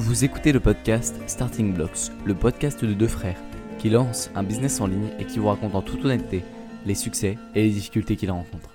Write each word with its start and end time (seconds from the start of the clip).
Vous 0.00 0.24
écoutez 0.24 0.52
le 0.52 0.60
podcast 0.60 1.16
Starting 1.26 1.74
Blocks, 1.74 2.12
le 2.24 2.32
podcast 2.32 2.84
de 2.84 2.94
deux 2.94 3.08
frères 3.08 3.42
qui 3.80 3.90
lancent 3.90 4.30
un 4.36 4.44
business 4.44 4.80
en 4.80 4.86
ligne 4.86 5.10
et 5.18 5.26
qui 5.26 5.40
vous 5.40 5.48
racontent 5.48 5.76
en 5.76 5.82
toute 5.82 6.04
honnêteté 6.04 6.44
les 6.86 6.94
succès 6.94 7.36
et 7.56 7.64
les 7.64 7.70
difficultés 7.70 8.14
qu'ils 8.14 8.30
rencontrent. 8.30 8.70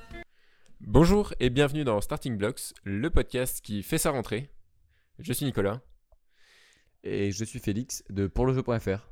Bonjour 0.81 1.33
et 1.39 1.49
bienvenue 1.49 1.86
dans 1.86 2.01
Starting 2.01 2.38
Blocks, 2.38 2.73
le 2.83 3.09
podcast 3.09 3.62
qui 3.63 3.83
fait 3.83 3.97
sa 3.97 4.12
rentrée. 4.12 4.49
Je 5.17 5.31
suis 5.31 5.46
Nicolas. 5.46 5.79
Et 7.05 7.31
je 7.31 7.46
suis 7.46 7.60
Félix 7.60 8.03
de 8.10 8.28
pourlejeu.fr. 8.28 9.10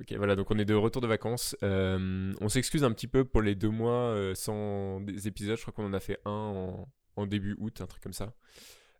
Ok, 0.00 0.14
voilà, 0.16 0.36
donc 0.36 0.50
on 0.50 0.58
est 0.58 0.64
de 0.64 0.74
retour 0.74 1.02
de 1.02 1.06
vacances. 1.06 1.54
Euh, 1.62 2.32
on 2.40 2.48
s'excuse 2.48 2.82
un 2.82 2.92
petit 2.92 3.08
peu 3.08 3.26
pour 3.26 3.42
les 3.42 3.54
deux 3.54 3.68
mois 3.68 4.08
euh, 4.08 4.34
sans 4.34 5.00
des 5.00 5.28
épisodes. 5.28 5.58
Je 5.58 5.62
crois 5.62 5.74
qu'on 5.74 5.84
en 5.84 5.92
a 5.92 6.00
fait 6.00 6.18
un 6.24 6.30
en, 6.30 6.88
en 7.16 7.26
début 7.26 7.56
août, 7.58 7.82
un 7.82 7.86
truc 7.86 8.02
comme 8.02 8.14
ça. 8.14 8.32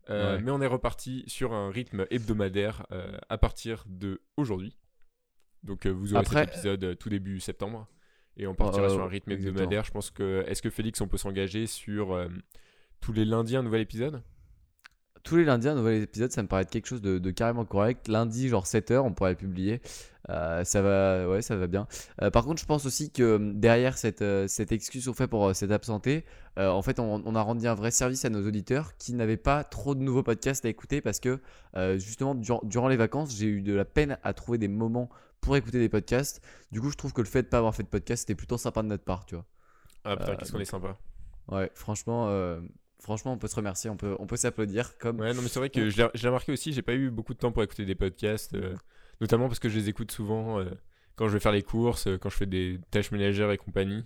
Euh, 0.09 0.35
Ouais. 0.35 0.41
Mais 0.41 0.51
on 0.51 0.61
est 0.61 0.67
reparti 0.67 1.23
sur 1.27 1.53
un 1.53 1.69
rythme 1.71 2.05
hebdomadaire 2.11 2.85
euh, 2.91 3.17
à 3.29 3.37
partir 3.37 3.83
de 3.87 4.21
aujourd'hui. 4.37 4.77
Donc 5.63 5.85
euh, 5.85 5.89
vous 5.89 6.13
aurez 6.13 6.21
Après- 6.21 6.45
cet 6.45 6.53
épisode 6.55 6.97
tout 6.99 7.09
début 7.09 7.39
septembre. 7.39 7.87
Et 8.37 8.47
on 8.47 8.53
partira 8.53 8.89
sur 8.89 9.01
un 9.01 9.07
rythme 9.07 9.31
hebdomadaire. 9.31 9.83
Je 9.83 9.91
pense 9.91 10.11
que. 10.11 10.43
Est-ce 10.47 10.61
que 10.61 10.69
Félix, 10.69 10.99
on 11.01 11.07
peut 11.07 11.17
s'engager 11.17 11.67
sur 11.67 12.19
tous 12.99 13.13
les 13.13 13.23
lundis 13.25 13.55
un 13.55 13.63
nouvel 13.63 13.81
épisode? 13.81 14.21
Tous 15.25 15.37
les 15.37 15.43
lundis, 15.43 15.67
un 15.67 15.73
nouvel 15.73 16.03
épisode, 16.03 16.31
ça 16.31 16.43
me 16.43 16.47
paraît 16.47 16.61
être 16.61 16.69
quelque 16.69 16.85
chose 16.85 17.01
de, 17.01 17.17
de 17.17 17.31
carrément 17.31 17.65
correct. 17.65 18.07
Lundi, 18.07 18.47
genre 18.47 18.65
7h, 18.65 18.99
on 18.99 19.11
pourrait 19.11 19.31
le 19.31 19.35
publier. 19.35 19.81
Euh, 20.29 20.63
ça 20.63 20.83
va, 20.83 21.27
ouais, 21.27 21.41
ça 21.41 21.55
va 21.55 21.65
bien. 21.65 21.87
Euh, 22.21 22.29
par 22.29 22.45
contre, 22.45 22.61
je 22.61 22.65
pense 22.67 22.85
aussi 22.85 23.09
que 23.09 23.23
euh, 23.23 23.51
derrière 23.55 23.97
cette, 23.97 24.21
euh, 24.21 24.47
cette 24.47 24.71
excuse 24.71 25.05
qu'on 25.07 25.13
fait 25.13 25.27
pour 25.27 25.55
s'être 25.55 25.71
absenté, 25.71 26.25
en 26.57 26.81
fait, 26.83 26.99
on, 26.99 27.23
on 27.25 27.35
a 27.35 27.41
rendu 27.41 27.67
un 27.67 27.73
vrai 27.73 27.89
service 27.89 28.23
à 28.23 28.29
nos 28.29 28.47
auditeurs 28.47 28.95
qui 28.97 29.13
n'avaient 29.13 29.35
pas 29.35 29.63
trop 29.63 29.95
de 29.95 29.99
nouveaux 29.99 30.23
podcasts 30.23 30.63
à 30.63 30.69
écouter 30.69 31.01
parce 31.01 31.19
que 31.19 31.41
justement, 31.97 32.33
durant, 32.35 32.61
durant 32.63 32.87
les 32.87 32.95
vacances, 32.95 33.35
j'ai 33.35 33.47
eu 33.47 33.61
de 33.61 33.73
la 33.73 33.83
peine 33.83 34.17
à 34.23 34.33
trouver 34.33 34.57
des 34.59 34.67
moments 34.69 35.09
pour 35.41 35.57
écouter 35.57 35.79
des 35.79 35.89
podcasts. 35.89 36.41
Du 36.71 36.79
coup, 36.79 36.91
je 36.91 36.95
trouve 36.95 37.11
que 37.11 37.21
le 37.21 37.27
fait 37.27 37.43
de 37.43 37.47
pas 37.47 37.57
avoir 37.57 37.75
fait 37.75 37.83
de 37.83 37.89
podcast, 37.89 38.21
c'était 38.21 38.35
plutôt 38.35 38.57
sympa 38.57 38.83
de 38.83 38.87
notre 38.87 39.03
part, 39.03 39.25
tu 39.25 39.35
vois. 39.35 39.45
Ah 40.05 40.15
putain, 40.15 40.35
qu'est-ce 40.35 40.51
qu'on 40.51 40.59
est 40.59 40.65
sympa. 40.65 40.95
Ouais, 41.49 41.69
franchement, 41.73 42.29
franchement, 43.05 43.33
on 43.33 43.37
peut 43.37 43.47
se 43.47 43.55
remercier, 43.55 43.89
on 43.89 43.97
peut, 43.97 44.15
on 44.19 44.25
peut 44.27 44.35
s'applaudir 44.35 44.97
comme. 44.97 45.19
Ouais, 45.19 45.33
non, 45.33 45.41
mais 45.41 45.47
c'est 45.47 45.59
vrai 45.59 45.69
que 45.69 45.89
je 45.89 45.97
l'ai 45.97 46.27
remarqué 46.27 46.51
aussi, 46.51 46.73
j'ai 46.73 46.81
pas 46.81 46.93
eu 46.95 47.09
beaucoup 47.09 47.33
de 47.33 47.39
temps 47.39 47.51
pour 47.51 47.63
écouter 47.63 47.85
des 47.85 47.95
podcasts, 47.95 48.53
euh, 48.55 48.75
notamment 49.21 49.47
parce 49.47 49.59
que 49.59 49.69
je 49.69 49.77
les 49.77 49.89
écoute 49.89 50.11
souvent 50.11 50.59
euh, 50.59 50.65
quand 51.15 51.27
je 51.27 51.33
vais 51.33 51.39
faire 51.39 51.51
les 51.51 51.61
courses, 51.63 52.07
euh, 52.07 52.17
quand 52.17 52.29
je 52.29 52.35
fais 52.37 52.45
des 52.45 52.79
tâches 52.91 53.11
ménagères 53.11 53.51
et 53.51 53.57
compagnie. 53.57 54.03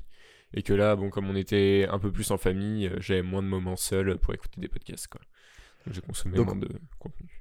Et 0.54 0.64
que 0.64 0.74
là, 0.74 0.96
bon, 0.96 1.10
comme 1.12 1.30
on 1.30 1.36
était 1.36 1.86
un 1.90 2.00
peu 2.00 2.12
plus 2.12 2.32
en 2.32 2.38
famille, 2.38 2.92
j'avais 2.98 3.22
moins 3.22 3.44
de 3.44 3.48
moments 3.48 3.76
seul 3.76 4.18
pour 4.18 4.34
écouter 4.34 4.60
des 4.60 4.68
podcasts, 4.68 5.08
quoi. 5.08 5.22
Donc 5.86 5.94
j'ai 5.96 6.02
consommé 6.02 6.36
Donc- 6.36 6.48
moins 6.48 6.56
de 6.56 6.70
contenu. 6.98 7.39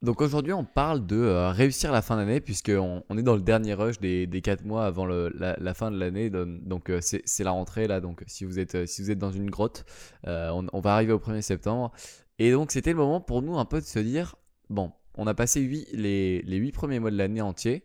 Donc 0.00 0.20
aujourd'hui, 0.20 0.52
on 0.52 0.64
parle 0.64 1.06
de 1.06 1.16
euh, 1.16 1.50
réussir 1.50 1.90
la 1.90 2.02
fin 2.02 2.16
d'année, 2.16 2.40
puisqu'on 2.40 3.02
on 3.08 3.18
est 3.18 3.22
dans 3.22 3.34
le 3.34 3.42
dernier 3.42 3.74
rush 3.74 3.98
des, 3.98 4.28
des 4.28 4.40
4 4.42 4.64
mois 4.64 4.86
avant 4.86 5.06
la, 5.06 5.74
fin 5.74 5.90
de 5.90 5.98
l'année. 5.98 6.30
Donc 6.30 6.62
donc, 6.62 6.90
euh, 6.90 7.00
c'est 7.00 7.44
la 7.44 7.50
rentrée 7.50 7.88
là. 7.88 8.00
Donc 8.00 8.22
si 8.28 8.44
vous 8.44 8.60
êtes, 8.60 8.76
euh, 8.76 9.14
dans 9.16 9.32
une 9.32 9.50
grotte, 9.50 9.84
euh, 10.28 10.50
on, 10.72 10.80
va 10.80 10.94
arriver 10.94 11.12
au 11.12 11.18
1er 11.18 11.42
septembre. 11.42 11.90
Et 12.38 12.52
donc 12.52 12.70
c'était 12.70 12.92
le 12.92 12.96
moment 12.96 13.20
pour 13.20 13.42
nous 13.42 13.58
un 13.58 13.64
peu 13.64 13.80
de 13.80 13.86
se 13.86 13.98
dire, 13.98 14.36
bon, 14.70 14.92
on 15.16 15.26
a 15.26 15.34
passé 15.34 15.60
les, 15.92 16.42
les 16.42 16.56
8 16.56 16.70
premiers 16.70 17.00
mois 17.00 17.10
de 17.10 17.16
l'année 17.16 17.40
entier. 17.40 17.84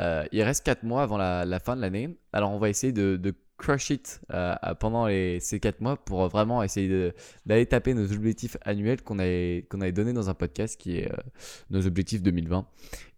Euh, 0.00 0.24
il 0.32 0.42
reste 0.42 0.66
4 0.66 0.82
mois 0.82 1.02
avant 1.02 1.16
la, 1.16 1.60
fin 1.60 1.76
de 1.76 1.80
l'année. 1.80 2.18
Alors 2.34 2.50
on 2.50 2.58
va 2.58 2.68
essayer 2.68 2.92
de 2.92 3.34
crush 3.64 3.90
it 3.90 4.20
euh, 4.32 4.54
pendant 4.78 5.06
les, 5.06 5.40
ces 5.40 5.58
4 5.60 5.80
mois 5.80 5.96
pour 5.96 6.28
vraiment 6.28 6.62
essayer 6.62 7.12
d'aller 7.46 7.66
taper 7.66 7.94
nos 7.94 8.12
objectifs 8.12 8.56
annuels 8.62 9.02
qu'on 9.02 9.18
avait, 9.18 9.66
qu'on 9.70 9.80
avait 9.80 9.92
donnés 9.92 10.12
dans 10.12 10.28
un 10.28 10.34
podcast 10.34 10.78
qui 10.78 10.98
est... 10.98 11.10
euh, 11.10 11.16
nos 11.70 11.86
objectifs 11.86 12.22
2020. 12.22 12.66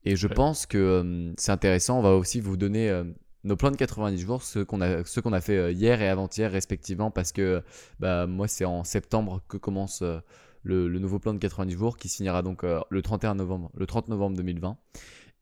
Et 0.05 0.15
je 0.17 0.29
Ouais. 0.29 0.35
pense 0.35 0.67
que 0.67 0.79
euh, 0.79 1.33
c'est 1.37 1.53
intéressant. 1.53 1.99
On 1.99 2.03
va 2.03 2.15
aussi 2.15 2.41
vous 2.41 2.57
donner 2.57 3.03
nos 3.45 3.57
plans 3.57 3.71
de 3.71 3.77
90 3.77 4.19
jours, 4.21 4.43
ceux 4.43 4.65
qu'on 4.65 4.81
a, 4.81 5.05
ceux 5.05 5.21
qu'on 5.23 5.33
a 5.33 5.41
fait 5.41 5.73
hier 5.73 6.01
et 6.03 6.09
avant-hier 6.09 6.51
respectivement, 6.51 7.11
parce 7.11 7.33
que 7.33 7.63
bah, 8.01 8.27
moi 8.27 8.47
c'est 8.49 8.65
en 8.65 8.85
septembre 8.85 9.43
que 9.49 9.57
commence 9.57 10.03
le, 10.63 10.89
le 10.89 10.99
nouveau 10.99 11.19
plan 11.19 11.33
de 11.35 11.39
90 11.39 11.75
jours 11.77 11.97
qui 11.97 12.09
se 12.09 12.17
finira 12.17 12.43
donc 12.43 12.63
le 12.65 13.03
31 13.03 13.35
novembre, 13.37 13.71
le 13.77 13.87
30 13.87 14.09
novembre 14.09 14.37
2020. 14.37 14.77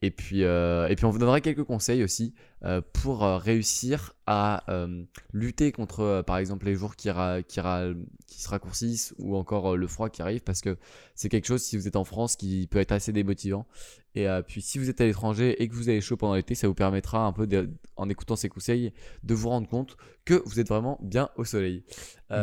Et 0.03 0.11
puis, 0.11 0.45
euh, 0.45 0.87
et 0.89 0.97
puis 0.97 1.07
on 1.07 1.11
vous 1.11 1.19
donnera 1.19 1.41
quelques 1.41 1.65
conseils 1.65 2.05
aussi 2.05 2.35
euh, 2.63 2.83
pour 2.93 3.25
euh, 3.25 3.39
réussir 3.39 4.13
à 4.27 4.63
euh, 4.71 5.03
lutter 5.33 5.73
contre, 5.73 6.23
par 6.27 6.37
exemple, 6.37 6.67
les 6.67 6.75
jours 6.75 6.95
qui, 6.95 7.09
ra- 7.11 7.43
qui, 7.43 7.59
ra- 7.61 7.93
qui 8.27 8.43
se 8.43 8.49
raccourcissent 8.51 9.15
ou 9.19 9.35
encore 9.37 9.79
le 9.79 9.87
froid 9.87 10.11
qui 10.11 10.21
arrive, 10.21 10.43
parce 10.43 10.61
que 10.61 10.77
c'est 11.15 11.31
quelque 11.31 11.47
chose, 11.47 11.63
si 11.63 11.79
vous 11.79 11.89
êtes 11.89 11.97
en 11.97 12.05
France, 12.05 12.37
qui 12.37 12.67
peut 12.71 12.81
être 12.81 12.93
assez 12.93 13.13
démotivant. 13.13 13.67
Et 14.15 14.27
puis 14.47 14.61
si 14.61 14.79
vous 14.79 14.91
êtes 14.91 15.01
à 15.01 15.07
l'étranger 15.07 15.61
et 15.63 15.69
que 15.69 15.75
vous 15.75 15.89
avez 15.89 16.01
chaud 16.03 16.17
pendant 16.19 16.35
l'été, 16.35 16.55
ça 16.55 16.69
vous 16.69 16.75
permettra 16.75 17.25
un 17.25 17.33
peu, 17.33 17.47
de- 17.47 17.71
en 17.97 18.09
écoutant 18.11 18.37
ces 18.37 18.51
conseils, 18.51 18.93
de 19.23 19.35
vous 19.35 19.49
rendre 19.49 19.69
compte 19.69 19.97
que 20.27 20.43
vous 20.45 20.61
êtes 20.61 20.69
vraiment 20.69 20.99
bien 21.03 21.31
au 21.37 21.45
soleil. 21.45 21.83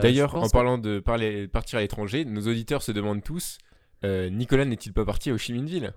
D'ailleurs, 0.02 0.32
en 0.36 0.50
parlant 0.50 0.78
de 0.80 1.00
parler, 1.00 1.48
partir 1.48 1.78
à 1.78 1.82
l'étranger, 1.84 2.26
nos 2.26 2.42
auditeurs 2.48 2.82
se 2.82 2.92
demandent 2.92 3.24
tous 3.24 3.60
Nicolas 4.04 4.66
n'est-il 4.66 4.94
pas 4.94 5.06
parti 5.06 5.30
à 5.30 5.34
Ho 5.34 5.38
Chi 5.38 5.54
Minh 5.54 5.66
Ville? 5.68 5.94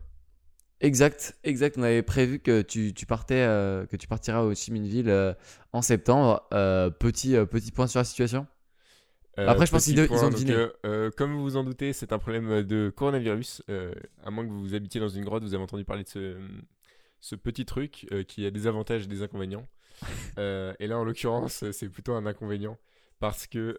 Exact, 0.84 1.34
exact. 1.44 1.78
On 1.78 1.82
avait 1.82 2.02
prévu 2.02 2.40
que 2.40 2.60
tu, 2.60 2.92
tu 2.92 3.06
partais, 3.06 3.40
euh, 3.40 3.86
que 3.86 3.96
tu 3.96 4.06
partiras 4.06 4.42
au 4.42 4.50
Ho 4.50 4.54
Chi 4.54 4.70
Minh 4.70 4.86
Ville 4.86 5.08
euh, 5.08 5.32
en 5.72 5.80
septembre. 5.80 6.46
Euh, 6.52 6.90
petit, 6.90 7.36
petit 7.50 7.72
point 7.72 7.86
sur 7.86 8.00
la 8.00 8.04
situation. 8.04 8.46
Après, 9.38 9.64
je 9.64 9.70
pense 9.72 9.84
qu'ils- 9.86 9.98
ont 9.98 10.28
donc, 10.28 10.50
euh, 10.84 11.10
comme 11.16 11.32
vous 11.32 11.42
vous 11.42 11.56
en 11.56 11.64
doutez, 11.64 11.94
c'est 11.94 12.12
un 12.12 12.18
problème 12.18 12.62
de 12.62 12.92
coronavirus. 12.94 13.62
à 14.22 14.30
moins 14.30 14.46
que 14.46 14.52
vous 14.52 14.74
habitiez 14.74 15.00
dans 15.00 15.08
une 15.08 15.24
grotte, 15.24 15.42
vous 15.42 15.54
avez 15.54 15.62
entendu 15.62 15.84
parler 15.86 16.04
de 16.04 16.08
ce, 16.08 16.36
ce 17.18 17.34
petit 17.34 17.64
truc 17.64 18.06
qui 18.28 18.44
a 18.44 18.50
des 18.50 18.66
avantages 18.66 19.04
et 19.04 19.08
des 19.08 19.22
inconvénients. 19.22 19.66
Et 20.36 20.86
là, 20.86 20.98
en 20.98 21.04
l'occurrence, 21.04 21.64
c'est 21.72 21.88
plutôt 21.88 22.12
un 22.12 22.26
inconvénient 22.26 22.76
parce 23.20 23.46
que 23.46 23.78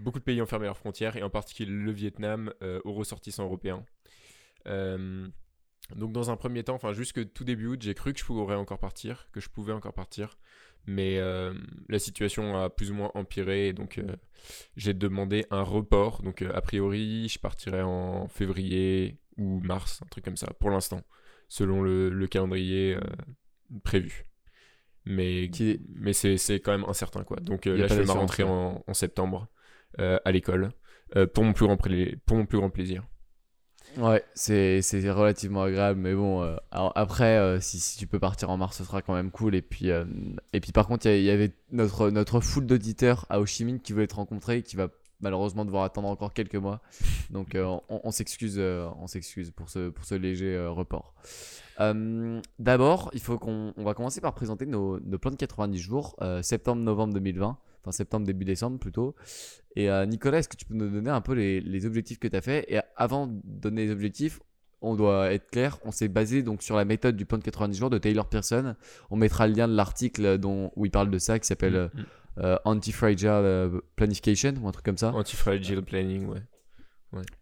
beaucoup 0.00 0.18
de 0.18 0.24
pays 0.24 0.42
ont 0.42 0.46
fermé 0.46 0.66
leurs 0.66 0.78
frontières 0.78 1.16
et 1.16 1.22
en 1.22 1.30
particulier 1.30 1.70
le 1.70 1.92
Vietnam 1.92 2.52
aux 2.84 2.92
ressortissants 2.92 3.44
européens. 3.44 3.84
Euh, 4.66 5.28
donc 5.96 6.12
dans 6.12 6.30
un 6.30 6.36
premier 6.36 6.64
temps, 6.64 6.74
enfin 6.74 6.92
jusque 6.92 7.32
tout 7.32 7.44
début 7.44 7.66
août, 7.66 7.82
j'ai 7.82 7.94
cru 7.94 8.12
que 8.12 8.18
je 8.20 8.24
pourrais 8.24 8.56
encore 8.56 8.78
partir, 8.78 9.28
que 9.32 9.40
je 9.40 9.48
pouvais 9.48 9.72
encore 9.72 9.92
partir, 9.92 10.38
mais 10.86 11.18
euh, 11.18 11.52
la 11.88 11.98
situation 11.98 12.56
a 12.56 12.70
plus 12.70 12.90
ou 12.90 12.94
moins 12.94 13.10
empiré, 13.14 13.68
et 13.68 13.72
donc 13.72 13.98
euh, 13.98 14.16
j'ai 14.76 14.94
demandé 14.94 15.44
un 15.50 15.62
report. 15.62 16.22
Donc 16.22 16.42
euh, 16.42 16.50
a 16.54 16.60
priori, 16.62 17.28
je 17.28 17.38
partirai 17.38 17.82
en 17.82 18.28
février 18.28 19.18
ou 19.36 19.60
mars, 19.60 20.00
un 20.02 20.06
truc 20.06 20.24
comme 20.24 20.36
ça, 20.36 20.48
pour 20.60 20.70
l'instant, 20.70 21.02
selon 21.48 21.82
le, 21.82 22.08
le 22.10 22.26
calendrier 22.26 22.96
prévu. 23.84 24.24
Mais, 25.04 25.50
Qui- 25.50 25.80
mais 25.96 26.12
c'est 26.12 26.36
c'est 26.38 26.60
quand 26.60 26.72
même 26.72 26.88
incertain 26.88 27.24
quoi. 27.24 27.38
Donc 27.40 27.66
là, 27.66 27.86
je 27.88 27.94
fais 27.94 28.04
ma 28.04 28.12
rentrée 28.14 28.44
en, 28.44 28.84
en 28.86 28.94
septembre 28.94 29.48
à 29.98 30.32
l'école 30.32 30.72
pour, 31.34 31.44
mon 31.44 31.52
plus 31.52 31.66
grand 31.66 31.76
pla- 31.76 32.16
pour 32.24 32.36
mon 32.36 32.46
plus 32.46 32.58
grand 32.58 32.70
plaisir. 32.70 33.04
Ouais, 33.98 34.24
c'est 34.34 34.80
relativement 35.10 35.62
agréable, 35.62 36.00
mais 36.00 36.14
bon, 36.14 36.42
euh, 36.42 36.56
après, 36.70 37.36
euh, 37.38 37.60
si, 37.60 37.78
si 37.78 37.98
tu 37.98 38.06
peux 38.06 38.18
partir 38.18 38.48
en 38.50 38.56
mars, 38.56 38.78
ce 38.78 38.84
sera 38.84 39.02
quand 39.02 39.14
même 39.14 39.30
cool. 39.30 39.54
Et 39.54 39.62
puis, 39.62 39.90
euh, 39.90 40.04
et 40.52 40.60
puis 40.60 40.72
par 40.72 40.86
contre, 40.86 41.06
il 41.06 41.22
y 41.22 41.30
avait 41.30 41.52
notre, 41.72 42.10
notre 42.10 42.40
foule 42.40 42.66
d'auditeurs 42.66 43.26
à 43.28 43.40
Ho 43.40 43.46
Chi 43.46 43.64
Minh 43.64 43.80
qui 43.80 43.92
voulait 43.92 44.06
te 44.06 44.14
rencontrer 44.14 44.58
et 44.58 44.62
qui 44.62 44.76
va 44.76 44.88
malheureusement 45.20 45.64
devoir 45.64 45.84
attendre 45.84 46.08
encore 46.08 46.32
quelques 46.32 46.56
mois. 46.56 46.80
Donc, 47.30 47.56
on, 47.88 48.10
s'excuse 48.10 48.58
on 48.58 49.06
s'excuse 49.06 49.50
pour 49.50 49.68
ce, 49.68 49.90
pour 49.90 50.04
ce 50.04 50.14
léger 50.14 50.58
report. 50.66 51.14
D'abord, 52.58 53.10
il 53.12 53.20
faut 53.20 53.38
qu'on 53.38 53.72
on 53.76 53.84
va 53.84 53.94
commencer 53.94 54.20
par 54.20 54.34
présenter 54.34 54.66
nos, 54.66 54.98
nos 55.00 55.18
plans 55.18 55.30
de 55.30 55.36
90 55.36 55.78
jours, 55.78 56.16
septembre-novembre 56.42 57.14
2020, 57.14 57.56
enfin 57.82 57.92
septembre, 57.92 58.26
début 58.26 58.44
décembre 58.44 58.78
plutôt. 58.78 59.14
Et 59.76 59.90
euh, 59.90 60.06
Nicolas, 60.06 60.38
est-ce 60.38 60.48
que 60.48 60.56
tu 60.56 60.64
peux 60.64 60.74
nous 60.74 60.88
donner 60.88 61.10
un 61.10 61.20
peu 61.20 61.32
les, 61.34 61.60
les 61.60 61.86
objectifs 61.86 62.18
que 62.18 62.28
tu 62.28 62.36
as 62.36 62.40
fait? 62.42 62.64
Et 62.72 62.78
avant 62.96 63.26
de 63.26 63.40
donner 63.44 63.86
les 63.86 63.92
objectifs, 63.92 64.40
on 64.80 64.96
doit 64.96 65.32
être 65.32 65.48
clair, 65.50 65.78
on 65.84 65.90
s'est 65.92 66.08
basé 66.08 66.42
donc 66.42 66.62
sur 66.62 66.76
la 66.76 66.84
méthode 66.84 67.16
du 67.16 67.24
plan 67.26 67.38
de 67.38 67.44
90 67.44 67.78
jours 67.78 67.90
de 67.90 67.98
Taylor 67.98 68.28
Pearson. 68.28 68.74
On 69.10 69.16
mettra 69.16 69.46
le 69.46 69.54
lien 69.54 69.68
de 69.68 69.74
l'article 69.74 70.38
dont 70.38 70.72
où 70.76 70.86
il 70.86 70.90
parle 70.90 71.10
de 71.10 71.18
ça 71.18 71.38
qui 71.38 71.46
s'appelle 71.46 71.76
euh, 71.76 71.88
Mm, 71.94 72.04
euh, 72.44 72.56
Anti-Fragile 72.64 73.28
euh, 73.28 73.80
Planification 73.94 74.54
ou 74.62 74.66
un 74.68 74.72
truc 74.72 74.84
comme 74.84 74.96
ça. 74.98 75.12
Anti-fragile 75.12 75.82
planning, 75.82 76.26
ouais. 76.26 76.40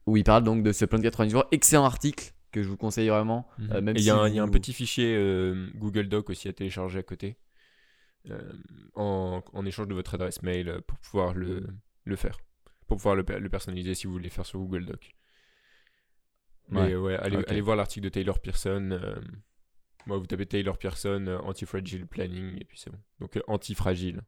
Où 0.06 0.16
il 0.16 0.24
parle 0.24 0.42
donc 0.42 0.62
de 0.64 0.72
ce 0.72 0.84
plan 0.84 0.98
de 0.98 1.04
90 1.04 1.30
jours. 1.30 1.44
Excellent 1.52 1.84
article 1.84 2.32
que 2.50 2.60
je 2.62 2.68
vous 2.68 2.76
conseille 2.76 3.08
vraiment. 3.08 3.46
euh, 3.70 3.80
même 3.80 3.96
Et 3.96 4.00
il 4.00 4.04
y, 4.04 4.10
a 4.10 4.14
si 4.14 4.20
un- 4.20 4.28
il 4.28 4.34
y 4.34 4.38
a 4.40 4.42
un 4.42 4.46
vous- 4.46 4.52
petit 4.52 4.72
fichier 4.72 5.14
euh, 5.16 5.68
Google 5.76 6.08
Doc 6.08 6.28
aussi 6.30 6.48
à 6.48 6.52
télécharger 6.52 6.98
à 6.98 7.02
côté, 7.04 7.36
en, 8.94 9.42
en 9.52 9.66
échange 9.66 9.88
de 9.88 9.94
votre 9.94 10.14
adresse 10.14 10.42
mail 10.42 10.68
euh, 10.68 10.80
pour 10.80 10.98
pouvoir 10.98 11.34
le, 11.34 11.66
le 12.04 12.16
faire, 12.16 12.38
pour 12.86 12.96
pouvoir 12.98 13.16
le, 13.16 13.24
per- 13.24 13.40
le 13.40 13.48
personnaliser 13.48 13.94
si 13.94 14.06
vous 14.06 14.12
voulez 14.12 14.30
faire 14.30 14.46
sur 14.46 14.58
Google 14.58 14.86
Doc. 14.86 15.14
Mais 16.68 16.78
Ouais. 16.80 16.92
euh, 16.94 17.00
ouais, 17.00 17.16
allez, 17.16 17.42
allez 17.48 17.60
voir 17.60 17.76
l'article 17.76 18.04
de 18.04 18.08
Taylor 18.10 18.38
Pearson. 18.40 18.90
euh, 18.92 19.20
moi, 20.06 20.18
vous 20.18 20.26
tapez 20.26 20.46
Taylor 20.46 20.78
Pearson, 20.78 21.24
euh, 21.28 21.38
anti-fragile 21.38 22.06
planning, 22.06 22.56
et 22.60 22.64
puis 22.64 22.78
c'est 22.78 22.90
bon. 22.90 23.00
Donc 23.20 23.36
euh, 23.36 23.42
anti-fragile. 23.48 24.22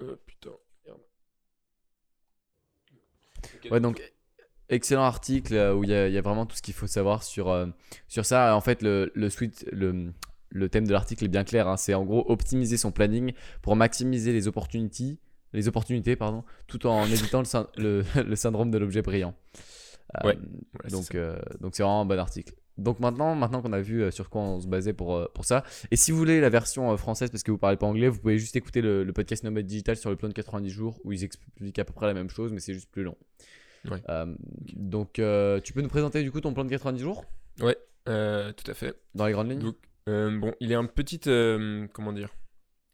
Euh, 0.00 0.16
putain, 0.26 0.50
merde. 0.84 1.00
Ouais, 3.70 3.80
donc 3.80 4.00
excellent 4.68 5.04
article 5.04 5.54
euh, 5.54 5.74
où 5.74 5.84
il 5.84 5.90
y, 5.90 5.92
y 5.92 6.18
a 6.18 6.20
vraiment 6.20 6.46
tout 6.46 6.56
ce 6.56 6.62
qu'il 6.62 6.74
faut 6.74 6.86
savoir 6.86 7.22
sur, 7.22 7.48
euh, 7.48 7.66
sur 8.08 8.26
ça. 8.26 8.54
En 8.56 8.60
fait, 8.60 8.82
le, 8.82 9.10
le, 9.14 9.30
suite, 9.30 9.66
le, 9.72 10.12
le 10.50 10.68
thème 10.68 10.86
de 10.86 10.92
l'article 10.92 11.24
est 11.24 11.28
bien 11.28 11.44
clair. 11.44 11.68
hein. 11.68 11.76
C'est 11.76 11.94
en 11.94 12.04
gros 12.04 12.24
optimiser 12.30 12.76
son 12.76 12.90
planning 12.92 13.32
pour 13.62 13.76
maximiser 13.76 14.32
les 14.32 14.48
opportunités, 14.48 15.18
les 15.52 15.68
opportunités 15.68 16.16
pardon, 16.16 16.44
tout 16.66 16.86
en 16.86 17.04
évitant 17.06 17.40
le, 17.40 17.44
syn- 17.44 17.66
le, 17.76 18.04
le 18.22 18.36
syndrome 18.36 18.70
de 18.70 18.78
l'objet 18.78 19.02
brillant. 19.02 19.34
Euh, 20.24 20.28
Ouais, 20.28 20.38
donc, 20.90 21.14
euh, 21.14 21.38
donc 21.60 21.74
c'est 21.76 21.82
vraiment 21.82 22.00
un 22.00 22.06
bon 22.06 22.18
article. 22.18 22.54
Donc 22.78 22.98
maintenant, 23.00 23.34
maintenant 23.34 23.60
qu'on 23.60 23.72
a 23.74 23.80
vu 23.80 24.02
euh, 24.02 24.10
sur 24.10 24.30
quoi 24.30 24.40
on 24.40 24.60
se 24.60 24.66
basait 24.66 24.92
pour, 24.94 25.28
pour 25.34 25.44
ça, 25.44 25.64
et 25.90 25.96
si 25.96 26.12
vous 26.12 26.16
voulez 26.18 26.40
la 26.40 26.48
version 26.48 26.96
française 26.96 27.28
parce 27.30 27.42
que 27.42 27.50
vous 27.50 27.58
parlez 27.58 27.76
pas 27.76 27.86
anglais, 27.86 28.08
vous 28.08 28.18
pouvez 28.20 28.38
juste 28.38 28.54
écouter 28.56 28.80
le, 28.80 29.04
le 29.04 29.12
podcast 29.12 29.42
Nomade 29.44 29.66
Digital 29.66 29.96
sur 29.96 30.08
le 30.10 30.16
plan 30.16 30.28
de 30.28 30.32
90 30.34 30.70
jours 30.70 30.98
où 31.04 31.12
ils 31.12 31.24
expliquent 31.24 31.78
à 31.78 31.84
peu 31.84 31.92
près 31.92 32.06
la 32.06 32.14
même 32.14 32.30
chose, 32.30 32.52
mais 32.52 32.60
c'est 32.60 32.72
juste 32.74 32.90
plus 32.90 33.02
long. 33.02 33.16
Ouais. 33.90 34.00
Euh, 34.08 34.32
donc 34.74 35.14
tu 35.64 35.72
peux 35.72 35.82
nous 35.82 35.88
présenter 35.88 36.22
du 36.22 36.30
coup 36.30 36.40
ton 36.40 36.54
plan 36.54 36.64
de 36.64 36.70
90 36.70 37.00
jours? 37.00 37.24
Euh, 38.08 38.52
tout 38.52 38.70
à 38.70 38.74
fait. 38.74 38.94
dans 39.14 39.26
les 39.26 39.32
grandes 39.32 39.50
lignes? 39.50 39.58
Donc, 39.58 39.76
euh, 40.08 40.38
bon, 40.38 40.54
il 40.60 40.72
est 40.72 40.76
un 40.76 40.86
petit, 40.86 41.20
euh, 41.26 41.86
comment 41.92 42.12
dire, 42.12 42.34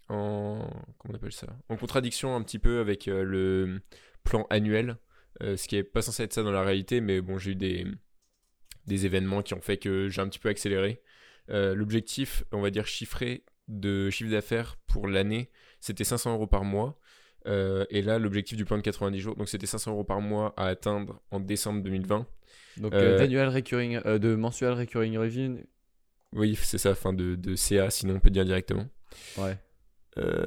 en, 0.08 0.68
comment 0.98 1.14
on 1.14 1.14
appelle 1.14 1.32
ça, 1.32 1.46
en 1.68 1.76
contradiction 1.76 2.36
un 2.36 2.42
petit 2.42 2.58
peu 2.58 2.80
avec 2.80 3.08
euh, 3.08 3.22
le 3.22 3.80
plan 4.22 4.46
annuel, 4.50 4.96
ce 5.40 5.66
qui 5.66 5.76
est 5.76 5.82
pas 5.82 6.02
censé 6.02 6.22
être 6.22 6.32
ça 6.32 6.42
dans 6.42 6.52
la 6.52 6.62
réalité, 6.62 7.00
mais 7.00 7.20
bon, 7.20 7.38
j'ai 7.38 7.52
eu 7.52 7.56
des, 7.56 7.86
des 8.86 9.06
événements 9.06 9.42
qui 9.42 9.54
ont 9.54 9.60
fait 9.60 9.76
que 9.76 10.08
j'ai 10.08 10.20
un 10.22 10.28
petit 10.28 10.38
peu 10.38 10.48
accéléré. 10.48 11.02
L'objectif, 11.48 12.44
on 12.52 12.60
va 12.60 12.70
dire 12.70 12.86
chiffré 12.86 13.44
de 13.68 14.10
chiffre 14.10 14.30
d'affaires 14.30 14.76
pour 14.86 15.08
l'année, 15.08 15.50
c'était 15.80 16.04
500 16.04 16.34
euros 16.34 16.46
par 16.46 16.64
mois. 16.64 16.98
Euh, 17.46 17.84
et 17.90 18.00
là, 18.02 18.18
l'objectif 18.18 18.56
du 18.56 18.64
plan 18.64 18.76
de 18.76 18.82
90 18.82 19.20
jours, 19.20 19.36
donc 19.36 19.48
c'était 19.48 19.66
500 19.66 19.92
euros 19.92 20.04
par 20.04 20.20
mois 20.20 20.54
à 20.56 20.66
atteindre 20.66 21.20
en 21.30 21.40
décembre 21.40 21.82
2020. 21.82 22.26
Donc 22.78 22.94
euh, 22.94 23.14
euh, 23.14 23.18
d'annual 23.18 23.48
recurring, 23.48 24.00
euh, 24.06 24.18
de 24.18 24.34
mensual 24.34 24.72
recurring 24.72 25.18
revenue. 25.18 25.66
Oui, 26.34 26.58
c'est 26.60 26.78
ça, 26.78 26.94
fin 26.94 27.12
de, 27.12 27.34
de 27.36 27.54
CA, 27.54 27.90
sinon 27.90 28.16
on 28.16 28.20
peut 28.20 28.30
dire 28.30 28.44
directement. 28.44 28.86
Ouais. 29.38 29.56
Euh, 30.18 30.46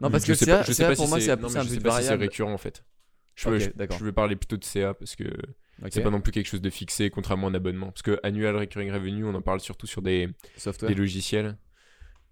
Non, 0.00 0.10
parce 0.10 0.24
je 0.24 0.28
que 0.32 0.34
sais 0.34 0.44
CA 0.46 0.58
pas- 0.58 0.62
je 0.64 0.72
sais 0.72 0.82
pas 0.84 0.94
pour 0.96 1.04
si 1.04 1.10
moi, 1.10 1.20
c'est 1.20 1.30
un 1.30 1.36
but 1.36 1.82
pas 1.82 2.00
si 2.00 2.06
c'est 2.06 2.14
récurrent 2.14 2.52
en 2.52 2.58
fait. 2.58 2.84
Je, 3.34 3.48
veux- 3.50 3.58
je, 3.58 3.68
je 3.98 4.10
parler 4.10 4.34
plutôt 4.36 4.56
de 4.56 4.64
CA 4.64 4.94
parce 4.94 5.14
que 5.14 5.24
c'est 5.90 6.00
pas 6.00 6.10
non 6.10 6.20
plus 6.22 6.32
quelque 6.32 6.46
chose 6.46 6.62
de 6.62 6.70
fixé, 6.70 7.10
contrairement 7.10 7.48
à 7.48 7.50
un 7.50 7.54
abonnement. 7.54 7.88
Parce 7.88 8.02
que 8.02 8.18
annual 8.22 8.56
recurring 8.56 8.90
revenue, 8.90 9.24
on 9.26 9.34
en 9.34 9.42
parle 9.42 9.60
surtout 9.60 9.86
sur 9.86 10.00
des, 10.00 10.28
Software. 10.56 10.88
des 10.88 10.94
logiciels 10.94 11.56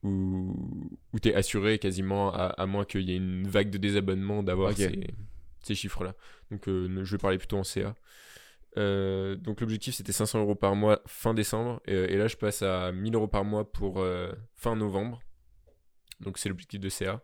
où, 0.02 0.54
où 1.12 1.18
tu 1.20 1.28
es 1.28 1.34
assuré 1.34 1.78
quasiment, 1.78 2.32
à, 2.32 2.46
à 2.46 2.66
moins 2.66 2.84
qu'il 2.84 3.02
y 3.02 3.12
ait 3.12 3.16
une 3.16 3.46
vague 3.48 3.70
de 3.70 3.78
désabonnement, 3.78 4.42
d'avoir 4.42 4.72
ces, 4.76 5.06
ces 5.62 5.74
chiffres-là. 5.74 6.14
Donc 6.50 6.68
euh, 6.68 7.04
je 7.04 7.12
vais 7.12 7.18
parler 7.18 7.38
plutôt 7.38 7.58
en 7.58 7.64
CA. 7.64 7.94
Euh, 8.76 9.36
donc 9.36 9.60
l'objectif 9.60 9.94
c'était 9.94 10.12
500 10.12 10.40
euros 10.40 10.56
par 10.56 10.74
mois 10.74 11.00
fin 11.06 11.32
décembre 11.32 11.80
et, 11.86 11.94
et 11.94 12.16
là 12.16 12.26
je 12.26 12.36
passe 12.36 12.62
à 12.62 12.90
1000 12.90 13.14
euros 13.14 13.28
par 13.28 13.44
mois 13.44 13.70
pour 13.70 14.00
euh, 14.00 14.32
fin 14.54 14.76
novembre. 14.76 15.20
Donc 16.20 16.38
c'est 16.38 16.48
l'objectif 16.48 16.80
de 16.80 16.88
CA. 16.88 17.22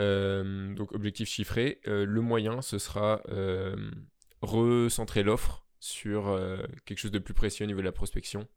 Euh, 0.00 0.74
donc 0.74 0.92
objectif 0.92 1.28
chiffré. 1.28 1.80
Euh, 1.86 2.04
le 2.06 2.20
moyen 2.20 2.62
ce 2.62 2.78
sera 2.78 3.22
euh, 3.28 3.90
recentrer 4.42 5.22
l'offre 5.22 5.66
sur 5.78 6.28
euh, 6.28 6.58
quelque 6.84 6.98
chose 6.98 7.10
de 7.10 7.18
plus 7.18 7.34
précis 7.34 7.62
au 7.62 7.66
niveau 7.66 7.80
de 7.80 7.84
la 7.84 7.92
prospection. 7.92 8.48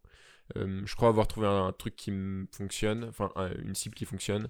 Euh, 0.58 0.82
je 0.86 0.96
crois 0.96 1.10
avoir 1.10 1.28
trouvé 1.28 1.48
un, 1.48 1.72
truc 1.72 1.96
qui 1.96 2.12
fonctionne, 2.52 3.06
enfin 3.06 3.32
un- 3.36 3.54
une 3.64 3.76
cible 3.76 3.96
qui 3.96 4.06
fonctionne 4.06 4.50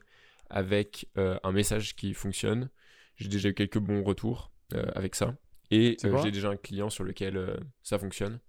avec 0.49 1.07
euh, 1.17 1.39
un 1.43 1.51
message 1.51 1.95
qui 1.95 2.13
fonctionne. 2.13 2.69
J'ai 3.15 3.29
déjà 3.29 3.49
eu 3.49 3.53
quelques 3.53 3.77
bons 3.79 4.03
retours 4.03 4.51
euh, 4.73 4.85
avec 4.95 5.15
ça. 5.15 5.35
Et 5.75 5.97
euh, 6.07 6.11
j'ai 6.23 6.31
déjà 6.31 6.49
un 6.49 6.55
client 6.57 6.89
sur 6.89 7.03
lequel 7.03 7.37
euh, 7.37 7.57
ça 7.81 7.97
fonctionne. 7.99 8.39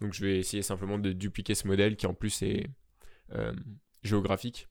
Donc 0.00 0.12
je 0.12 0.20
vais 0.24 0.38
essayer 0.38 0.62
simplement 0.62 0.98
de 0.98 1.12
dupliquer 1.12 1.54
ce 1.54 1.66
modèle 1.66 1.96
qui 1.96 2.06
en 2.06 2.14
plus 2.14 2.42
est 2.42 2.68
euh, 3.32 3.52
géographique. 4.02 4.68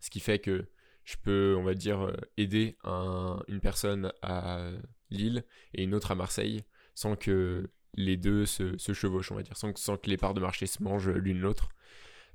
Ce 0.00 0.10
qui 0.10 0.20
fait 0.20 0.38
que 0.38 0.66
je 1.04 1.16
peux, 1.22 1.54
on 1.58 1.62
va 1.64 1.74
dire, 1.74 2.14
aider 2.36 2.76
un- 2.84 3.40
une 3.48 3.60
personne 3.60 4.12
à 4.22 4.70
Lille 5.10 5.44
et 5.74 5.82
une 5.84 5.94
autre 5.94 6.10
à 6.10 6.14
Marseille 6.14 6.64
sans 6.94 7.16
que 7.16 7.70
les 7.94 8.16
deux 8.16 8.44
se, 8.46 8.76
se 8.76 8.92
chevauchent, 8.92 9.32
on 9.32 9.36
va 9.36 9.42
dire, 9.42 9.56
sans, 9.56 9.72
que- 9.72 9.80
sans 9.80 9.96
que 9.96 10.10
les 10.10 10.16
parts 10.16 10.34
de 10.34 10.40
marché 10.40 10.66
se 10.66 10.82
mangent 10.82 11.08
l'une 11.10 11.40
l'autre. 11.40 11.68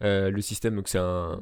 Le 0.01 0.41
système, 0.41 0.75
donc 0.75 0.87
c'est 0.87 0.97
un, 0.97 1.39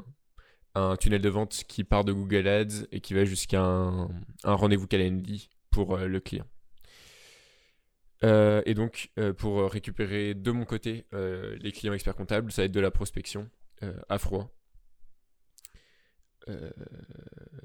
un 0.76 0.98
tunnel 0.98 1.22
de 1.22 1.30
vente 1.30 1.64
qui 1.68 1.84
part 1.86 2.04
de 2.04 2.12
Google 2.12 2.48
Ads 2.48 2.86
et 2.92 3.00
qui 3.00 3.14
va 3.14 3.24
jusqu'à 3.24 3.62
un, 3.62 4.10
un 4.44 4.54
rendez-vous 4.54 4.86
Calendly 4.88 5.50
pour 5.72 5.98
le 5.98 6.20
client. 6.20 6.46
Euh, 8.24 8.62
et 8.66 8.74
donc, 8.74 9.12
euh, 9.18 9.34
pour 9.34 9.60
euh, 9.60 9.68
récupérer 9.68 10.34
de 10.34 10.52
mon 10.52 10.66
côté 10.66 11.06
euh, 11.14 11.56
les 11.60 11.72
clients 11.72 11.94
experts 11.94 12.16
comptables, 12.16 12.52
ça 12.52 12.62
va 12.62 12.66
être 12.66 12.72
de 12.72 12.80
la 12.80 12.92
prospection 12.92 13.50
à 14.10 14.18
froid. 14.18 14.54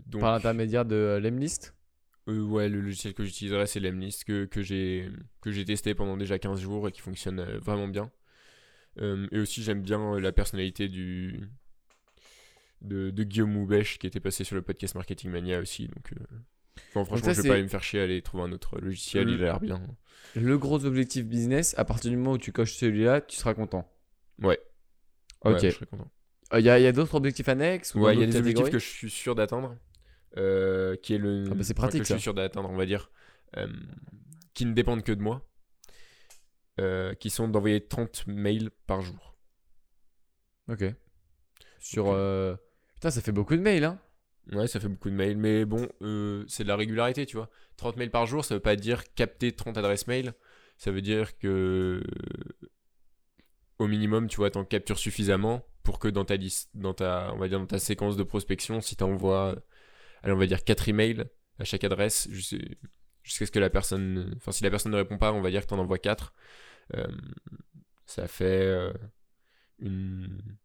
Donc, 0.06 0.20
Par 0.20 0.32
l'intermédiaire 0.32 0.84
de 0.84 1.18
Lemlist? 1.20 1.74
ouais, 2.28 2.68
le 2.68 2.80
logiciel 2.80 3.14
que 3.14 3.24
j'utiliserai, 3.24 3.66
c'est 3.66 3.80
Lemlist, 3.80 4.24
que, 4.24 4.44
que 4.44 4.62
j'ai 4.62 5.64
testé 5.64 5.94
pendant 5.94 6.16
déjà 6.16 6.38
15 6.38 6.60
jours 6.60 6.86
et 6.86 6.92
qui 6.92 7.00
fonctionne 7.00 7.40
vraiment 7.58 7.88
bien. 7.88 8.12
Et 9.00 9.38
aussi, 9.40 9.62
j'aime 9.64 9.82
bien 9.82 10.20
la 10.20 10.30
personnalité 10.30 10.88
du 10.88 11.48
de, 12.80 13.10
de 13.10 13.24
Guillaume 13.24 13.50
Moubèche 13.52 13.98
qui 13.98 14.06
était 14.06 14.20
passé 14.20 14.44
sur 14.44 14.54
le 14.54 14.62
podcast 14.62 14.94
Marketing 14.94 15.30
Mania 15.30 15.58
aussi. 15.58 15.88
Donc, 15.88 16.12
enfin, 16.90 17.04
franchement, 17.04 17.26
ça, 17.26 17.32
je 17.34 17.42
vais 17.42 17.48
pas 17.48 17.54
aller 17.54 17.62
me 17.62 17.68
faire 17.68 17.82
chier 17.82 18.00
à 18.00 18.04
aller 18.04 18.22
trouver 18.22 18.44
un 18.44 18.52
autre 18.52 18.78
logiciel, 18.80 19.26
Le- 19.26 19.34
il 19.34 19.42
a 19.42 19.46
l'air 19.46 19.60
bien. 19.60 19.80
Le 20.36 20.58
gros 20.58 20.84
objectif 20.84 21.24
business, 21.26 21.74
à 21.78 21.84
partir 21.84 22.10
du 22.10 22.16
moment 22.16 22.32
où 22.32 22.38
tu 22.38 22.50
coches 22.52 22.74
celui-là, 22.74 23.20
tu 23.20 23.36
seras 23.36 23.54
content. 23.54 23.88
Ouais. 24.42 24.58
Ok. 25.42 25.52
Ouais, 25.54 25.70
je 25.70 25.74
serais 25.76 25.86
content. 25.86 26.10
Il 26.56 26.60
y 26.64 26.70
a, 26.70 26.78
y 26.78 26.86
a 26.86 26.92
d'autres 26.92 27.14
objectifs 27.14 27.48
annexes 27.48 27.94
ou 27.94 28.00
Ouais, 28.00 28.14
il 28.14 28.20
y 28.20 28.22
a 28.22 28.26
des 28.26 28.36
objectifs 28.36 28.70
que 28.70 28.78
je 28.78 28.84
suis 28.86 29.10
sûr 29.10 29.34
d'atteindre, 29.34 29.76
euh, 30.36 30.96
qui 30.96 31.14
est 31.14 31.18
le, 31.18 31.44
Ah 31.50 31.54
bah, 31.54 31.62
c'est 31.62 31.72
enfin, 31.78 31.82
pratique, 31.88 32.02
que 32.02 32.08
je 32.08 32.12
suis 32.14 32.22
sûr 32.22 32.34
d'atteindre, 32.34 32.68
on 32.70 32.76
va 32.76 32.86
dire, 32.86 33.10
euh, 33.56 33.66
qui 34.54 34.64
ne 34.66 34.72
dépendent 34.72 35.02
que 35.02 35.12
de 35.12 35.20
moi, 35.22 35.48
euh, 36.80 37.14
qui 37.14 37.30
sont 37.30 37.48
d'envoyer 37.48 37.80
30 37.86 38.26
mails 38.26 38.70
par 38.86 39.00
jour. 39.02 39.36
Ok. 40.68 40.84
Sur. 41.78 42.06
Euh, 42.08 42.56
Putain, 42.94 43.10
ça 43.10 43.20
fait 43.20 43.32
beaucoup 43.32 43.54
de 43.56 43.60
mails, 43.60 43.84
hein 43.84 44.00
Ouais, 44.52 44.66
ça 44.66 44.78
fait 44.78 44.88
beaucoup 44.88 45.08
de 45.10 45.14
mails, 45.14 45.38
mais 45.38 45.64
bon, 45.64 45.88
euh, 46.02 46.44
c'est 46.48 46.64
de 46.64 46.68
la 46.68 46.76
régularité, 46.76 47.24
tu 47.24 47.36
vois. 47.36 47.50
30 47.76 47.96
mails 47.96 48.10
par 48.10 48.26
jour, 48.26 48.44
ça 48.44 48.54
veut 48.54 48.60
pas 48.60 48.76
dire 48.76 49.02
capter 49.14 49.52
30 49.52 49.78
adresses 49.78 50.06
mail, 50.06 50.34
ça 50.76 50.90
veut 50.90 51.00
dire 51.02 51.38
que 51.38 52.02
au 53.78 53.86
minimum, 53.86 54.28
tu 54.28 54.36
vois, 54.36 54.50
t'en 54.50 54.64
captures 54.64 54.98
suffisamment 54.98 55.66
pour 55.82 55.98
que 55.98 56.08
dans 56.08 56.24
ta 56.24 56.36
liste, 56.36 56.70
dans 56.74 56.94
ta, 56.94 57.32
on 57.34 57.38
va 57.38 57.48
dire 57.48 57.58
dans 57.58 57.66
ta 57.66 57.78
séquence 57.78 58.16
de 58.16 58.22
prospection, 58.22 58.80
si 58.80 58.96
t'envoies, 58.96 59.56
allez, 60.22 60.32
on 60.32 60.38
va 60.38 60.46
dire 60.46 60.64
4 60.64 60.88
emails 60.88 61.24
à 61.58 61.64
chaque 61.64 61.84
adresse, 61.84 62.28
jusqu'à 62.30 63.46
ce 63.46 63.50
que 63.50 63.58
la 63.58 63.70
personne, 63.70 64.34
enfin, 64.36 64.52
si 64.52 64.64
la 64.64 64.70
personne 64.70 64.92
ne 64.92 64.96
répond 64.96 65.18
pas, 65.18 65.32
on 65.32 65.40
va 65.40 65.50
dire 65.50 65.62
que 65.62 65.68
t'en 65.68 65.78
envoies 65.78 65.98
4. 65.98 66.34
Euh, 66.94 67.06
ça 68.06 68.28
fait 68.28 68.44
euh, 68.66 68.92
une. 69.78 70.56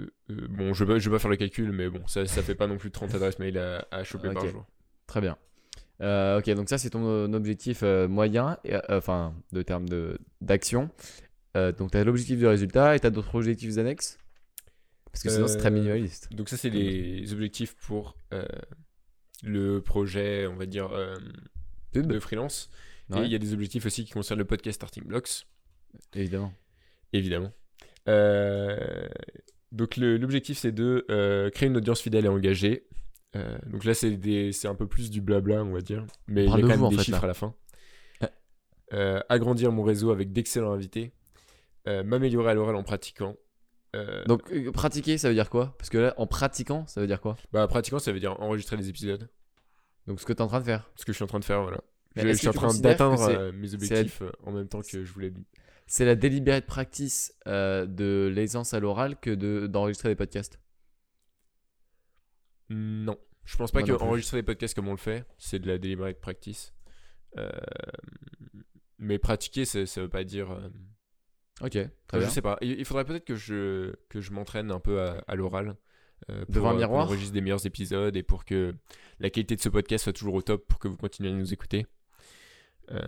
Euh, 0.00 0.06
euh, 0.30 0.46
bon, 0.48 0.72
je 0.74 0.84
vais, 0.84 1.00
je 1.00 1.08
vais 1.10 1.16
pas 1.16 1.18
faire 1.20 1.30
le 1.30 1.36
calcul, 1.36 1.72
mais 1.72 1.88
bon, 1.88 2.06
ça, 2.06 2.24
ça 2.26 2.42
fait 2.42 2.54
pas 2.54 2.66
non 2.66 2.76
plus 2.78 2.90
30 2.90 3.14
adresses 3.14 3.38
mail 3.38 3.58
à, 3.58 3.86
à 3.90 4.04
choper 4.04 4.32
par 4.32 4.44
Ok. 4.44 4.50
jour. 4.50 4.66
Très 5.06 5.20
bien. 5.20 5.36
Euh, 6.00 6.38
ok, 6.38 6.48
donc 6.50 6.68
ça, 6.68 6.78
c'est 6.78 6.90
ton 6.90 7.32
objectif 7.32 7.82
moyen, 7.82 8.58
et, 8.64 8.74
euh, 8.74 8.80
enfin, 8.90 9.34
de 9.52 9.62
termes 9.62 9.88
de- 9.88 10.18
d'action. 10.40 10.90
Euh, 11.56 11.72
donc, 11.72 11.90
tu 11.90 11.98
as 11.98 12.04
l'objectif 12.04 12.38
de 12.38 12.46
résultat 12.46 12.94
et 12.94 13.00
tu 13.00 13.06
as 13.06 13.10
d'autres 13.10 13.34
objectifs 13.34 13.76
annexes? 13.78 14.18
Parce 15.10 15.22
que 15.24 15.30
sinon, 15.30 15.48
c'est 15.48 15.56
très 15.58 15.70
minimaliste. 15.72 16.32
Donc 16.32 16.48
ça, 16.48 16.56
c'est 16.56 16.70
les 16.70 17.32
objectifs 17.32 17.74
pour 17.74 18.16
le 19.42 19.78
projet, 19.80 20.46
on 20.46 20.54
va 20.56 20.66
dire, 20.66 20.90
de 21.94 22.18
freelance. 22.20 22.70
Et 23.16 23.20
il 23.20 23.32
y 23.32 23.34
a 23.34 23.38
des 23.38 23.54
objectifs 23.54 23.86
aussi 23.86 24.04
qui 24.04 24.12
concernent 24.12 24.38
le 24.38 24.44
podcast 24.44 24.76
Starting 24.76 25.04
Blocks, 25.04 25.46
évidemment. 26.14 26.52
évidemment. 27.14 27.52
Euh, 28.06 29.08
donc 29.72 29.96
l'objectif, 29.96 30.58
c'est 30.58 30.72
de 30.72 31.04
euh, 31.10 31.50
créer 31.50 31.68
une 31.68 31.76
audience 31.76 32.00
fidèle 32.00 32.24
et 32.24 32.28
engagée. 32.28 32.86
Euh, 33.36 33.58
donc 33.66 33.84
là, 33.84 33.92
c'est 33.94 34.66
un 34.66 34.74
peu 34.74 34.86
plus 34.86 35.10
du 35.10 35.20
blabla, 35.20 35.62
on 35.62 35.72
va 35.72 35.80
dire. 35.80 36.06
Mais 36.26 36.44
il 36.44 36.50
y 36.50 36.54
a 36.54 36.60
quand 36.60 36.66
même 36.66 36.88
des 36.88 36.96
fait, 36.96 37.04
chiffres 37.04 37.18
là. 37.18 37.24
à 37.24 37.28
la 37.28 37.34
fin. 37.34 37.54
Euh, 38.94 39.20
agrandir 39.28 39.70
mon 39.70 39.82
réseau 39.82 40.10
avec 40.10 40.32
d'excellents 40.32 40.72
invités. 40.72 41.12
M'améliorer 41.86 42.50
à 42.50 42.54
l'oral 42.54 42.76
en 42.76 42.82
pratiquant. 42.82 43.36
Donc, 44.26 44.52
pratiquer, 44.72 45.18
ça 45.18 45.28
veut 45.28 45.34
dire 45.34 45.50
quoi? 45.50 45.74
Parce 45.78 45.90
que 45.90 45.98
là, 45.98 46.14
en 46.16 46.26
pratiquant, 46.26 46.86
ça 46.86 47.00
veut 47.00 47.06
dire 47.06 47.20
quoi? 47.20 47.36
Bah, 47.52 47.66
pratiquant, 47.66 47.98
ça 47.98 48.12
veut 48.12 48.20
dire 48.20 48.38
enregistrer 48.40 48.76
des 48.76 48.88
épisodes. 48.88 49.28
Donc, 50.06 50.20
ce 50.20 50.26
que 50.26 50.32
tu 50.32 50.38
es 50.38 50.42
en 50.42 50.48
train 50.48 50.60
de 50.60 50.64
faire. 50.64 50.90
Ce 50.96 51.04
que 51.04 51.12
je 51.12 51.16
suis 51.16 51.24
en 51.24 51.28
train 51.28 51.38
de 51.38 51.44
faire, 51.44 51.62
voilà. 51.62 51.80
Je, 52.16 52.32
suis 52.32 52.48
en 52.48 52.52
train 52.52 52.74
d'atteindre 52.74 53.52
mes 53.52 53.68
la- 53.68 53.74
objectifs 53.74 54.22
en 54.44 54.52
même 54.52 54.68
temps 54.68 54.80
que 54.80 55.04
je 55.04 55.12
voulais. 55.12 55.32
C'est 55.90 56.04
la 56.04 56.14
deliberate 56.14 56.66
practice 56.66 57.34
euh, 57.46 57.86
de 57.86 58.30
l'aisance 58.32 58.74
à 58.74 58.78
l'oral 58.80 59.18
que 59.18 59.30
de- 59.30 59.66
d'enregistrer 59.66 60.10
des 60.10 60.14
podcasts. 60.16 60.60
Non. 62.68 63.16
Je 63.44 63.56
pense 63.56 63.72
pas 63.72 63.80
Moi 63.80 63.86
que 63.86 63.92
non 63.92 63.98
plus. 63.98 64.06
enregistrer 64.06 64.36
des 64.38 64.42
podcasts 64.42 64.74
comme 64.74 64.88
on 64.88 64.92
le 64.92 64.98
fait, 64.98 65.24
c'est 65.38 65.58
de 65.58 65.66
la 65.66 65.78
deliberate 65.78 66.20
practice. 66.20 66.74
Euh, 67.38 67.50
mais 68.98 69.18
pratiquer, 69.18 69.64
ça, 69.64 69.86
ça 69.86 70.02
veut 70.02 70.08
pas 70.08 70.24
dire. 70.24 70.50
euh, 70.50 70.68
Ok, 71.62 71.70
très 71.72 71.88
je 72.12 72.18
bien. 72.18 72.28
sais 72.28 72.42
pas. 72.42 72.58
Il 72.60 72.72
il 72.78 72.84
faudrait 72.84 73.04
peut-être 73.04 73.24
que 73.24 73.34
je, 73.36 73.94
que 74.10 74.20
je 74.20 74.30
m'entraîne 74.32 74.70
un 74.70 74.80
peu 74.80 75.00
à, 75.00 75.24
à 75.26 75.34
l'oral. 75.34 75.76
euh, 76.30 76.44
pour, 76.44 76.54
Devant 76.54 76.70
un 76.70 76.76
miroir 76.76 77.06
enregistre 77.06 77.32
des 77.32 77.40
meilleurs 77.40 77.64
épisodes 77.66 78.14
et 78.16 78.22
pour 78.22 78.44
que 78.44 78.74
la 79.18 79.30
qualité 79.30 79.56
de 79.56 79.60
ce 79.62 79.68
podcast 79.70 80.04
soit 80.04 80.12
toujours 80.12 80.34
au 80.34 80.42
top 80.42 80.66
pour 80.68 80.78
que 80.78 80.88
vous 80.88 80.96
continuiez 80.98 81.32
à 81.32 81.36
nous 81.36 81.52
écouter. 81.52 81.86
Euh, 82.90 83.00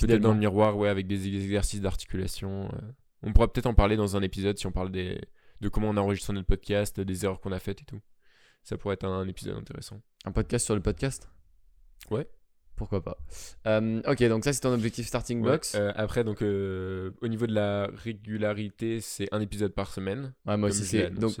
peut-être 0.00 0.20
dans 0.20 0.32
le 0.32 0.38
miroir, 0.38 0.76
ouais, 0.76 0.88
avec 0.88 1.06
des 1.06 1.28
exercices 1.28 1.80
d'articulation. 1.80 2.68
euh. 2.72 2.78
On 3.22 3.32
pourra 3.32 3.52
peut-être 3.52 3.66
en 3.66 3.74
parler 3.74 3.96
dans 3.96 4.16
un 4.16 4.22
épisode 4.22 4.58
si 4.58 4.66
on 4.66 4.72
parle 4.72 4.90
des, 4.90 5.20
de 5.60 5.68
comment 5.68 5.90
on 5.90 5.96
enregistre 5.96 6.32
notre 6.32 6.46
podcast, 6.46 7.00
des 7.00 7.24
erreurs 7.24 7.40
qu'on 7.40 7.52
a 7.52 7.60
faites 7.60 7.82
et 7.82 7.84
tout. 7.84 8.00
Ça 8.64 8.76
pourrait 8.76 8.94
être 8.94 9.04
un, 9.04 9.26
épisode 9.28 9.56
intéressant. 9.56 10.00
Un 10.24 10.32
podcast 10.32 10.64
sur 10.64 10.74
le 10.74 10.80
podcast? 10.80 11.30
Ouais. 12.10 12.28
Pourquoi 12.74 13.02
pas. 13.02 13.18
Euh, 13.66 14.00
ok, 14.08 14.24
donc 14.24 14.44
ça 14.44 14.52
c'est 14.52 14.60
ton 14.60 14.72
objectif 14.72 15.06
starting 15.06 15.40
Ouais, 15.42 15.60
euh, 15.76 15.92
après, 15.94 16.24
donc, 16.24 16.42
euh, 16.42 17.10
au 17.20 17.28
niveau 17.28 17.46
de 17.46 17.54
la 17.54 17.88
régularité, 17.94 19.00
c'est 19.00 19.28
un 19.32 19.40
épisode 19.40 19.72
par 19.72 19.92
semaine. 19.92 20.32
ouais, 20.46 20.56
moi 20.56 20.70
aussi 20.70 20.84
c'est. 20.84 21.10
Donc 21.10 21.34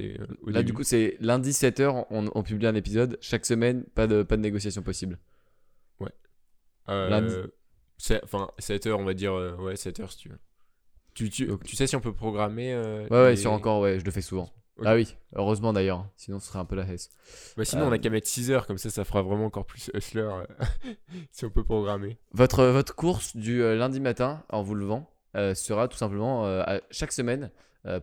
là 0.46 0.62
du 0.62 0.72
coup 0.72 0.84
c'est 0.84 1.16
lundi 1.20 1.50
7h, 1.50 2.06
on, 2.10 2.30
on 2.32 2.42
publie 2.42 2.66
un 2.66 2.74
épisode. 2.74 3.18
Chaque 3.20 3.46
semaine, 3.46 3.84
pas 3.94 4.06
de, 4.06 4.22
pas 4.22 4.36
de 4.36 4.42
négociation 4.42 4.82
possible. 4.82 5.18
Euh, 6.88 7.08
Lundi. 7.08 7.34
Enfin, 8.24 8.48
7 8.58 8.86
heures, 8.86 8.98
on 9.00 9.04
va 9.04 9.14
dire. 9.14 9.32
euh, 9.32 9.56
ouais, 9.56 9.76
7 9.76 10.00
heures 10.00 10.10
si 10.12 10.18
tu 10.18 10.28
veux. 10.30 10.38
Tu, 11.14 11.28
tu, 11.30 11.46
Donc- 11.46 11.62
tu 11.64 11.76
sais 11.76 11.86
si 11.86 11.94
on 11.96 12.00
peut 12.00 12.14
programmer 12.14 12.72
euh, 12.72 13.06
Ouais, 13.08 13.16
ouais, 13.22 13.30
les- 13.30 13.36
sur 13.36 13.52
encore, 13.52 13.80
ouais, 13.80 13.98
je 14.00 14.04
le 14.04 14.10
fais 14.10 14.22
souvent. 14.22 14.50
Ah 14.84 14.94
oui, 14.94 15.14
heureusement 15.36 15.72
d'ailleurs, 15.72 16.08
sinon 16.16 16.40
ce 16.40 16.48
serait 16.48 16.58
un 16.58 16.64
peu 16.64 16.74
la 16.74 16.82
hesse. 16.90 17.10
Bah, 17.56 17.64
sinon, 17.64 17.84
on 17.86 17.92
a 17.92 17.96
Euh, 17.96 17.98
qu'à 17.98 18.08
mettre 18.10 18.26
6 18.26 18.50
heures, 18.50 18.66
comme 18.66 18.78
ça, 18.78 18.88
ça 18.90 19.04
fera 19.04 19.22
vraiment 19.22 19.44
encore 19.44 19.66
plus 19.66 19.90
hustler 19.94 20.28
si 21.30 21.44
on 21.44 21.50
peut 21.50 21.62
programmer. 21.62 22.18
Votre, 22.32 22.64
votre 22.64 22.94
course 22.96 23.36
du 23.36 23.60
lundi 23.60 24.00
matin, 24.00 24.42
en 24.48 24.62
vous 24.62 24.74
levant, 24.74 25.08
sera 25.54 25.86
tout 25.88 25.98
simplement 25.98 26.44
à 26.46 26.80
chaque 26.90 27.12
semaine 27.12 27.50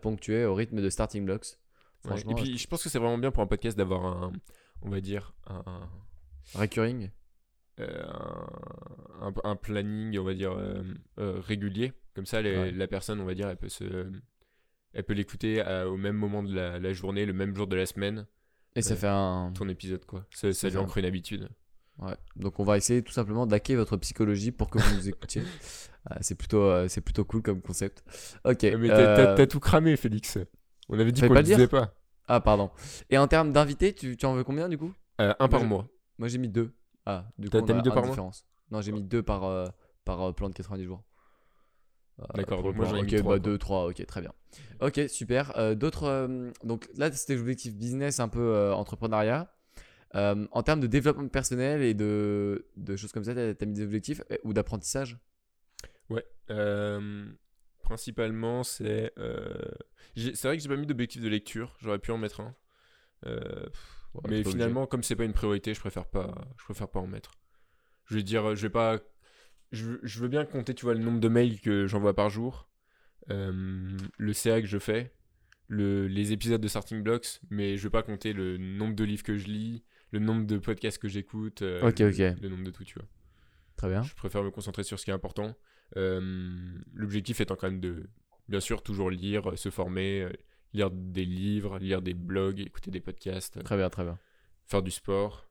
ponctuée 0.01 0.45
au 0.45 0.53
rythme 0.53 0.81
de 0.81 0.89
starting 0.89 1.25
blocks. 1.25 1.57
Ouais. 2.05 2.21
Et 2.21 2.33
puis, 2.35 2.57
je 2.57 2.67
pense 2.67 2.83
que 2.83 2.89
c'est 2.89 2.99
vraiment 2.99 3.17
bien 3.17 3.31
pour 3.31 3.43
un 3.43 3.47
podcast 3.47 3.75
d'avoir 3.77 4.05
un. 4.05 4.31
On 4.83 4.89
va 4.89 5.01
dire. 5.01 5.33
Un, 5.47 5.63
recurring. 6.55 7.09
Euh, 7.79 8.03
un, 9.43 9.55
planning, 9.55 10.17
on 10.19 10.23
va 10.23 10.33
dire, 10.33 10.51
euh, 10.53 10.83
euh, 11.19 11.39
régulier. 11.39 11.93
Comme 12.15 12.25
ça, 12.25 12.41
les- 12.41 12.57
Ouais. 12.57 12.71
la 12.71 12.87
personne, 12.87 13.19
on 13.21 13.25
va 13.25 13.33
dire, 13.33 13.47
elle 13.49 13.57
peut 13.57 13.69
se. 13.69 13.83
Elle 14.93 15.03
peut 15.03 15.13
l'écouter 15.13 15.63
au 15.87 15.97
même 15.97 16.15
moment 16.15 16.41
de 16.41 16.53
la, 16.53 16.79
la 16.79 16.93
journée, 16.93 17.25
le 17.25 17.33
même 17.33 17.55
jour 17.55 17.67
de 17.67 17.75
la 17.75 17.85
semaine, 17.85 18.25
Et 18.75 18.81
ça 18.81 18.95
fait 18.95 19.07
un. 19.07 19.51
ton 19.55 19.69
épisode, 19.69 20.03
quoi. 20.05 20.25
Ça, 20.33 20.51
ça 20.51 20.67
lui 20.69 20.77
ancre 20.77 20.97
une 20.97 21.05
habitude. 21.05 21.47
Ouais. 21.99 22.15
Donc 22.37 22.59
on 22.59 22.63
va 22.63 22.77
essayer 22.77 23.03
tout 23.03 23.11
simplement 23.11 23.45
d'hacker 23.45 23.75
votre 23.75 23.97
psychologie 23.97 24.51
pour 24.51 24.69
que 24.69 24.79
vous 24.79 24.95
nous 24.95 25.09
écoutiez. 25.09 25.43
Euh, 26.11 26.15
c'est 26.21 26.35
plutôt, 26.35 26.61
euh, 26.63 26.87
c'est 26.87 27.01
plutôt 27.01 27.25
cool 27.25 27.41
comme 27.41 27.61
concept. 27.61 28.05
Ok. 28.45 28.63
Mais 28.63 28.87
t'as- 28.87 29.37
euh, 29.37 29.45
tout 29.45 29.59
cramé, 29.59 29.97
Félix. 29.97 30.37
On 30.87 30.97
avait 30.97 31.11
dit 31.11 31.19
qu'on 31.19 31.27
pas 31.27 31.33
le 31.35 31.43
disait 31.43 31.67
pas. 31.67 31.93
Ah 32.25 32.39
pardon. 32.39 32.71
Et 33.09 33.17
en 33.17 33.27
termes 33.27 33.51
d'invités, 33.51 33.93
tu, 33.93 34.15
tu 34.15 34.25
en 34.25 34.33
veux 34.33 34.45
combien 34.45 34.69
du 34.69 34.77
coup? 34.77 34.93
Un 35.17 35.33
par 35.49 35.65
mois. 35.65 35.89
Moi 36.17 36.29
j'ai 36.29 36.37
mis 36.37 36.47
deux. 36.47 36.71
Ah, 37.09 37.25
du 37.37 37.49
coup 37.49 37.61
T'as- 37.61 37.73
mis 37.73 37.81
deux 37.81 37.91
par 37.91 38.03
mois. 38.05 38.15
Non, 38.71 38.81
j'ai 38.81 38.91
mis 38.91 39.03
deux 39.03 39.23
par, 39.23 39.43
euh, 39.45 39.67
par 40.05 40.21
euh, 40.21 40.31
plan 40.33 40.49
de 40.49 40.53
90 40.53 40.85
jours. 40.85 41.03
Euh, 42.19 42.25
D'accord, 42.35 42.63
donc 42.63 42.75
moi, 42.75 42.85
j'en 42.85 42.97
ai 42.97 43.01
mis 43.03 43.07
Ok, 43.07 43.15
trois, 43.15 43.33
bah 43.33 43.39
quoi. 43.39 43.49
deux, 43.51 43.57
trois, 43.57 43.87
ok, 43.87 44.05
très 44.05 44.21
bien. 44.21 44.33
Ok, 44.81 45.01
super. 45.09 45.57
Euh, 45.57 45.75
D'autres. 45.75 46.03
euh, 46.03 46.51
donc 46.63 46.89
là, 46.95 47.11
c'était 47.11 47.35
l'objectif 47.35 47.75
business, 47.75 48.19
un 48.19 48.27
peu 48.29 48.39
euh, 48.55 48.73
entrepreneuriat. 48.73 49.53
Euh, 50.15 50.47
en 50.51 50.63
termes 50.63 50.79
de 50.79 50.87
développement 50.87 51.27
personnel 51.29 51.81
et 51.83 51.93
de, 51.93 52.67
de 52.77 52.95
choses 52.95 53.11
comme 53.11 53.23
ça, 53.23 53.35
t'as 53.35 53.53
as 53.61 53.65
mis 53.65 53.73
des 53.73 53.83
objectifs 53.83 54.21
euh, 54.31 54.37
ou 54.43 54.53
d'apprentissage? 54.53 55.17
Euh, 56.49 57.25
principalement, 57.83 58.63
c'est. 58.63 59.11
euh, 59.17 59.53
C'est 60.15 60.43
vrai 60.43 60.57
que 60.57 60.63
j'ai 60.63 60.69
pas 60.69 60.75
mis 60.75 60.87
d'objectif 60.87 61.21
de 61.21 61.27
lecture. 61.29 61.75
J'aurais 61.79 61.99
pu 61.99 62.11
en 62.11 62.17
mettre 62.17 62.41
un. 62.41 62.55
Euh, 63.25 63.65
pff, 63.69 63.71
Ouais, 63.71 63.98
mais 64.27 64.43
finalement, 64.43 64.85
comme 64.87 65.03
c'est 65.03 65.15
pas 65.15 65.25
une 65.25 65.33
priorité, 65.33 65.73
je 65.73 65.79
préfère 65.79 66.05
pas. 66.05 66.33
Je 66.57 66.63
préfère 66.63 66.89
pas 66.89 66.99
en 66.99 67.07
mettre. 67.07 67.31
Je 68.05 68.15
vais 68.15 68.23
dire, 68.23 68.55
je 68.55 68.61
vais 68.61 68.69
pas. 68.69 68.99
Je, 69.71 69.93
je 70.01 70.19
veux 70.19 70.27
bien 70.27 70.45
compter, 70.45 70.73
tu 70.73 70.85
vois, 70.85 70.95
le 70.95 70.99
nombre 70.99 71.19
de 71.19 71.27
mails 71.27 71.61
que 71.61 71.85
j'envoie 71.85 72.15
par 72.15 72.29
jour, 72.29 72.67
euh, 73.29 73.95
le 74.17 74.33
CA 74.33 74.61
que 74.61 74.67
je 74.67 74.79
fais, 74.79 75.13
le, 75.67 76.07
les 76.07 76.31
épisodes 76.31 76.59
de 76.59 76.67
Starting 76.67 77.03
Blocks, 77.03 77.39
mais 77.51 77.77
je 77.77 77.83
vais 77.83 77.91
pas 77.91 78.01
compter 78.01 78.33
le 78.33 78.57
nombre 78.57 78.95
de 78.95 79.03
livres 79.03 79.21
que 79.21 79.37
je 79.37 79.45
lis, 79.45 79.83
le 80.11 80.17
nombre 80.17 80.47
de 80.47 80.57
podcasts 80.57 80.97
que 80.97 81.07
j'écoute, 81.07 81.61
euh, 81.61 81.79
le 82.41 82.49
nombre 82.49 82.63
de 82.63 82.71
tout, 82.71 82.83
tu 82.83 82.95
vois. 82.95 83.07
Très 83.77 83.89
bien. 83.89 84.01
Je 84.01 84.15
préfère 84.15 84.43
me 84.43 84.49
concentrer 84.49 84.83
sur 84.83 84.99
ce 84.99 85.05
qui 85.05 85.11
est 85.11 85.13
important. 85.13 85.55
Euh, 85.95 86.49
L'objectif 86.93 87.39
étant 87.39 87.55
quand 87.55 87.69
même 87.69 87.79
de, 87.79 88.09
bien 88.47 88.59
sûr, 88.59 88.81
toujours 88.81 89.11
lire, 89.11 89.57
se 89.57 89.69
former, 89.69 90.23
euh, 90.23 90.31
lire 90.73 90.91
des 90.91 91.25
livres, 91.25 91.79
lire 91.79 92.01
des 92.01 92.13
blogs, 92.13 92.59
écouter 92.59 92.91
des 92.91 93.01
podcasts, 93.01 93.57
euh, 93.57 93.61
Très 93.63 93.77
bien, 93.77 93.89
très 93.89 94.03
bien. 94.03 94.19
faire 94.65 94.81
du 94.81 94.91
sport. 94.91 95.49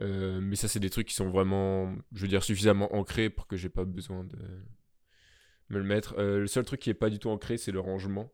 Euh, 0.00 0.40
mais 0.40 0.56
ça, 0.56 0.68
c'est 0.68 0.80
des 0.80 0.90
trucs 0.90 1.08
qui 1.08 1.14
sont 1.14 1.30
vraiment, 1.30 1.94
je 2.12 2.22
veux 2.22 2.28
dire, 2.28 2.42
suffisamment 2.42 2.94
ancrés 2.94 3.28
pour 3.30 3.46
que 3.46 3.56
j'ai 3.56 3.68
pas 3.68 3.84
besoin 3.84 4.24
de 4.24 4.38
me 5.68 5.78
le 5.78 5.84
mettre. 5.84 6.14
Euh, 6.18 6.40
le 6.40 6.46
seul 6.46 6.64
truc 6.64 6.80
qui 6.80 6.90
est 6.90 6.94
pas 6.94 7.10
du 7.10 7.18
tout 7.18 7.30
ancré, 7.30 7.56
c'est 7.58 7.72
le 7.72 7.80
rangement 7.80 8.32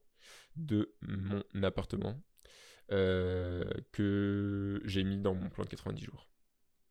de 0.56 0.92
mon 1.02 1.42
appartement 1.62 2.20
euh, 2.90 3.64
que 3.92 4.80
j'ai 4.84 5.04
mis 5.04 5.18
dans 5.18 5.34
mon 5.34 5.48
plan 5.48 5.64
de 5.64 5.68
90 5.70 6.04
jours. 6.04 6.28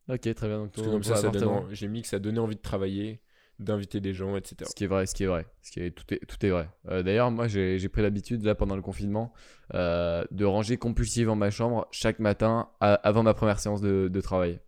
Ok, 0.09 0.21
très 0.21 0.47
bien. 0.47 0.59
Donc, 0.59 0.71
Parce 0.73 0.87
que 0.87 0.91
comme 0.91 1.03
ça, 1.03 1.17
ça 1.17 1.29
donne 1.29 1.73
j'ai 1.73 1.87
mis 1.87 2.01
que 2.01 2.07
ça 2.07 2.19
donnait 2.19 2.39
envie 2.39 2.55
de 2.55 2.61
travailler, 2.61 3.21
d'inviter 3.59 3.99
des 4.01 4.13
gens, 4.13 4.35
etc. 4.37 4.55
Ce 4.69 4.75
qui 4.75 4.83
est 4.83 4.87
vrai, 4.87 5.05
ce 5.05 5.15
qui 5.15 5.23
est 5.23 5.27
vrai. 5.27 5.45
Ce 5.63 5.71
qui 5.71 5.79
est, 5.79 5.91
tout, 5.91 6.05
est, 6.13 6.25
tout 6.25 6.45
est 6.45 6.49
vrai. 6.49 6.69
Euh, 6.89 7.01
D'ailleurs, 7.03 7.31
moi, 7.31 7.47
j'ai 7.47 7.89
pris 7.89 8.01
l'habitude, 8.01 8.43
là, 8.43 8.53
pendant 8.55 8.75
le 8.75 8.81
confinement, 8.81 9.33
euh, 9.73 10.23
de 10.31 10.45
ranger 10.45 10.77
compulsivement 10.77 11.35
ma 11.35 11.49
chambre 11.49 11.87
chaque 11.91 12.19
matin 12.19 12.69
à- 12.79 12.93
avant 12.95 13.23
ma 13.23 13.33
première 13.33 13.59
séance 13.59 13.81
de, 13.81 14.07
de 14.07 14.21
travail. 14.21 14.59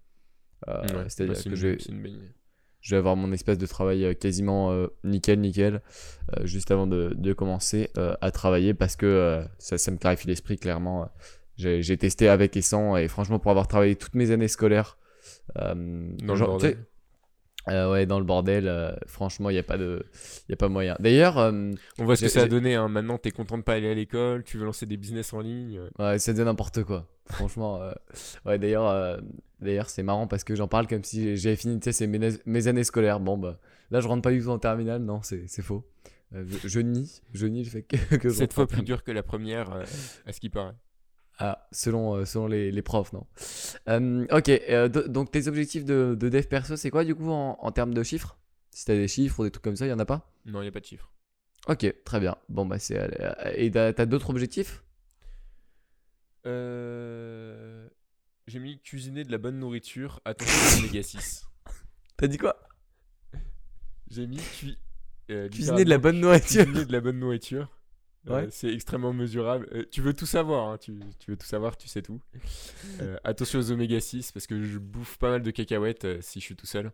Euh, 0.68 0.82
Ouais, 0.82 1.06
C'est-à-dire 1.10 1.34
bah, 1.36 1.40
c'est 1.42 1.44
que 1.46 1.50
une- 1.50 1.56
je 1.56 1.68
vais, 1.68 1.78
je 2.82 2.96
avoir 2.96 3.16
mon 3.16 3.32
espace 3.32 3.58
de 3.58 3.66
travail 3.66 4.16
quasiment 4.18 4.88
nickel, 5.04 5.40
nickel, 5.42 5.82
juste 6.44 6.72
avant 6.72 6.88
de, 6.88 7.14
de 7.16 7.34
commencer 7.34 7.90
à 8.22 8.32
travailler 8.32 8.74
parce 8.74 8.96
que 8.96 9.44
ça, 9.58 9.78
ça 9.78 9.92
me 9.92 9.98
clarifie 9.98 10.28
l'esprit, 10.28 10.58
clairement. 10.58 11.10
J'ai 11.58 11.98
testé 11.98 12.30
avec 12.30 12.56
et 12.56 12.62
sans, 12.62 12.96
et 12.96 13.08
franchement, 13.10 13.38
pour 13.38 13.52
avoir 13.52 13.68
travaillé 13.68 13.96
toutes 13.98 14.16
mes 14.16 14.32
années 14.32 14.48
scolaires, 14.48 14.98
Dans 15.56 16.36
genre, 16.36 16.48
bordel. 16.48 16.86
Euh, 17.68 17.92
ouais, 17.92 18.06
dans 18.06 18.20
le 18.20 18.26
bordel, 18.26 18.68
euh, 18.68 18.92
franchement, 19.06 19.50
il 19.50 19.54
n'y 19.54 19.60
a, 19.60 19.64
pas 19.64 19.78
de- 19.78 20.06
y 20.48 20.54
a 20.54 20.56
pas 20.56 20.70
moyen. 20.70 20.96
D'ailleurs, 21.00 21.38
euh, 21.38 21.72
On 22.00 22.06
voit 22.06 22.16
ce 22.16 22.22
que 22.24 22.28
ça 22.30 22.42
a 22.44 22.48
donné. 22.48 22.76
Hein. 22.76 22.88
Maintenant, 22.88 23.18
t'es 23.18 23.32
content 23.32 23.58
de 23.58 23.64
pas 23.64 23.74
aller 23.74 23.90
à 23.90 23.94
l'école, 23.94 24.44
tu 24.44 24.58
veux 24.58 24.66
lancer 24.66 24.86
des 24.86 24.98
business 24.98 25.34
en 25.34 25.42
ligne. 25.42 25.82
Ouais, 26.00 26.18
ça 26.20 26.32
devient 26.34 26.46
n'importe 26.46 26.84
quoi. 26.84 27.08
Franchement, 27.26 27.80
ouais, 28.46 28.58
d'ailleurs, 28.58 29.20
d'ailleurs, 29.60 29.90
c'est 29.90 30.02
marrant 30.04 30.26
parce 30.26 30.44
que 30.44 30.56
j'en 30.56 30.68
parle 30.68 30.88
comme 30.88 31.04
si 31.04 31.38
j'avais 31.38 31.56
fini, 31.56 31.80
tu 31.80 31.86
sais, 31.86 31.92
c'est 31.92 32.08
mes, 32.08 32.30
mes 32.46 32.68
années 32.68 32.84
scolaires. 32.84 33.20
Bon, 33.20 33.38
bah, 33.38 33.60
là, 33.92 34.00
je 34.00 34.08
rentre 34.08 34.24
pas 34.24 34.32
du 34.32 34.42
tout 34.42 34.50
en 34.50 34.58
terminale, 34.58 35.02
non, 35.04 35.22
c'est 35.22 35.48
faux. 35.62 35.86
Je, 36.32 36.68
je 36.68 36.80
nie, 36.80 37.22
je 37.34 37.48
nie 37.48 37.64
le 37.64 37.70
fait 37.70 37.82
que, 37.84 38.16
que 38.16 38.30
Cette 38.30 38.54
fois 38.54 38.68
plus 38.68 38.84
dur 38.84 39.04
que 39.04 39.12
la 39.12 39.24
première, 39.24 39.72
à 40.26 40.32
ce 40.32 40.40
qui 40.40 40.50
paraît. 40.50 40.76
Ah, 41.42 41.68
selon, 41.72 42.16
euh, 42.16 42.26
selon 42.26 42.48
les, 42.48 42.70
les 42.72 42.82
profs, 42.82 43.14
non. 43.14 43.26
Euh, 43.88 44.26
ok, 44.32 44.50
euh, 44.50 44.90
do- 44.90 45.08
donc 45.08 45.32
tes 45.32 45.48
objectifs 45.48 45.86
de, 45.86 46.16
de 46.20 46.30
dev 46.30 46.44
perso, 46.48 46.76
c'est 46.76 46.90
quoi 46.90 47.06
du 47.06 47.16
coup 47.16 47.30
en, 47.32 47.58
en 47.62 47.72
termes 47.72 47.94
de 47.94 48.04
chiffres? 48.04 48.38
Si 48.72 48.86
t'as 48.86 48.96
des 48.96 49.08
chiffres 49.08 49.40
ou 49.40 49.44
des 49.46 49.52
trucs 49.52 49.64
comme 49.64 49.78
ça, 49.78 49.86
il 49.86 49.90
y 49.90 49.94
en 49.94 50.00
a 50.00 50.06
pas? 50.06 50.30
Non, 50.46 50.60
il 50.62 50.64
n'y 50.64 50.68
a 50.70 50.72
pas 50.72 50.82
de 50.82 50.86
chiffre. 50.86 51.10
Ok, 51.68 51.86
très 52.04 52.20
bien. 52.20 52.36
Bon, 52.50 52.66
bah, 52.66 52.80
c'est. 52.80 52.98
Et 53.56 53.72
t'as 53.72 54.06
d'autres 54.06 54.30
objectifs? 54.32 54.84
Euh... 56.46 57.88
J'ai 58.48 58.60
mis 58.60 58.80
cuisiner 58.82 59.24
de 59.24 59.32
la 59.32 59.38
bonne 59.38 59.60
nourriture, 59.60 60.22
attention 60.26 60.74
oméga 60.74 61.04
6. 61.04 61.48
T'as 62.18 62.28
dit 62.28 62.38
quoi? 62.38 62.58
J'ai 64.10 64.28
mis 64.28 64.48
cui... 64.50 64.78
Cuisiner 65.52 65.86
de 65.86 65.90
la 65.90 65.98
littéralement, 65.98 66.00
bonne 66.00 66.20
nourriture. 66.20 66.66
Cuisiner 66.66 66.86
de 66.86 66.92
la 66.92 67.02
bonne 67.02 67.20
nourriture. 67.20 67.70
Euh, 68.28 68.42
Ouais. 68.42 68.48
c'est 68.52 68.72
extrêmement 68.74 69.14
mesurable. 69.14 69.68
Euh, 69.74 69.86
tu 69.92 70.02
veux 70.02 70.14
tout 70.14 70.26
savoir, 70.26 70.68
hein, 70.70 70.78
tu, 70.78 70.94
tu 71.20 71.32
veux 71.32 71.38
tout 71.38 71.46
savoir, 71.48 71.78
tu 71.78 71.88
sais 71.88 72.02
tout. 72.02 72.20
Euh, 73.02 73.16
attention 73.24 73.60
aux 73.60 73.72
oméga 73.72 74.00
6 74.02 74.32
parce 74.34 74.46
que 74.46 74.62
je 74.62 74.78
bouffe 74.78 75.18
pas 75.18 75.30
mal 75.30 75.42
de 75.42 75.52
cacahuètes 75.52 76.04
euh, 76.06 76.18
si 76.22 76.40
je 76.42 76.46
suis 76.46 76.56
tout 76.56 76.66
seul. 76.66 76.92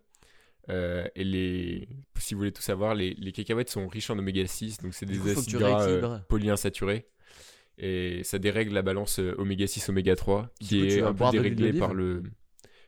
Euh, 0.70 1.08
et 1.16 1.24
les, 1.24 1.88
si 2.18 2.34
vous 2.34 2.40
voulez 2.40 2.52
tout 2.52 2.62
savoir, 2.62 2.94
les, 2.96 3.14
les 3.16 3.32
cacahuètes 3.32 3.70
sont 3.72 3.88
riches 3.88 4.10
en 4.12 4.18
oméga 4.20 4.46
6, 4.46 4.80
donc 4.80 4.94
c'est 4.94 5.06
des 5.08 5.18
coup, 5.18 5.30
acides 5.30 5.58
gras 5.58 5.88
euh, 5.88 6.20
polyinsaturés. 6.28 7.08
Et 7.78 8.24
ça 8.24 8.38
dérègle 8.40 8.74
la 8.74 8.82
balance 8.84 9.20
euh, 9.20 9.34
oméga 9.38 9.66
6 9.68 9.90
oméga 9.90 10.16
3 10.16 10.50
Du 10.62 10.68
qui 10.68 10.80
coup, 10.80 10.86
est 10.86 11.02
un 11.02 11.14
peu 11.14 11.30
déréglée 11.32 11.74
par 11.74 11.94
le, 11.94 12.24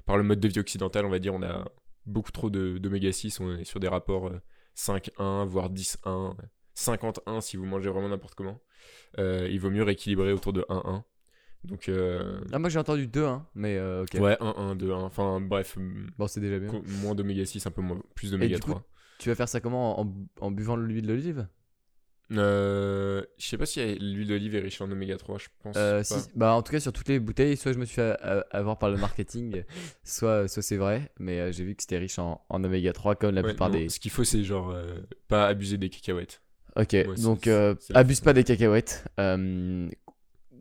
par 0.05 0.17
le 0.17 0.23
mode 0.23 0.39
de 0.39 0.47
vie 0.47 0.59
occidental, 0.59 1.05
on 1.05 1.09
va 1.09 1.19
dire. 1.19 1.33
On 1.33 1.41
a 1.43 1.65
beaucoup 2.05 2.31
trop 2.31 2.49
d'oméga 2.51 3.11
6, 3.11 3.39
on 3.39 3.57
est 3.57 3.63
sur 3.65 3.79
des 3.79 3.87
rapports 3.87 4.27
euh, 4.27 4.39
5-1, 4.75 5.45
voire 5.47 5.69
10-1, 5.71 6.35
51 6.77 7.41
si 7.41 7.57
vous 7.57 7.65
mangez 7.65 7.89
vraiment 7.89 8.09
n'importe 8.09 8.35
comment. 8.35 8.59
Euh, 9.17 9.47
il 9.49 9.59
vaut 9.59 9.71
mieux 9.71 9.83
rééquilibrer 9.83 10.31
autour 10.31 10.53
de 10.53 10.63
1-1. 10.69 11.03
Donc, 11.63 11.89
euh, 11.89 12.39
Ah, 12.53 12.59
moi 12.59 12.69
j'ai 12.69 12.77
entendu 12.79 13.07
2, 13.07 13.25
hein, 13.25 13.45
mais 13.55 13.77
euh, 13.77 14.03
ok. 14.03 14.13
ouais, 14.13 14.37
1, 14.39 14.45
1, 14.57 14.75
2, 14.75 14.91
1. 14.93 14.97
Enfin, 14.97 15.41
bref, 15.41 15.75
hum, 15.77 16.07
Bon, 16.17 16.27
c'est 16.27 16.39
déjà 16.39 16.59
bien. 16.59 16.81
moins 17.01 17.15
d'oméga 17.15 17.45
6, 17.45 17.65
un 17.65 17.71
peu 17.71 17.81
moins, 17.81 17.99
plus 18.15 18.31
d'oméga 18.31 18.55
du 18.55 18.61
coup, 18.61 18.71
3. 18.71 18.83
Tu 19.17 19.29
vas 19.29 19.35
faire 19.35 19.49
ça 19.49 19.59
comment 19.59 19.99
en, 19.99 20.13
en 20.39 20.51
buvant 20.51 20.77
de 20.77 20.83
l'huile 20.83 21.07
d'olive? 21.07 21.47
Euh, 22.33 23.23
je 23.37 23.45
sais 23.47 23.57
pas 23.57 23.65
si 23.65 23.79
l'huile 23.99 24.27
d'olive 24.27 24.53
est 24.55 24.59
riche 24.59 24.81
en 24.81 24.91
oméga 24.91 25.15
3, 25.17 25.37
je 25.37 25.47
pense. 25.63 25.77
Euh, 25.77 25.99
pas. 25.99 26.03
si, 26.03 26.29
bah 26.35 26.53
en 26.53 26.61
tout 26.61 26.73
cas 26.73 26.79
sur 26.81 26.91
toutes 26.91 27.07
les 27.07 27.19
bouteilles, 27.19 27.55
soit 27.55 27.71
je 27.71 27.79
me 27.79 27.85
suis 27.85 27.95
fait 27.95 28.17
a- 28.21 28.45
avoir 28.51 28.77
par 28.77 28.89
le 28.89 28.97
marketing, 28.97 29.63
soit, 30.03 30.47
soit 30.49 30.61
c'est 30.61 30.75
vrai, 30.75 31.09
mais 31.19 31.39
euh, 31.39 31.51
j'ai 31.53 31.63
vu 31.63 31.73
que 31.73 31.83
c'était 31.83 31.97
riche 31.97 32.19
en, 32.19 32.45
en 32.49 32.63
oméga 32.63 32.91
3 32.91 33.15
comme 33.15 33.33
la 33.33 33.43
Ouais, 33.43 33.49
plupart 33.49 33.69
non, 33.69 33.79
des. 33.79 33.87
Ce 33.89 33.99
qu'il 34.01 34.11
faut, 34.11 34.25
c'est 34.25 34.43
genre 34.43 34.71
euh, 34.71 34.99
pas 35.29 35.47
abuser 35.47 35.77
des 35.77 35.89
cacahuètes. 35.89 36.41
Ok, 36.77 36.95
donc 37.21 37.47
euh, 37.47 37.75
abuse 37.93 38.21
pas 38.21 38.33
des 38.33 38.43
cacahuètes. 38.43 39.03
Euh, 39.19 39.89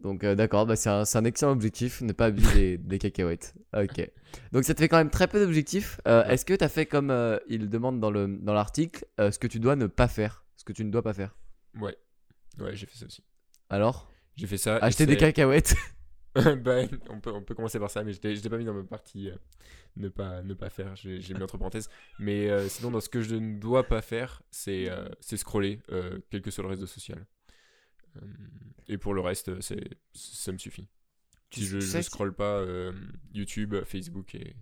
donc 0.03 0.25
euh, 0.25 0.35
d'accord, 0.35 0.65
bah, 0.65 0.77
c'est 0.77 0.89
un, 0.89 1.25
excellent 1.25 1.53
objectif, 1.53 2.01
ne 2.01 2.13
pas 2.13 2.27
abuser 2.27 2.55
des, 2.55 2.79
des 2.79 2.99
cacahuètes. 2.99 3.55
Ok. 3.77 4.11
Donc 4.53 4.65
ça 4.65 4.75
te 4.75 4.81
fait 4.81 4.89
quand 4.89 4.97
même 4.97 5.11
très 5.11 5.29
peu 5.29 5.39
d'objectifs. 5.39 6.01
Est-ce 6.07 6.45
que 6.45 6.55
tu 6.55 6.65
as 6.65 6.69
fait 6.69 6.87
comme 6.87 7.13
il 7.49 7.69
demande 7.69 8.01
dans 8.01 8.11
le 8.11 8.27
dans 8.29 8.55
l'article, 8.55 9.05
euh, 9.21 9.31
ce 9.31 9.39
que 9.39 9.47
tu 9.47 9.61
dois 9.61 9.77
ne 9.77 9.87
pas 9.87 10.09
faire, 10.09 10.45
ce 10.57 10.65
que 10.65 10.73
tu 10.73 10.85
ne 10.85 10.91
dois 10.91 11.03
pas 11.03 11.13
faire? 11.13 11.37
Ouais. 11.79 11.97
Ouais, 12.59 12.75
j'ai 12.75 12.87
fait 12.87 12.97
ça 12.97 13.07
aussi. 13.07 13.23
Alors? 13.69 14.11
J'ai 14.37 14.47
fait 14.47 14.59
ça. 14.59 14.79
et 14.79 14.83
Acheter 14.83 15.07
des 15.07 15.17
cacahuètes 15.17 15.75
bah, 16.57 16.83
on, 17.09 17.21
peut, 17.21 17.33
on 17.33 17.43
peut 17.43 17.55
commencer 17.55 17.79
par 17.79 17.91
ça, 17.91 18.05
mais 18.05 18.13
je 18.13 18.21
l'ai 18.21 18.51
pas 18.51 18.59
mis 18.59 18.65
dans 18.65 18.75
ma 18.75 18.85
partie 18.85 19.31
euh, 19.31 19.37
ne, 19.97 20.09
pas, 20.09 20.43
ne 20.43 20.55
pas 20.55 20.71
faire. 20.71 20.95
J'ai 20.97 21.35
mis 21.35 21.43
entre 21.43 21.59
parenthèses. 21.59 21.89
Mais 22.19 22.51
euh, 22.51 22.69
sinon, 22.69 22.91
dans 22.91 23.01
ce 23.01 23.09
que 23.09 23.23
je 23.23 23.35
ne 23.37 23.59
dois 23.59 23.85
pas 23.85 24.03
faire, 24.03 24.43
c'est 24.51 24.91
euh, 24.91 25.09
scroller, 25.21 25.81
quel 26.31 26.43
que 26.43 26.51
soit 26.51 26.63
le 26.63 26.71
réseau 26.71 26.87
social. 26.87 27.27
Et 28.89 28.99
pour 28.99 29.15
le 29.15 29.21
reste, 29.21 29.51
ça 29.61 30.53
me 30.53 30.59
suffit. 30.59 30.89
Tu 31.51 31.61
Si 31.61 31.67
je, 31.67 31.79
que- 31.79 32.03
scrolle 32.03 32.35
pas 32.35 32.65
YouTube, 33.33 33.75
Facebook 33.85 34.35
et. 34.35 34.57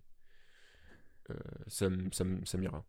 ça 1.69 1.88
m'ira. 1.88 2.85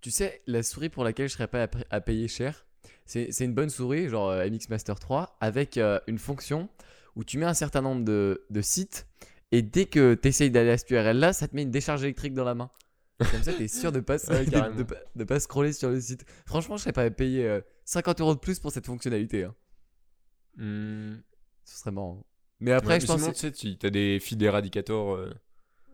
Tu 0.00 0.10
sais, 0.10 0.42
la 0.46 0.62
souris 0.62 0.88
pour 0.88 1.04
laquelle 1.04 1.28
je 1.28 1.34
serais 1.34 1.46
pas 1.48 1.64
à, 1.64 1.68
à 1.90 2.00
payer 2.00 2.26
cher, 2.26 2.66
c'est 3.04 3.28
une 3.40 3.54
bonne 3.54 3.70
souris, 3.70 4.08
genre 4.08 4.32
MX 4.34 4.68
Master 4.68 4.98
3, 4.98 5.36
avec 5.40 5.78
une 6.06 6.18
fonction 6.18 6.68
où 7.16 7.24
tu 7.24 7.38
mets 7.38 7.46
un 7.46 7.54
certain 7.54 7.82
nombre 7.82 8.04
de, 8.04 8.44
de 8.50 8.60
sites 8.62 9.06
et 9.50 9.62
dès 9.62 9.86
que 9.86 10.14
tu 10.14 10.28
essayes 10.28 10.50
d'aller 10.50 10.70
à 10.70 10.78
cette 10.78 10.90
URL 10.90 11.18
là, 11.18 11.32
ça 11.32 11.46
te 11.48 11.54
met 11.54 11.62
une 11.62 11.70
décharge 11.70 12.02
électrique 12.04 12.34
dans 12.34 12.44
la 12.44 12.54
main. 12.54 12.70
Comme 13.30 13.42
ça, 13.42 13.52
tu 13.52 13.62
es 13.64 13.68
sûr 13.68 13.92
de 13.92 14.00
pas, 14.00 14.16
Ouais, 14.30 14.44
de, 14.46 14.76
de 14.78 14.82
pas, 14.82 14.96
de 15.14 15.24
pas 15.24 15.38
scroller 15.40 15.72
sur 15.72 15.90
le 15.90 16.00
site. 16.00 16.24
Franchement, 16.46 16.76
je 16.76 16.82
serais 16.82 16.92
pas 16.92 17.04
à 17.04 17.10
payer 17.10 17.46
euh, 17.46 17.60
50 17.84 18.20
euros 18.20 18.34
de 18.34 18.40
plus 18.40 18.58
pour 18.58 18.72
cette 18.72 18.86
fonctionnalité. 18.86 19.44
hein. 19.44 19.54
Hmm. 20.56 21.16
Ce 21.64 21.78
serait 21.78 21.92
marrant. 21.92 22.24
Mais 22.60 22.72
après, 22.72 22.94
Ouais, 22.94 23.00
je 23.00 23.06
pense. 23.06 23.20
sinon, 23.20 23.30
que- 23.32 23.36
tu 23.36 23.40
sais, 23.40 23.52
tu- 23.52 23.78
t'as 23.78 23.90
des 23.90 24.18
fils 24.20 24.36
d'éradicator. 24.36 25.14
euh, 25.14 25.32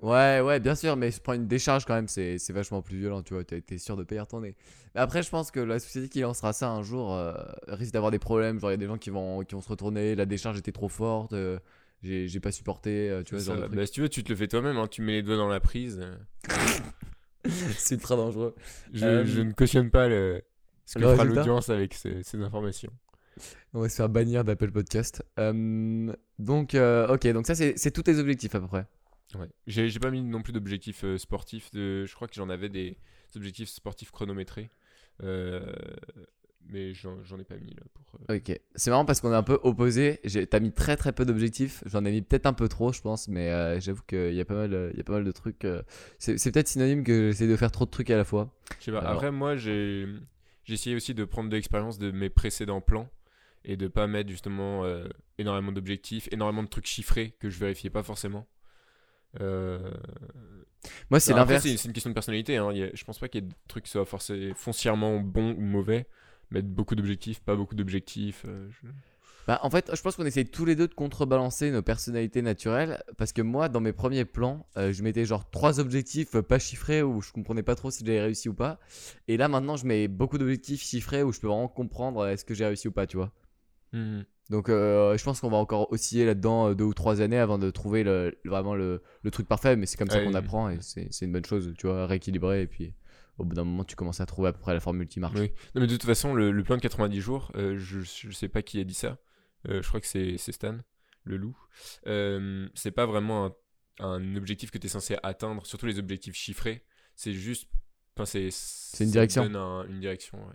Ouais, 0.00 0.40
ouais, 0.40 0.61
bien 0.61 0.76
sûr, 0.76 0.95
mais 0.97 1.11
je 1.11 1.21
prends 1.21 1.33
une 1.33 1.49
décharge 1.49 1.85
quand 1.85 1.95
même, 1.95 2.07
c'est 2.07 2.38
c'est 2.38 2.52
vachement 2.52 2.83
plus 2.83 2.99
violent, 2.99 3.23
tu 3.23 3.35
vois, 3.35 3.43
t'es 3.43 3.78
sûr 3.78 3.97
de 3.97 4.05
payer 4.05 4.23
ton 4.28 4.40
nez. 4.40 4.55
Mais 4.95 5.00
après, 5.00 5.25
je 5.25 5.28
pense 5.31 5.50
que 5.50 5.59
la 5.59 5.81
société 5.81 6.09
qui 6.09 6.21
lancera 6.21 6.52
ça 6.52 6.71
un 6.71 6.83
jour 6.83 7.12
euh, 7.14 7.35
risque 7.67 7.93
d'avoir 7.93 8.12
des 8.12 8.21
problèmes, 8.21 8.61
genre 8.61 8.71
il 8.71 8.75
y 8.75 8.75
a 8.75 8.78
des 8.78 8.87
gens 8.87 8.97
qui 8.99 9.11
vont, 9.11 9.43
qui 9.43 9.57
vont 9.57 9.61
se 9.61 9.69
retourner, 9.69 10.14
la 10.14 10.25
décharge 10.25 10.57
était 10.57 10.71
trop 10.71 10.88
forte, 10.88 11.33
euh, 11.33 11.59
j'ai 12.05 12.28
j'ai 12.28 12.38
pas 12.38 12.52
supporté, 12.52 13.11
euh, 13.11 13.25
tu 13.25 13.35
vois, 13.35 13.40
ce 13.40 13.47
ça- 13.47 13.52
genre 13.55 13.62
de 13.62 13.67
truc. 13.67 13.76
bah, 13.76 13.87
si 13.87 13.93
tu 13.93 14.00
veux, 14.02 14.09
tu 14.09 14.23
te 14.23 14.28
le 14.28 14.37
fais 14.37 14.47
toi-même. 14.47 14.76
hein, 14.76 14.87
tu 14.87 15.02
mets 15.02 15.12
les 15.14 15.23
doigts 15.25 15.37
dans 15.37 15.49
la 15.49 15.59
prise. 15.59 15.99
euh. 16.00 16.14
c'est 17.76 17.97
ultra 17.97 18.14
dangereux. 18.14 18.55
Je, 18.93 19.25
je 19.25 19.40
ne 19.40 19.52
cautionne 19.52 19.90
pas 19.90 20.07
le, 20.09 20.43
ce 20.87 20.95
que 20.95 21.00
le 21.00 21.07
fera 21.12 21.25
l'audience 21.38 21.71
avec 21.71 21.95
ces, 21.95 22.23
ces 22.23 22.40
informations. 22.40 22.93
On 23.75 23.81
va 23.81 23.88
se 23.88 23.97
faire 23.97 24.09
bannir 24.09 24.45
d'Apple 24.45 24.71
Podcast. 24.71 25.25
Donc, 25.37 26.75
ok, 26.75 27.26
donc 27.33 27.47
ça, 27.47 27.55
c'est 27.55 27.75
c'est 27.76 27.90
tous 27.90 28.02
tes 28.02 28.19
objectifs 28.19 28.55
à 28.55 28.61
peu 28.61 28.67
près. 28.69 28.87
Ouais. 29.35 29.49
J'ai 29.67 29.99
pas 29.99 30.11
mis 30.11 30.23
non 30.23 30.43
plus 30.43 30.53
d'objectifs 30.53 31.05
euh, 31.05 31.19
sportifs. 31.19 31.71
De, 31.73 32.07
je 32.07 32.15
crois 32.15 32.29
que 32.29 32.35
j'en 32.35 32.49
avais 32.49 32.69
des 32.69 32.97
objectifs 33.37 33.69
sportifs 33.69 34.11
chronométrés. 34.11 34.71
Euh, 35.23 35.71
mais 36.71 36.93
j'en 36.95 37.38
ai 37.38 37.45
pas 37.45 37.57
mis 37.57 37.75
là 37.75 37.83
pour. 37.95 38.21
euh, 38.31 38.37
Ok, 38.37 38.59
c'est 38.75 38.91
marrant 38.91 39.05
parce 39.05 39.21
qu'on 39.21 39.33
est 39.33 39.37
un 39.37 39.43
peu 39.43 39.59
opposés. 39.62 40.21
T'as 40.51 40.61
mis 40.61 40.73
très 40.73 40.97
très 40.97 41.12
peu 41.12 41.25
d'objectifs. 41.25 41.83
J'en 41.87 42.05
ai 42.05 42.11
mis 42.11 42.23
peut-être 42.23 42.47
un 42.47 42.53
peu 42.53 42.69
trop, 42.69 42.93
je 42.93 43.01
pense, 43.01 43.29
mais 43.29 43.51
euh, 43.51 43.81
j'avoue 43.81 44.03
qu'il 44.03 44.35
y 44.35 44.41
a 44.41 44.45
pas 44.45 44.55
mal, 44.55 44.93
y 44.97 45.01
a 45.01 45.05
pas 45.05 45.14
mal 45.14 45.25
de 45.25 45.33
trucs. 45.33 45.67
C'est 46.19 46.53
peut-être 46.53 46.69
synonyme 46.69 47.05
que 47.05 47.31
j'essaie 47.31 47.49
de 47.49 47.57
faire 47.57 47.71
trop 47.73 47.85
de 47.85 47.91
trucs 47.91 48.11
à 48.11 48.17
la 48.17 48.25
fois. 48.25 48.55
Je 48.79 48.85
sais 48.85 48.93
pas. 48.93 49.01
Alors. 49.01 49.12
Après, 49.12 49.31
moi, 49.31 49.57
j'ai 49.57 50.07
essayé 50.69 50.95
aussi 50.97 51.14
de 51.14 51.25
prendre 51.25 51.49
de 51.51 51.57
l'expérience 51.57 51.99
de 51.99 52.11
mes 52.11 52.31
précédents 52.31 52.81
plans 52.81 53.11
et 53.64 53.77
de 53.77 53.88
pas 53.88 54.07
mettre 54.07 54.31
justement 54.31 54.85
énormément 55.38 55.73
d'objectifs, 55.73 56.29
énormément 56.33 56.62
de 56.62 56.69
trucs 56.69 56.87
chiffrés 56.87 57.35
que 57.41 57.51
je 57.51 57.59
vérifiais 57.59 57.91
pas 57.91 58.03
forcément. 58.03 58.47
Euh, 59.41 59.91
Moi, 61.11 61.21
c'est 61.21 61.33
après, 61.33 61.41
l'inverse. 61.55 61.62
C'est 61.64 61.85
une 61.85 61.93
question 61.93 62.11
de 62.11 62.14
personnalité. 62.14 62.57
Hein. 62.57 62.69
A- 62.71 62.95
je 62.95 63.05
pense 63.05 63.19
pas 63.19 63.29
qu'il 63.29 63.43
y 63.43 63.45
ait 63.45 63.49
de 63.49 63.55
trucs 63.69 63.85
qui 63.85 63.91
soient 63.91 64.05
forcément 64.05 64.55
foncièrement 64.55 65.21
bons 65.21 65.53
ou 65.55 65.61
mauvais. 65.61 66.07
Mettre 66.51 66.69
beaucoup 66.69 66.95
d'objectifs, 66.95 67.41
pas 67.41 67.57
beaucoup 67.57 67.75
d'objectifs. 67.75 68.45
euh, 68.49 68.69
je- 68.71 68.88
Bah, 69.47 69.61
en 69.62 69.71
fait, 69.71 69.91
je 69.95 70.01
pense 70.03 70.14
qu'on 70.17 70.27
essaye 70.27 70.45
tous 70.47 70.64
les 70.67 70.77
deux 70.77 70.88
de 70.88 70.95
contrebalancer 70.95 71.71
nos 71.71 71.83
personnalités 71.83 72.43
naturelles. 72.43 73.03
Parce 73.17 73.33
que 73.33 73.41
moi, 73.43 73.69
dans 73.71 73.81
mes 73.81 73.93
premiers 73.95 74.25
plans, 74.27 74.67
euh, 74.77 74.93
je 74.93 75.03
mettais 75.03 75.25
genre 75.25 75.49
trois 75.51 75.81
objectifs 75.81 76.38
pas 76.41 76.59
chiffrés 76.59 77.03
où 77.03 77.21
je 77.23 77.33
comprenais 77.33 77.62
pas 77.62 77.75
trop 77.75 77.91
si 77.91 78.05
j'avais 78.05 78.21
réussi 78.21 78.49
ou 78.51 78.55
pas. 78.55 78.79
Et 79.27 79.37
là, 79.38 79.49
maintenant, 79.49 79.77
je 79.77 79.87
mets 79.87 80.07
beaucoup 80.09 80.37
d'objectifs 80.38 80.83
chiffrés 80.83 81.23
où 81.23 81.33
je 81.33 81.41
peux 81.41 81.47
vraiment 81.49 81.69
comprendre 81.69 82.27
est-ce 82.27 82.45
que 82.45 82.55
j'ai 82.55 82.67
réussi 82.67 82.88
ou 82.88 82.93
pas, 82.93 83.07
tu 83.07 83.17
vois. 83.17 83.33
Mhm. 83.93 84.25
Donc, 84.51 84.71
euh, 84.71 85.17
je 85.19 85.25
pense 85.25 85.41
qu'on 85.41 85.51
va 85.51 85.59
encore 85.59 85.93
osciller 85.93 86.25
là-dedans 86.25 86.71
euh, 86.71 86.75
deux 86.75 86.85
ou 86.85 86.95
trois 86.95 87.21
années 87.21 87.39
avant 87.39 87.59
de 87.59 87.71
trouver 87.71 88.03
le, 88.03 88.39
vraiment 88.45 88.75
le, 88.75 89.03
le 89.23 89.31
truc 89.31 89.47
parfait. 89.47 89.77
Mais 89.77 89.87
c'est 89.87 89.99
comme 89.99 90.09
ça 90.11 90.23
qu'on 90.25 90.35
apprend 90.35 90.71
et 90.71 90.79
c'est 90.81 91.09
une 91.23 91.33
bonne 91.33 91.45
chose, 91.45 91.75
tu 91.77 91.87
vois, 91.87 92.07
rééquilibrer. 92.07 92.63
Et 92.63 92.67
puis, 92.67 92.95
au 93.37 93.45
bout 93.45 93.55
d'un 93.55 93.65
moment, 93.65 93.85
tu 93.85 93.95
commences 93.95 94.21
à 94.21 94.27
trouver 94.27 94.49
à 94.49 94.53
peu 94.53 94.61
près 94.61 94.73
la 94.73 94.81
formule 94.81 95.07
qui 95.07 95.21
marche. 95.21 95.39
Oui. 95.39 95.53
Non, 95.75 95.83
mais 95.83 95.87
de 95.87 95.93
toute 95.93 96.05
façon, 96.07 96.35
le, 96.35 96.51
le 96.51 96.63
plan 96.65 96.77
de 96.77 96.81
90 96.81 97.21
jours, 97.21 97.53
euh, 97.57 97.77
je, 97.79 98.01
je 98.01 98.31
sais 98.33 98.49
pas 98.49 98.63
qui 98.63 98.81
a 98.81 98.85
dit 98.85 98.95
ça. 98.95 99.19
Euh, 99.69 99.83
je 99.83 99.89
crois 99.89 100.01
que 100.01 100.07
c'est 100.07 100.39
Stan, 100.39 100.79
le 101.25 101.37
loup. 101.37 101.57
C'est 102.75 102.91
pas 102.91 103.05
vraiment 103.07 103.47
un, 103.47 103.55
un 104.01 104.37
objectif 104.37 104.71
que 104.71 104.79
tu 104.79 104.87
es 104.87 104.91
censé 104.91 105.17
atteindre, 105.23 105.67
surtout 105.67 105.87
les 105.87 105.99
objectifs 105.99 106.35
chiffrés. 106.35 106.85
C'est 107.15 107.33
juste. 107.33 107.69
Enfin, 108.18 108.24
c'est. 108.26 108.48
C'est 108.50 109.04
une 109.04 109.11
direction. 109.11 109.44
une 109.88 110.00
direction, 110.00 110.38
ouais, 110.38 110.54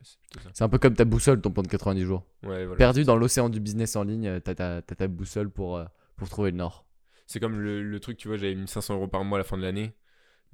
c'est 0.54 0.64
un 0.64 0.70
peu 0.70 0.80
comme 0.80 0.96
ta 0.96 1.06
boussole, 1.06 1.40
ton 1.40 1.52
plan 1.52 1.64
de 1.64 1.68
90 1.70 2.04
jours. 2.04 2.26
Ouais, 2.44 2.66
voilà. 2.66 2.76
Perdu 2.78 3.04
dans 3.06 3.16
l'océan 3.16 3.48
du 3.50 3.60
business 3.60 3.96
en 3.96 4.04
ligne, 4.04 4.40
t'as 4.42 4.56
ta, 4.56 4.82
t'as 4.82 4.96
ta 4.96 5.08
boussole 5.08 5.50
pour, 5.50 5.78
euh, 5.78 5.86
pour 6.18 6.28
trouver 6.30 6.52
le 6.52 6.58
nord. 6.58 6.86
C'est 7.28 7.40
comme 7.40 7.58
le, 7.60 7.82
le 7.84 8.00
truc, 8.00 8.18
tu 8.18 8.28
vois, 8.28 8.36
j'avais 8.38 8.56
mis 8.56 8.68
500 8.68 8.96
euros 8.96 9.08
par 9.08 9.24
mois 9.24 9.38
à 9.38 9.40
la 9.42 9.44
fin 9.46 9.58
de 9.58 9.62
l'année. 9.62 9.94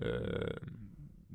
Euh, 0.03 0.21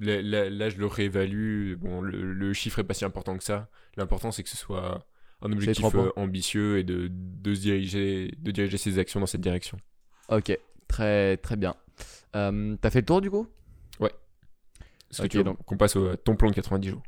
là, 0.00 0.22
là- 0.22 0.48
là, 0.50 0.68
je 0.68 0.76
le 0.78 0.86
réévalue. 0.86 1.74
Bon, 1.76 2.00
le, 2.02 2.32
le 2.32 2.52
chiffre 2.52 2.78
est 2.80 2.84
pas 2.84 2.94
si 2.94 3.04
important 3.04 3.36
que 3.36 3.44
ça. 3.44 3.68
L'important, 3.96 4.30
c'est 4.30 4.42
que 4.42 4.48
ce 4.50 4.56
soit 4.56 5.06
un 5.42 5.48
objectif 5.52 5.82
euh, 6.06 6.12
ambitieux 6.16 6.78
et 6.78 6.84
de, 6.84 7.08
de 7.10 7.54
se 7.54 7.60
diriger, 7.62 8.34
de 8.38 8.50
diriger 8.50 8.76
ses 8.78 8.98
actions 8.98 9.18
dans 9.20 9.26
cette 9.26 9.40
direction. 9.40 9.78
Ok, 10.28 10.56
très 10.88 11.36
très 11.38 11.56
bien. 11.56 11.74
T'as 12.32 12.90
fait 12.90 13.00
le 13.00 13.06
tour 13.06 13.20
du 13.20 13.30
coup? 13.30 13.46
Ok, 15.22 15.28
tu 15.28 15.36
veux 15.38 15.44
donc- 15.44 15.64
qu'on 15.64 15.76
passe 15.76 15.96
au, 15.96 16.14
ton 16.16 16.36
plan 16.36 16.50
de 16.50 16.54
90 16.54 16.88
jours 16.90 17.02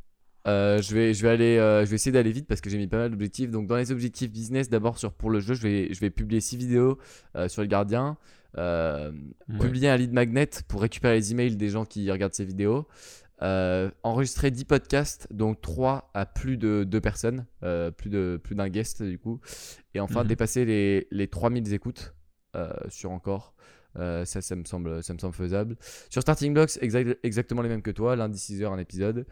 Euh, 0.49 0.81
je 0.81 0.95
vais, 0.95 1.12
je 1.12 1.23
vais 1.23 1.31
aller, 1.31 1.59
euh, 1.59 1.85
je 1.85 1.90
vais 1.90 1.97
essayer 1.97 2.12
d'aller 2.12 2.31
vite 2.31 2.47
parce 2.47 2.61
que 2.61 2.71
j'ai 2.71 2.79
mis 2.79 2.87
pas 2.87 2.99
mal 2.99 3.11
d'objectifs. 3.11 3.51
Donc 3.51 3.66
dans 3.66 3.77
les 3.77 3.90
objectifs 3.90 4.31
business, 4.31 4.69
d'abord 4.71 4.97
sur 4.99 5.12
pour 5.12 5.29
le 5.31 5.40
jeu, 5.40 5.55
je 5.55 5.62
vais, 5.62 5.92
je 5.92 5.99
vais 6.01 6.11
publier 6.11 6.40
6 6.40 6.57
vidéos 6.57 6.99
euh, 7.35 7.49
sur 7.49 7.62
le 7.62 7.69
gardien, 7.69 8.16
Ouais. 8.57 9.11
publier 9.61 9.88
un 9.90 9.97
lead 9.97 10.12
magnet 10.12 10.49
pour 10.69 10.81
récupérer 10.81 11.16
les 11.16 11.33
emails 11.33 11.57
des 11.57 11.69
gens 11.69 11.85
qui 11.85 12.11
regardent 12.11 12.33
ces 12.33 12.45
vidéos, 12.47 12.87
enregistrer 14.03 14.51
10 14.51 14.64
podcasts, 14.64 15.27
donc 15.31 15.61
3 15.61 16.11
à 16.14 16.27
plus 16.27 16.57
de 16.57 16.85
2 16.85 17.01
personnes, 17.01 17.47
plus 17.97 18.11
de 18.11 18.40
plus 18.42 18.55
d'un 18.55 18.69
guest 18.69 19.03
du 19.03 19.19
coup, 19.19 19.40
et 19.95 20.01
enfin 20.01 20.23
Mhm. 20.23 20.29
dépasser 20.29 20.64
les, 20.64 21.07
les 21.11 21.29
3000 21.29 21.73
écoutes 21.75 22.14
sur 22.88 23.11
encore. 23.11 23.53
Euh, 23.99 24.25
ça, 24.25 24.43
ça 24.43 24.57
me 24.57 24.65
semble, 24.65 25.03
ça 25.03 25.15
me 25.15 25.19
semble 25.19 25.35
faisable. 25.35 25.77
Sur 26.11 26.23
Starting 26.23 26.53
Blocks, 26.53 26.79
exact- 26.81 27.19
exactement 27.23 27.63
les 27.63 27.69
mêmes 27.69 27.83
que 27.83 27.91
toi, 27.91 28.17
lundi 28.17 28.39
6h 28.39 28.67
un 28.73 28.79
épisode. 28.79 29.27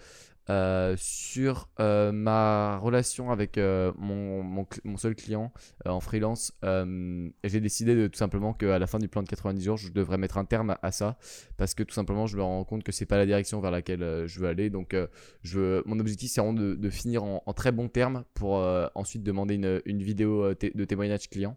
Euh, 0.51 0.95
sur 0.99 1.71
euh, 1.81 2.13
ma 2.13 2.77
relation 2.77 3.31
avec 3.31 3.59
mon, 3.59 4.67
seul 4.97 5.15
client 5.15 5.53
en 5.87 6.01
freelance, 6.01 6.53
j'ai 6.63 7.61
décidé 7.61 7.95
de 7.95 8.09
tout 8.09 8.19
simplement 8.19 8.53
qu'à 8.53 8.79
la 8.79 8.87
fin 8.87 8.99
du 8.99 9.09
plan 9.09 9.23
de 9.23 9.29
90 9.29 9.65
jours, 9.65 9.77
je 9.79 9.91
devrais 9.91 10.19
mettre 10.19 10.37
un 10.37 10.45
terme 10.45 10.77
à, 10.83 10.93
ça 10.93 11.17
parce 11.57 11.75
que 11.75 11.83
tout 11.83 11.95
simplement, 11.95 12.27
je 12.27 12.37
me 12.37 12.43
rends 12.43 12.65
compte 12.65 12.85
que 12.85 12.93
c'est 12.93 13.07
pas 13.07 13.17
la 13.17 13.25
direction 13.27 13.61
vers 13.61 13.71
laquelle 13.71 14.25
je 14.27 14.41
veux 14.41 14.49
aller. 14.49 14.69
Donc, 14.69 14.95
je 15.43 15.83
mon 15.89 15.99
objectif, 15.99 16.31
c'est 16.31 16.41
vraiment 16.41 16.55
de, 16.55 16.91
finir 16.91 17.25
en, 17.25 17.53
très 17.55 17.73
bon 17.73 17.89
terme 17.89 18.25
pour 18.35 18.55
ensuite 18.95 19.23
demander 19.23 19.55
une, 19.55 20.03
vidéo 20.03 20.55
de 20.55 20.85
témoignage 20.85 21.31
client, 21.31 21.57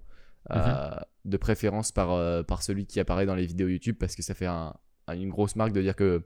euh, 0.52 0.90
de 1.26 1.38
préférence 1.38 1.92
par, 1.92 2.12
euh, 2.12 2.44
par 2.44 2.64
celui 2.64 2.86
qui 2.86 3.00
apparaît 3.00 3.26
dans 3.26 3.36
les 3.36 3.46
vidéos 3.46 3.68
YouTube 3.68 3.96
parce 4.00 4.16
que 4.16 4.22
ça 4.24 4.34
fait 4.34 4.46
un- 4.46 4.74
un- 5.08 5.16
une 5.16 5.30
grosse 5.30 5.56
marque 5.56 5.74
de 5.74 5.82
dire 5.82 5.96
que 5.96 6.24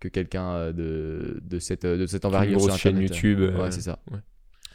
que 0.00 0.08
quelqu'un 0.08 0.50
euh, 0.54 0.72
de, 0.72 1.38
de 1.44 1.58
cette, 1.60 1.86
de 1.86 2.06
cette 2.06 2.24
envergure 2.24 2.60
sur 2.60 2.76
chaîne 2.76 2.96
Internet, 2.96 3.12
euh, 3.12 3.14
YouTube. 3.14 3.40
euh, 3.40 3.62
Ouais, 3.62 3.70
c'est 3.70 3.82
ça. 3.82 4.00
ouais. 4.10 4.18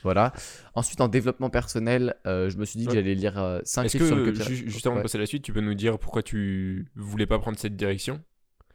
Voilà. 0.04 0.32
Ensuite, 0.74 1.02
en 1.02 1.10
développement 1.10 1.50
personnel, 1.50 2.16
euh, 2.26 2.50
je 2.50 2.58
me 2.58 2.64
suis 2.64 2.80
dit 2.80 2.86
que 2.86 2.94
j'allais 2.94 3.14
lire 3.16 3.60
5 3.66 3.84
Est-ce 3.86 3.98
livres 3.98 4.08
sur 4.08 4.16
le 4.16 4.32
que, 4.32 4.44
ju- 4.44 4.70
juste 4.70 4.88
avant 4.88 4.96
de 4.98 5.02
passer 5.02 5.18
à 5.18 5.22
la 5.22 5.26
suite, 5.26 5.44
tu 5.44 5.52
peux 5.52 5.60
nous 5.60 5.74
dire 5.74 6.00
pourquoi 6.00 6.24
tu 6.24 6.88
voulais 6.96 7.26
pas 7.26 7.40
prendre 7.40 7.58
cette 7.60 7.76
direction? 7.76 8.22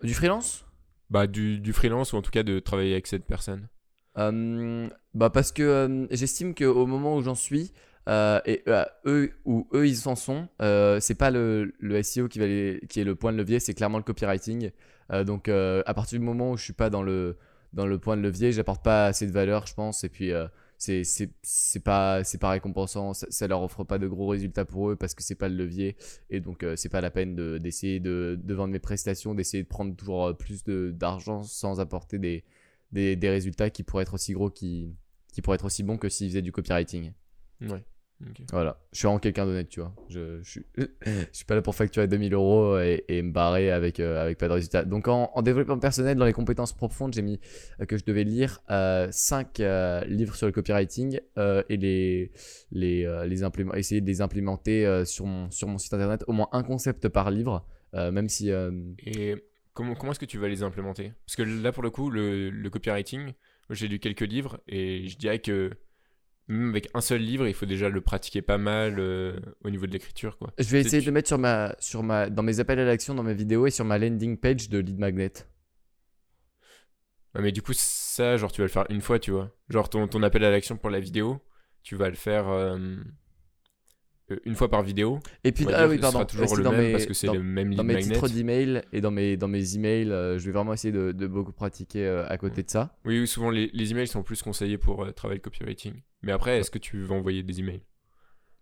Du 0.03 0.12
freelance? 0.12 0.66
Bah, 1.09 1.27
du, 1.27 1.59
du 1.59 1.72
freelance 1.72 2.12
ou 2.12 2.16
en 2.16 2.22
tout 2.22 2.31
cas 2.33 2.42
de 2.42 2.59
travailler 2.59 2.92
avec 2.92 3.07
cette 3.07 3.25
personne. 3.25 3.68
Euh, 4.18 4.90
bah 5.14 5.31
parce 5.31 5.53
que 5.53 5.62
euh, 5.62 6.07
j'estime 6.11 6.55
qu'au 6.55 6.87
moment 6.87 7.16
où 7.16 7.22
j'en 7.22 7.35
suis, 7.35 7.72
euh, 8.09 8.41
et 8.47 8.62
euh, 8.69 8.85
eux 9.07 9.33
où 9.45 9.69
eux 9.75 9.87
ils 9.87 10.09
en 10.09 10.17
sont, 10.17 10.49
euh, 10.61 10.99
c'est 11.01 11.15
pas 11.15 11.31
le, 11.31 11.73
le 11.79 12.03
SEO 12.03 12.29
qui, 12.29 12.38
va 12.41 12.47
qui 12.88 13.01
est 13.01 13.05
le 13.05 13.15
point 13.15 13.33
de 13.33 13.38
levier, 13.38 13.61
c'est 13.61 13.75
clairement 13.75 13.99
le 13.99 14.05
copywriting. 14.05 14.71
Euh, 15.12 15.25
donc 15.25 15.49
à 15.49 15.95
partir 15.95 16.19
du 16.19 16.25
moment 16.25 16.53
où 16.53 16.57
je 16.57 16.65
suis 16.65 16.73
pas 16.73 16.91
dans 16.91 17.03
le, 17.03 17.37
dans 17.73 17.87
le 17.87 17.99
point 17.99 18.17
de 18.17 18.23
levier, 18.23 18.53
j'apporte 18.53 18.83
pas 18.85 19.07
assez 19.07 19.27
de 19.27 19.33
valeur, 19.33 19.67
je 19.67 19.75
pense, 19.75 20.03
et 20.05 20.09
puis 20.09 20.33
c'est 20.79 21.05
pas 21.85 22.23
pas 22.41 22.51
récompensant, 22.51 23.15
ça, 23.15 23.27
ça 23.31 23.47
leur 23.47 23.62
offre 23.62 23.85
pas 23.85 23.99
de 23.99 24.09
gros 24.09 24.27
résultats 24.27 24.65
pour 24.65 24.91
eux 24.91 24.97
parce 24.97 25.15
que 25.15 25.23
c'est 25.23 25.37
pas 25.37 25.49
le 25.49 25.55
levier, 25.57 25.97
et 26.29 26.41
donc 26.41 26.67
c'est 26.77 26.88
pas 26.88 27.01
la 27.01 27.11
peine 27.12 27.37
de- 27.37 27.59
d'essayer 27.59 28.01
de, 28.01 28.38
vendre 28.49 28.73
mes 28.73 28.81
prestations, 28.81 29.35
d'essayer 29.35 29.62
de 29.62 29.69
prendre 29.69 29.95
toujours 29.95 30.37
plus 30.37 30.65
d'argent 30.65 31.45
sans 31.45 31.79
apporter 31.79 32.19
des, 32.19 32.43
des, 32.91 33.15
des 33.15 33.31
résultats 33.31 33.71
qui 33.71 33.85
pourraient 33.85 34.03
être 34.03 34.15
aussi 34.15 34.33
gros, 34.33 34.51
qui, 34.51 34.97
qui 35.33 35.41
pourraient 35.41 35.55
être 35.57 35.67
aussi 35.67 35.85
bons 35.85 35.99
que 35.99 36.09
s'ils 36.09 36.29
faisaient 36.31 36.43
du 36.43 36.51
copywriting. 36.53 37.12
Ouais. 37.62 37.85
Voilà, 38.53 38.81
je 38.93 38.99
suis 38.99 39.07
vraiment 39.07 39.19
quelqu'un 39.19 39.47
d'honnête, 39.47 39.69
tu 39.69 39.81
vois. 39.81 39.95
Je, 40.09 40.41
je, 40.43 40.51
suis, 40.51 40.63
je 40.77 41.27
suis 41.33 41.45
pas 41.45 41.55
là 41.55 41.63
pour 41.63 41.75
facturer 41.75 42.07
2000 42.09 42.35
euros 42.35 42.79
et, 42.79 43.05
et 43.09 43.23
me 43.23 43.33
barrer 43.33 43.71
avec, 43.71 44.01
euh, 44.01 44.23
avec 44.23 44.39
pas 44.39 44.49
de 44.49 44.53
résultats. 44.53 44.85
Donc 44.85 45.09
en, 45.09 45.31
en 45.35 45.43
développement 45.43 45.79
personnel, 45.79 46.17
dans 46.17 46.25
les 46.27 46.33
compétences 46.33 46.73
profondes, 46.73 47.15
j'ai 47.15 47.23
mis 47.23 47.41
euh, 47.81 47.87
que 47.87 47.97
je 47.97 48.05
devais 48.05 48.25
lire 48.25 48.61
5 49.11 49.59
livres 50.07 50.35
sur 50.35 50.47
le 50.47 50.53
copywriting 50.53 51.21
euh, 51.39 51.63
et 51.69 51.77
les, 51.77 52.31
les, 52.71 53.05
euh, 53.05 53.27
les 53.27 53.43
implément- 53.43 53.75
essayer 53.75 54.01
de 54.01 54.07
les 54.07 54.21
implémenter 54.21 54.87
euh, 54.87 55.05
sur, 55.05 55.27
mon, 55.27 55.51
sur 55.51 55.69
mon 55.69 55.79
site 55.79 55.95
internet, 55.95 56.25
au 56.27 56.33
moins 56.33 56.49
un 56.53 56.63
concept 56.63 57.09
par 57.09 57.31
livre, 57.31 57.67
euh, 57.95 58.11
même 58.11 58.29
si... 58.29 58.51
euh, 58.51 58.71
Et 59.05 59.35
comment, 59.75 59.95
comment 59.95 60.13
est-ce 60.13 60.21
que 60.21 60.25
tu 60.27 60.39
vas 60.39 60.49
les 60.49 60.63
implémenter? 60.63 61.13
Parce 61.27 61.37
que 61.37 61.43
là, 61.43 61.73
pour 61.73 61.83
le 61.83 61.91
coup, 61.91 62.11
le, 62.11 62.51
le 62.51 62.71
copywriting, 62.71 63.33
j'ai 63.71 63.89
lu 63.89 63.99
quelques 63.99 64.21
livres 64.21 64.61
et 64.69 65.09
je 65.09 65.17
dirais 65.17 65.39
que 65.39 65.71
même 66.53 66.71
avec 66.71 66.88
un 66.95 67.01
seul 67.01 67.21
livre, 67.21 67.47
il 67.49 67.55
faut 67.55 67.67
déjà 67.67 67.88
le 67.88 68.01
pratiquer 68.01 68.43
pas 68.43 68.59
mal 68.59 68.99
euh, 68.99 69.38
au 69.65 69.71
niveau 69.71 69.87
de 69.87 69.93
l'écriture. 69.93 70.38
quoi. 70.38 70.53
Je 70.59 70.65
vais 70.69 70.81
essayer 70.81 70.99
tu- 71.01 71.07
de 71.07 71.11
le 71.11 71.15
mettre 71.15 71.29
sur 71.29 71.38
ma, 71.38 71.75
sur 71.79 72.03
ma, 72.03 72.31
dans 72.31 72.43
mes 72.43 72.61
appels 72.61 72.79
à 72.79 72.85
l'action, 72.85 73.15
dans 73.15 73.23
mes 73.23 73.35
vidéos 73.35 73.67
et 73.67 73.71
sur 73.71 73.85
ma 73.85 73.99
landing 73.99 74.37
page 74.37 74.69
de 74.69 74.79
Lead 74.79 74.99
Magnet. 74.99 75.33
Ouais, 77.35 77.41
mais 77.43 77.53
du 77.53 77.62
coup, 77.62 77.73
ça, 77.75 78.37
genre, 78.37 78.53
tu 78.53 78.61
vas 78.61 78.67
le 78.67 78.71
faire 78.73 78.87
une 78.91 79.01
fois, 79.01 79.19
tu 79.19 79.31
vois. 79.31 79.51
Genre, 79.69 79.88
ton, 79.88 80.07
ton 80.07 80.23
appel 80.23 80.45
à 80.45 80.51
l'action 80.51 80.77
pour 80.77 80.91
la 80.91 81.01
vidéo, 81.01 81.41
tu 81.83 81.97
vas 81.97 82.09
le 82.11 82.15
faire 82.15 82.49
euh, 82.49 82.79
une 84.45 84.55
fois 84.55 84.68
par 84.68 84.83
vidéo. 84.83 85.18
Et 85.45 85.53
puis, 85.53 85.66
ah 85.73 85.87
oui, 85.88 85.99
pardon. 85.99 86.18
sera 86.18 86.25
toujours 86.27 86.57
le 86.57 86.62
dans 86.62 86.73
même 86.73 86.81
mes, 86.81 86.92
parce 86.92 87.07
que 87.07 87.14
c'est 87.14 87.27
dans, 87.27 87.35
le 87.35 87.42
même 87.42 87.71
lead 87.71 87.77
dans 87.77 87.85
mes 87.85 87.99
titres 87.99 88.29
d'email 88.29 88.83
et 88.92 89.01
dans 89.01 89.11
mes, 89.11 89.37
dans 89.37 89.49
mes 89.49 89.75
emails, 89.77 90.11
euh, 90.11 90.38
je 90.38 90.47
vais 90.47 90.53
vraiment 90.53 90.73
essayer 90.73 90.92
de, 90.92 91.12
de 91.12 91.27
beaucoup 91.27 91.53
pratiquer 91.53 92.07
euh, 92.07 92.27
à 92.29 92.38
côté 92.38 92.62
de 92.62 92.71
ça. 92.71 92.95
Oui, 93.05 93.21
oui, 93.21 93.27
souvent 93.27 93.51
les, 93.51 93.71
les 93.73 93.90
emails 93.90 94.07
sont 94.07 94.23
plus 94.23 94.42
conseillés 94.42 94.79
pour 94.79 95.05
euh, 95.05 95.11
travailler 95.11 95.38
le 95.38 95.42
copywriting. 95.42 95.95
Mais 96.23 96.33
après, 96.33 96.59
est-ce 96.59 96.71
que 96.71 96.79
tu 96.79 96.99
veux 96.99 97.12
envoyer 97.12 97.42
des 97.42 97.61
emails? 97.61 97.83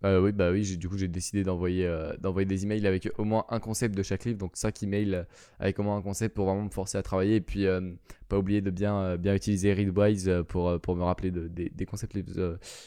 Euh, 0.02 0.20
oui, 0.22 0.32
bah 0.32 0.50
oui, 0.50 0.76
du 0.78 0.88
coup, 0.88 0.96
j'ai 0.96 1.08
décidé 1.08 1.42
d'envoyer 1.44 1.86
euh, 1.86 2.16
d'envoyer 2.18 2.46
des 2.46 2.64
emails 2.64 2.86
avec 2.86 3.10
au 3.18 3.24
moins 3.24 3.44
un 3.50 3.60
concept 3.60 3.94
de 3.94 4.02
chaque 4.02 4.24
livre, 4.24 4.38
donc 4.38 4.52
5 4.56 4.82
emails 4.82 5.14
euh, 5.14 5.24
avec 5.58 5.78
au 5.78 5.82
moins 5.82 5.96
un 5.96 6.02
concept 6.02 6.34
pour 6.34 6.46
vraiment 6.46 6.62
me 6.62 6.70
forcer 6.70 6.96
à 6.96 7.02
travailler. 7.02 7.36
Et 7.36 7.40
puis, 7.42 7.66
euh, 7.66 7.82
pas 8.28 8.38
oublier 8.38 8.62
de 8.62 8.70
bien, 8.70 9.16
bien 9.16 9.34
utiliser 9.34 9.74
Readwise 9.74 10.30
pour, 10.48 10.80
pour 10.80 10.96
me 10.96 11.02
rappeler 11.02 11.30
de- 11.30 11.48
des, 11.48 11.84
concepts 11.84 12.14
les, 12.14 12.22
plus, 12.22 12.38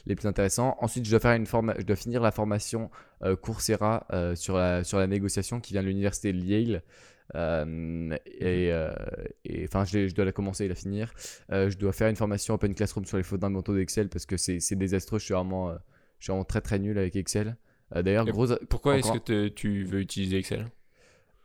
les 0.06 0.15
plus 0.15 0.28
intéressants. 0.28 0.78
Ensuite, 0.80 1.06
je 1.06 1.12
dois, 1.12 1.19
faire 1.19 1.34
une 1.34 1.45
forma 1.45 1.76
je 1.78 1.84
dois 1.84 1.97
finir 1.97 2.21
la 2.21 2.32
formation 2.32 2.89
Coursera 3.41 4.08
sur, 4.36 4.56
la, 4.56 4.86
sur 4.86 4.97
la 4.99 5.08
négociation 5.08 5.60
qui 5.60 5.73
vient 5.73 5.84
de 5.84 5.88
l'université 5.88 6.32
de 6.32 6.39
Yale. 6.39 6.82
Euh, 7.36 8.17
et 8.32 9.65
enfin, 9.65 9.84
je, 9.84 10.13
dois 10.13 10.23
la 10.23 10.32
commencer 10.32 10.63
et 10.63 10.69
la 10.69 10.76
finir. 10.76 11.13
Je 11.49 11.76
dois 11.78 11.91
faire 11.91 12.08
une 12.08 12.15
formation 12.15 12.54
Open 12.54 12.73
Classroom 12.73 13.04
sur 13.06 13.17
les 13.17 13.23
fondamentaux 13.23 13.76
d'Excel 13.76 14.08
parce 14.08 14.26
que 14.26 14.38
c'est 14.38 14.76
désastreux. 14.76 15.19
Je 15.19 15.26
suis 15.26 15.34
vraiment, 15.34 15.76
suis 16.24 16.32
vraiment 16.32 16.46
très 16.46 16.62
très 16.62 16.80
nul 16.80 16.98
avec 16.98 17.16
Excel. 17.16 17.58
Euh, 17.96 18.02
D'ailleurs, 18.02 18.26
gros, 18.26 18.48
Pourquoi 18.70 18.98
est-ce 18.98 19.12
que 19.20 19.48
tu 19.50 19.84
veux 19.84 20.00
utiliser 20.00 20.38
Excel? 20.38 20.68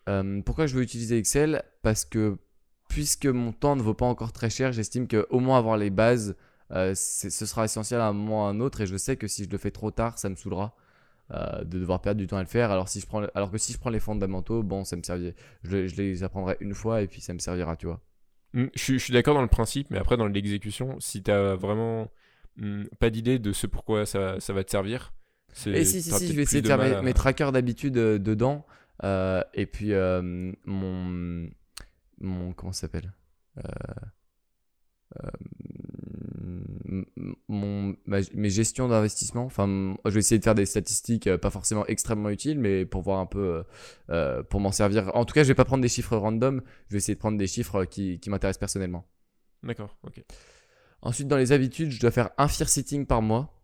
Euh, 0.08 0.40
pourquoi 0.42 0.66
je 0.66 0.74
veux 0.74 0.82
utiliser 0.82 1.18
Excel? 1.18 1.62
Parce 1.82 2.04
que 2.04 2.38
puisque 2.88 3.26
mon 3.26 3.52
temps 3.52 3.76
ne 3.76 3.82
vaut 3.82 3.94
pas 3.94 4.06
encore 4.06 4.32
très 4.32 4.50
cher, 4.50 4.72
j'estime 4.72 5.06
qu'au 5.06 5.40
moins 5.40 5.58
avoir 5.58 5.76
les 5.76 5.90
bases, 5.90 6.36
euh, 6.70 6.94
ce 6.94 7.28
sera 7.46 7.64
essentiel 7.64 8.00
à 8.00 8.06
un 8.08 8.12
moment 8.12 8.44
ou 8.44 8.46
à 8.46 8.50
un 8.50 8.60
autre. 8.60 8.80
Et 8.80 8.86
je 8.86 8.96
sais 8.96 9.16
que 9.16 9.26
si 9.28 9.44
je 9.44 9.50
le 9.50 9.58
fais 9.58 9.70
trop 9.70 9.90
tard, 9.90 10.18
ça 10.18 10.28
me 10.30 10.36
saoulera 10.36 10.74
euh, 11.32 11.64
de 11.64 11.78
devoir 11.78 12.00
perdre 12.00 12.18
du 12.20 12.26
temps 12.26 12.38
à 12.38 12.42
le 12.42 12.48
faire. 12.48 12.70
Alors, 12.70 12.88
si 12.88 13.00
je 13.00 13.06
prends, 13.06 13.22
alors 13.34 13.50
que 13.50 13.58
si 13.58 13.72
je 13.74 13.78
prends 13.78 13.90
les 13.90 14.00
fondamentaux, 14.00 14.62
bon, 14.62 14.84
ça 14.84 14.96
me 14.96 15.02
servira. 15.02 15.32
Je, 15.62 15.76
les- 15.76 15.88
je 15.88 15.96
les 15.96 16.22
apprendrai 16.22 16.56
une 16.60 16.74
fois 16.74 17.02
et 17.02 17.06
puis 17.06 17.20
ça 17.20 17.34
me 17.34 17.38
servira, 17.38 17.76
tu 17.76 17.86
vois. 17.86 18.00
Hmm, 18.54 18.66
Je 18.74 18.82
suis, 18.82 18.98
je 18.98 19.04
suis 19.04 19.12
d'accord 19.12 19.34
dans 19.34 19.42
le 19.42 19.48
principe, 19.48 19.90
mais 19.90 19.98
après, 19.98 20.16
dans 20.16 20.26
l'exécution, 20.26 20.98
si 21.00 21.22
t'as 21.22 21.54
vraiment 21.54 22.10
hmm, 22.58 22.84
pas 22.98 23.10
d'idée 23.10 23.38
de 23.38 23.52
ce 23.52 23.66
pourquoi 23.66 24.06
ça, 24.06 24.40
ça 24.40 24.52
va 24.52 24.64
te 24.64 24.70
servir, 24.70 25.12
Et 25.74 25.84
si, 25.84 26.02
si, 26.02 26.12
si, 26.12 26.28
je 26.28 26.32
vais 26.34 26.42
essayer 26.42 26.62
de 26.62 26.66
faire 26.66 26.78
mes, 26.78 26.94
à- 26.94 27.02
mes 27.02 27.14
trackers 27.14 27.52
d'habitude 27.52 27.96
euh, 27.96 28.18
dedans. 28.18 28.66
Euh, 29.04 29.42
et 29.54 29.66
puis, 29.66 29.92
euh, 29.92 30.52
mon. 30.64 31.48
Mon. 32.20 32.52
Comment 32.52 32.72
ça 32.72 32.82
s'appelle? 32.82 33.12
Mon, 37.48 37.96
ma- 38.06 38.18
mes 38.34 38.50
gestions 38.50 38.88
d'investissement. 38.88 39.44
Enfin, 39.44 39.96
je 40.04 40.10
vais 40.10 40.20
essayer 40.20 40.38
de 40.38 40.44
faire 40.44 40.54
des 40.54 40.66
statistiques 40.66 41.34
pas 41.36 41.50
forcément 41.50 41.84
extrêmement 41.86 42.30
utiles, 42.30 42.58
mais 42.58 42.84
pour 42.86 43.02
voir 43.02 43.18
un 43.20 43.26
peu. 43.26 43.64
pour 44.50 44.60
m'en 44.60 44.72
servir. 44.72 45.14
En 45.14 45.24
tout 45.24 45.34
cas, 45.34 45.42
je 45.42 45.48
vais 45.48 45.54
pas 45.54 45.64
prendre 45.64 45.82
des 45.82 45.88
chiffres 45.88 46.16
random. 46.16 46.62
Je 46.88 46.94
vais 46.94 46.98
essayer 46.98 47.14
de 47.14 47.20
prendre 47.20 47.38
des 47.38 47.46
chiffres 47.46 47.84
qui, 47.84 48.20
qui 48.20 48.30
m'intéressent 48.30 48.60
personnellement. 48.60 49.06
D'accord, 49.62 49.96
ok. 50.04 50.22
Ensuite, 51.02 51.28
dans 51.28 51.36
les 51.36 51.52
habitudes, 51.52 51.90
je 51.90 52.00
dois 52.00 52.10
faire 52.10 52.30
un 52.38 52.48
fear 52.48 52.68
sitting 52.68 53.06
par 53.06 53.22
mois 53.22 53.54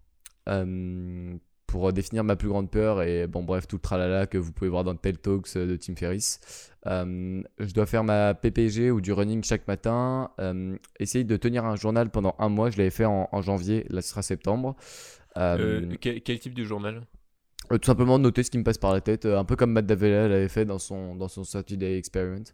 euh, 0.49 1.35
pour 1.67 1.93
définir 1.93 2.23
ma 2.23 2.37
plus 2.37 2.49
grande 2.49 2.71
peur 2.71 3.03
et 3.03 3.27
bon, 3.27 3.43
bref, 3.43 3.67
tout 3.67 3.77
le 3.77 3.81
tralala 3.81 4.27
que 4.27 4.39
vous 4.39 4.53
pouvez 4.53 4.71
voir 4.71 4.85
dans 4.85 4.95
Tel 4.95 5.19
Talks 5.19 5.57
de 5.57 5.77
Tim 5.77 5.97
Ferriss. 5.97 6.71
Euh, 6.87 7.43
je 7.59 7.73
dois 7.75 7.87
faire 7.87 8.05
ma 8.05 8.35
PPG 8.35 8.91
ou 8.93 9.01
du 9.01 9.13
running 9.13 9.43
chaque 9.43 9.67
matin. 9.67 10.31
euh, 10.39 10.77
essayer 11.01 11.25
de 11.25 11.37
tenir 11.37 11.65
un 11.65 11.75
journal 11.77 12.11
pendant 12.11 12.37
un 12.39 12.49
mois. 12.49 12.71
Je 12.71 12.79
l'avais 12.79 12.91
fait 12.91 13.05
en, 13.07 13.29
en 13.33 13.43
janvier, 13.43 13.87
là 13.91 14.01
ce 14.03 14.11
sera 14.11 14.23
septembre. 14.23 14.77
Euh, 15.37 15.81
Euh, 15.83 15.97
quel, 16.01 16.21
quel 16.23 16.39
type 16.39 16.55
de 16.55 16.63
journal? 16.63 17.03
Euh, 17.73 17.79
tout 17.79 17.87
simplement 17.87 18.19
noter 18.19 18.43
ce 18.45 18.51
qui 18.51 18.59
me 18.59 18.63
passe 18.65 18.79
par 18.79 18.93
la 18.93 19.01
tête, 19.01 19.25
euh, 19.25 19.39
un 19.39 19.45
peu 19.47 19.57
comme 19.57 19.73
Matt 19.73 19.87
Davella 19.87 20.29
l'avait 20.29 20.49
fait 20.51 20.67
dans 20.67 20.79
son, 20.79 21.17
dans 21.17 21.29
son 21.29 21.43
Saturday 21.45 21.97
Experiment. 21.99 22.45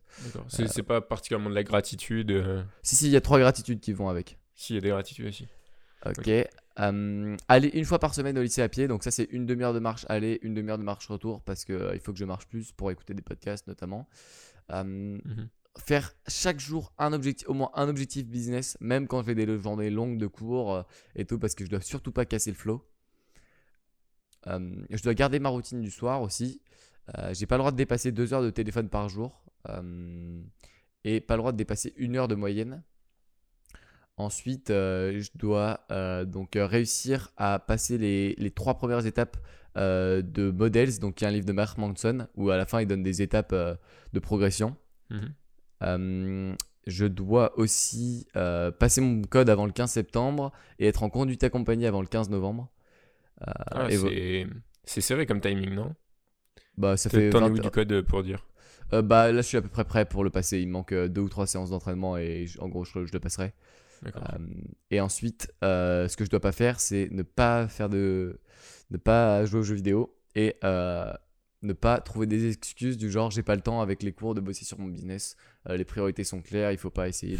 C'est 0.48 0.82
pas 0.84 1.00
particulièrement 1.00 1.50
de 1.50 1.54
la 1.56 1.64
gratitude. 1.64 2.30
euh, 2.30 2.62
Si, 2.82 2.94
si, 2.96 3.06
il 3.06 3.10
y 3.12 3.16
a 3.16 3.20
trois 3.20 3.40
gratitudes 3.40 3.80
qui 3.80 3.92
vont 3.92 4.08
avec. 4.08 4.38
S'il 4.60 4.76
y 4.76 4.78
a 4.78 4.82
des 4.82 4.90
gratitudes 4.90 5.24
aussi. 5.26 5.48
Ok. 6.04 6.28
Euh, 6.28 7.36
aller 7.48 7.68
une 7.68 7.86
fois 7.86 7.98
par 7.98 8.14
semaine 8.14 8.36
au 8.36 8.42
lycée 8.42 8.60
à 8.60 8.68
pied, 8.68 8.88
donc 8.88 9.02
ça 9.04 9.10
c'est 9.10 9.24
une 9.30 9.46
demi-heure 9.46 9.72
de 9.72 9.78
marche 9.78 10.04
aller, 10.10 10.38
une 10.42 10.52
demi-heure 10.52 10.76
de 10.76 10.82
marche 10.82 11.06
retour 11.06 11.40
parce 11.40 11.64
que 11.64 11.72
euh, 11.72 11.94
il 11.94 12.00
faut 12.00 12.12
que 12.12 12.18
je 12.18 12.26
marche 12.26 12.46
plus 12.46 12.70
pour 12.70 12.90
écouter 12.90 13.14
des 13.14 13.22
podcasts 13.22 13.66
notamment. 13.66 14.06
Euh, 14.70 14.84
Mhm. 14.84 15.48
faire 15.78 16.12
chaque 16.28 16.60
jour 16.60 16.92
un 16.98 17.14
objectif, 17.14 17.48
au 17.48 17.54
moins 17.54 17.70
un 17.74 17.88
objectif 17.88 18.26
business, 18.26 18.76
même 18.80 19.08
quand 19.08 19.22
j'ai 19.24 19.34
des 19.34 19.46
journées 19.58 19.88
longues 19.88 20.18
de 20.18 20.26
cours 20.26 20.74
euh, 20.74 20.82
et 21.16 21.24
tout, 21.24 21.38
parce 21.38 21.54
que 21.54 21.64
je 21.64 21.70
dois 21.70 21.80
surtout 21.80 22.12
pas 22.12 22.26
casser 22.26 22.50
le 22.50 22.56
flow. 22.56 22.86
Je 24.46 25.02
dois 25.02 25.14
garder 25.14 25.38
ma 25.38 25.48
routine 25.48 25.80
du 25.80 25.90
soir 25.90 26.20
aussi. 26.20 26.60
Euh, 27.16 27.32
j'ai 27.32 27.46
pas 27.46 27.56
le 27.56 27.60
droit 27.60 27.72
de 27.72 27.78
dépasser 27.78 28.12
deux 28.12 28.34
heures 28.34 28.42
de 28.42 28.50
téléphone 28.50 28.90
par 28.90 29.08
jour 29.08 29.42
et 31.04 31.20
pas 31.22 31.36
le 31.36 31.38
droit 31.38 31.52
de 31.52 31.56
dépasser 31.56 31.94
une 31.96 32.16
heure 32.16 32.28
de 32.28 32.34
moyenne. 32.34 32.82
Ensuite, 34.20 34.70
euh, 34.70 35.20
je 35.20 35.30
dois 35.34 35.80
euh, 35.90 36.24
donc 36.24 36.56
euh, 36.56 36.66
réussir 36.66 37.30
à 37.36 37.58
passer 37.58 37.98
les, 37.98 38.34
les 38.38 38.50
trois 38.50 38.74
premières 38.74 39.06
étapes 39.06 39.36
euh, 39.76 40.20
de 40.22 40.50
Models, 40.50 40.98
donc 40.98 41.14
qui 41.16 41.24
est 41.24 41.28
un 41.28 41.30
livre 41.30 41.46
de 41.46 41.52
Mark 41.52 41.78
Manson, 41.78 42.26
où 42.36 42.50
à 42.50 42.56
la 42.56 42.66
fin 42.66 42.80
il 42.80 42.86
donne 42.86 43.02
des 43.02 43.22
étapes 43.22 43.54
de 43.54 44.18
progression. 44.18 44.76
Mhm. 45.10 45.34
Je 46.86 47.06
dois 47.06 47.58
aussi 47.58 48.26
passer 48.78 49.00
mon 49.00 49.22
code 49.22 49.50
avant 49.50 49.66
le 49.66 49.72
15 49.72 49.92
septembre 49.92 50.52
et 50.78 50.86
être 50.86 51.02
en 51.02 51.10
conduite 51.10 51.44
accompagnée 51.44 51.86
avant 51.86 52.00
le 52.00 52.06
15 52.08 52.30
novembre. 52.30 52.68
Ah, 53.46 53.86
et 53.90 53.96
vo- 53.96 54.08
c'est 54.84 55.00
serré 55.00 55.26
comme 55.26 55.40
timing, 55.40 55.74
non? 55.74 55.94
Bah, 56.76 56.96
ça 56.96 57.10
fait 57.10 57.30
T'en 57.30 57.38
es 57.40 57.48
20 57.48 57.50
où 57.52 57.58
du 57.58 57.70
code 57.70 58.00
pour 58.02 58.22
dire? 58.22 58.46
Bah, 58.90 59.30
là, 59.30 59.42
je 59.42 59.46
suis 59.46 59.56
à 59.56 59.62
peu 59.62 59.68
près 59.68 59.84
prêt 59.84 60.04
pour 60.04 60.24
le 60.24 60.30
passer. 60.30 60.58
Il 60.60 60.66
me 60.68 60.72
manque 60.72 60.92
deux 60.94 61.20
ou 61.20 61.28
trois 61.28 61.46
séances 61.46 61.70
d'entraînement 61.70 62.16
et 62.16 62.46
en 62.58 62.68
gros, 62.68 62.84
je, 62.84 63.04
je 63.06 63.12
le 63.12 63.20
passerai. 63.20 63.52
Euh, 64.06 64.38
et 64.90 65.00
ensuite, 65.00 65.52
euh, 65.62 66.08
ce 66.08 66.16
que 66.16 66.24
je 66.24 66.30
dois 66.30 66.40
pas 66.40 66.52
faire, 66.52 66.80
c'est 66.80 67.08
ne 67.10 67.22
pas 67.22 67.68
faire 67.68 67.88
de, 67.88 68.40
ne 68.90 68.96
pas 68.96 69.44
jouer 69.44 69.60
aux 69.60 69.64
jeux 69.64 69.74
vidéo 69.74 70.16
et 70.34 70.56
euh, 70.64 71.12
ne 71.62 71.72
pas 71.72 72.00
trouver 72.00 72.26
des 72.26 72.48
excuses 72.48 72.96
du 72.96 73.10
genre 73.10 73.30
j'ai 73.30 73.42
pas 73.42 73.54
le 73.54 73.60
temps 73.60 73.80
avec 73.80 74.02
les 74.02 74.12
cours 74.12 74.34
de 74.34 74.40
bosser 74.40 74.64
sur 74.64 74.78
mon 74.78 74.88
business. 74.88 75.36
Les 75.68 75.84
priorités 75.84 76.24
sont 76.24 76.40
claires, 76.40 76.72
il 76.72 76.78
faut 76.78 76.90
pas 76.90 77.08
essayer 77.08 77.38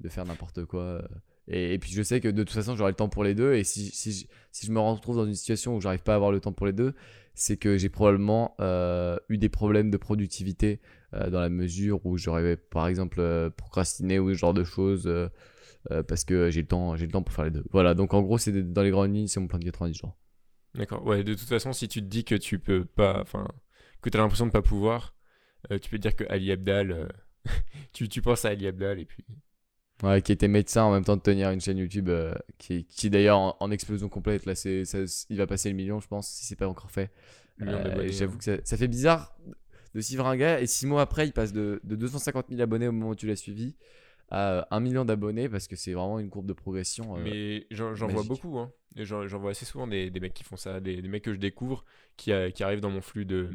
de, 0.00 0.08
faire 0.08 0.26
n'importe 0.26 0.64
quoi. 0.66 1.02
Et, 1.50 1.78
puis 1.78 1.92
je 1.92 2.02
sais 2.02 2.20
que 2.20 2.28
de 2.28 2.42
toute 2.42 2.54
façon, 2.54 2.76
j'aurai 2.76 2.90
le 2.90 2.96
temps 2.96 3.08
pour 3.08 3.24
les 3.24 3.34
deux. 3.34 3.54
Et 3.54 3.64
si, 3.64 3.86
si, 3.86 4.28
si 4.52 4.66
je 4.66 4.70
me 4.70 4.78
retrouve 4.78 5.16
dans 5.16 5.24
une 5.24 5.34
situation 5.34 5.74
où 5.74 5.80
j'arrive 5.80 6.02
pas 6.02 6.12
à 6.12 6.16
avoir 6.16 6.30
le 6.30 6.40
temps 6.40 6.52
pour 6.52 6.66
les 6.66 6.74
deux, 6.74 6.94
c'est 7.34 7.56
que 7.56 7.78
j'ai 7.78 7.88
probablement 7.88 8.54
eu 9.30 9.38
des 9.38 9.48
problèmes 9.48 9.90
de 9.90 9.96
productivité 9.96 10.80
dans 11.12 11.40
la 11.40 11.48
mesure 11.48 12.04
où 12.04 12.18
j'aurais 12.18 12.58
par 12.58 12.86
exemple 12.86 13.50
procrastiné 13.56 14.18
ou 14.18 14.28
ce 14.28 14.34
genre 14.38 14.52
de 14.52 14.64
choses 14.64 15.08
euh, 15.90 16.02
parce 16.02 16.24
que 16.24 16.50
j'ai 16.50 16.60
le 16.62 16.66
temps 16.68 16.96
j'ai 16.96 17.06
le 17.06 17.12
temps 17.12 17.22
pour 17.22 17.34
faire 17.34 17.44
les 17.44 17.50
deux. 17.50 17.64
Voilà, 17.70 17.94
donc 17.94 18.14
en 18.14 18.22
gros, 18.22 18.38
c'est 18.38 18.52
dans 18.72 18.82
les 18.82 18.90
grandes 18.90 19.14
lignes, 19.14 19.26
c'est 19.26 19.40
mon 19.40 19.46
plan 19.48 19.58
de 19.58 19.64
90 19.64 19.94
jours. 19.94 20.16
D'accord. 20.74 21.04
Ouais, 21.04 21.24
de 21.24 21.34
toute 21.34 21.48
façon, 21.48 21.72
si 21.72 21.88
tu 21.88 22.00
te 22.00 22.06
dis 22.06 22.24
que 22.24 22.34
tu 22.34 22.58
peux 22.58 22.84
pas, 22.84 23.20
enfin, 23.20 23.48
que 24.02 24.10
t'as 24.10 24.18
l'impression 24.18 24.46
de 24.46 24.50
pas 24.52 24.62
pouvoir, 24.62 25.14
euh, 25.70 25.78
tu 25.78 25.90
peux 25.90 25.96
te 25.96 26.02
dire 26.02 26.14
que 26.14 26.24
Ali 26.28 26.52
Abdal, 26.52 26.92
euh, 26.92 27.08
tu, 27.92 28.08
tu 28.08 28.22
penses 28.22 28.44
à 28.44 28.50
Ali 28.50 28.66
Abdal 28.66 29.00
et 29.00 29.04
puis. 29.04 29.24
Ouais, 30.02 30.22
qui 30.22 30.30
était 30.30 30.46
médecin 30.46 30.84
en 30.84 30.92
même 30.92 31.04
temps 31.04 31.16
de 31.16 31.22
tenir 31.22 31.50
une 31.50 31.60
chaîne 31.60 31.78
YouTube 31.78 32.08
qui, 32.58 32.84
qui 32.84 33.10
d'ailleurs 33.10 33.38
en, 33.38 33.56
en 33.58 33.70
explosion 33.72 34.08
complète. 34.08 34.46
Là, 34.46 34.54
c'est, 34.54 34.84
ça- 34.84 34.98
il 35.28 35.36
va 35.36 35.46
passer 35.48 35.70
le 35.70 35.74
million, 35.74 35.98
je 35.98 36.06
pense, 36.06 36.28
si 36.28 36.44
c'est 36.46 36.54
pas 36.54 36.68
encore 36.68 36.90
fait. 36.90 37.10
J'avoue 37.58 38.38
que 38.38 38.44
ça, 38.44 38.56
ça 38.62 38.76
fait 38.76 38.86
bizarre 38.86 39.36
de 39.94 40.00
suivre 40.00 40.26
un 40.26 40.36
gars 40.36 40.60
et 40.60 40.66
six 40.68 40.86
mois 40.86 41.02
après, 41.02 41.26
il 41.26 41.32
passe 41.32 41.52
de, 41.52 41.80
de 41.82 41.96
250 41.96 42.46
000 42.50 42.60
abonnés 42.60 42.86
au 42.86 42.92
moment 42.92 43.10
où 43.10 43.14
tu 43.16 43.26
l'as 43.26 43.34
suivi 43.36 43.74
à 44.30 44.58
euh, 44.58 44.62
1 44.70 44.80
million 44.80 45.04
d'abonnés 45.04 45.48
parce 45.48 45.66
que 45.68 45.76
c'est 45.76 45.92
vraiment 45.92 46.18
une 46.18 46.30
courbe 46.30 46.46
de 46.46 46.52
progression. 46.52 47.16
euh, 47.16 47.22
Mais 47.22 47.66
j'en 47.70 47.94
vois 48.08 48.22
beaucoup, 48.24 48.58
hein. 48.58 48.72
J'en 48.96 49.26
vois 49.38 49.50
assez 49.52 49.64
souvent 49.64 49.86
des, 49.86 50.10
des 50.10 50.20
mecs 50.20 50.34
qui 50.34 50.44
font 50.44 50.56
ça, 50.56 50.80
des, 50.80 51.00
des 51.00 51.08
mecs 51.08 51.22
que 51.24 51.32
je 51.32 51.38
découvre 51.38 51.84
qui, 52.16 52.32
euh, 52.32 52.50
qui 52.50 52.62
arrivent 52.64 52.80
dans 52.80 52.90
mon 52.90 53.00
flux 53.00 53.24
de, 53.24 53.50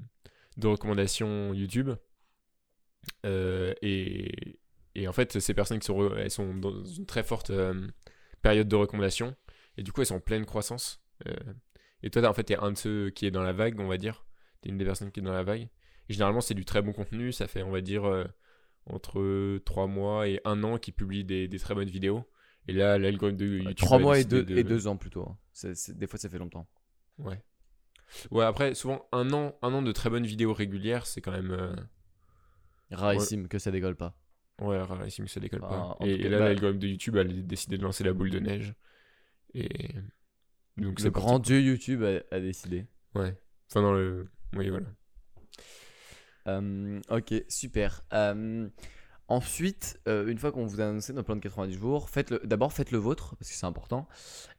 de 0.58 0.68
recommandations 0.68 1.54
YouTube. 1.54 1.92
Euh, 3.26 3.74
et, 3.82 4.60
et 4.96 5.08
en 5.08 5.14
fait, 5.14 5.40
ces 5.40 5.54
personnes 5.54 5.80
qui 5.80 5.86
sont, 5.88 6.16
elles 6.16 6.32
sont 6.32 6.54
dans 6.56 6.84
une 6.86 7.06
très 7.06 7.24
forte 7.24 7.50
euh, 7.50 7.88
période 8.42 8.68
de 8.68 8.76
recommandation. 8.76 9.36
Et 9.78 9.84
du 9.84 9.92
coup, 9.92 10.02
elles 10.02 10.08
sont 10.08 10.16
en 10.16 10.20
pleine 10.22 10.46
croissance. 10.46 11.04
Euh, 11.28 11.34
et 12.04 12.10
toi, 12.10 12.28
en 12.28 12.34
fait, 12.34 12.44
t'es 12.44 12.58
un 12.58 12.72
de 12.72 12.78
ceux 12.78 13.10
qui 13.10 13.26
est 13.26 13.32
dans 13.32 13.44
la 13.44 13.54
vague, 13.54 13.80
on 13.80 13.88
va 13.88 13.98
dire. 13.98 14.26
T'es 14.62 14.70
une 14.70 14.78
des 14.78 14.86
personnes 14.86 15.12
qui 15.12 15.20
est 15.20 15.24
dans 15.24 15.34
la 15.34 15.44
vague. 15.44 15.68
Et 16.10 16.14
généralement, 16.14 16.42
c'est 16.42 16.54
du 16.54 16.66
très 16.66 16.82
bon 16.82 16.94
contenu. 16.94 17.32
Ça 17.32 17.48
fait, 17.48 17.64
on 17.64 17.72
va 17.72 17.82
dire, 17.82 18.04
entre 18.86 19.58
3 19.60 19.88
mois 19.88 20.28
et 20.28 20.39
1 20.46 20.63
an 20.63 20.78
qu'ils 20.78 20.93
publient 20.93 21.24
des, 21.24 21.48
des 21.48 21.60
très 21.60 21.74
bonnes 21.76 21.89
vidéos. 21.89 22.24
Et 22.67 22.74
là, 22.74 22.98
l'algorithme 22.98 23.38
de 23.38 23.46
YouTube. 23.46 23.76
3 23.76 23.98
a 23.98 24.00
mois 24.02 24.17
et 24.19 24.24
décidé 24.24 24.43
2 24.43 24.54
de- 24.56 24.60
et 24.60 24.63
deux 24.63 24.88
ans 24.88 24.98
plutôt. 24.98 25.28
hein. 25.28 25.38
Des 25.89 26.08
fois, 26.08 26.17
ça 26.19 26.30
fait 26.30 26.38
longtemps. 26.39 26.67
Ouais. 27.17 27.41
Ouais, 28.32 28.46
après, 28.46 28.74
souvent, 28.76 29.08
un 29.12 29.32
an, 29.34 29.58
un 29.62 29.74
an 29.74 29.82
de 29.82 29.91
très 29.91 30.10
bonnes 30.10 30.26
vidéos 30.26 30.54
régulières, 30.54 31.06
c'est 31.06 31.22
quand 31.22 31.32
même. 31.32 31.52
euh, 31.52 31.76
Rarissime 32.91 33.48
que 33.48 33.58
ça 33.60 33.72
décolle 33.72 33.96
pas. 33.96 34.15
Ouais, 34.62 34.80
rarissime 34.82 35.26
que 35.26 35.32
ça 35.32 35.39
décolle 35.39 35.62
Enfin, 35.63 35.96
pas. 36.00 36.06
Et, 36.06 36.30
là, 36.30 36.38
bah- 36.39 36.46
l'algorithme 36.46 36.80
de 36.80 36.88
YouTube 36.88 37.17
a 37.17 37.24
décidé 37.24 37.78
de 37.78 37.84
lancer 37.84 38.04
la 38.04 38.13
boule 38.13 38.30
de 38.30 38.39
neige. 38.39 38.76
Et. 39.56 39.69
Donc, 40.78 41.00
Le 41.02 41.10
grand 41.12 41.39
dieu 41.39 41.60
YouTube 41.62 42.04
a, 42.04 42.22
a 42.36 42.39
décidé. 42.39 42.86
Ouais. 43.15 43.36
Enfin, 43.69 43.82
dans 43.82 43.93
le. 43.93 44.28
Oui, 44.56 44.69
voilà. 44.69 44.88
Ok, 46.46 47.34
super. 47.48 48.04
Ensuite, 49.30 50.00
euh, 50.08 50.28
une 50.28 50.38
fois 50.38 50.52
qu'on 50.52 50.66
vous 50.66 50.82
a 50.82 50.84
annoncé 50.84 51.14
notre 51.14 51.26
plan 51.26 51.36
de 51.36 51.42
90 51.42 51.74
jours, 51.74 52.10
faites-le. 52.10 52.42
D'abord, 52.44 52.74
faites 52.74 52.92
le 52.92 52.98
vôtre 52.98 53.36
parce 53.40 53.50
que 53.50 53.56
c'est 53.56 53.66
important. 53.66 54.08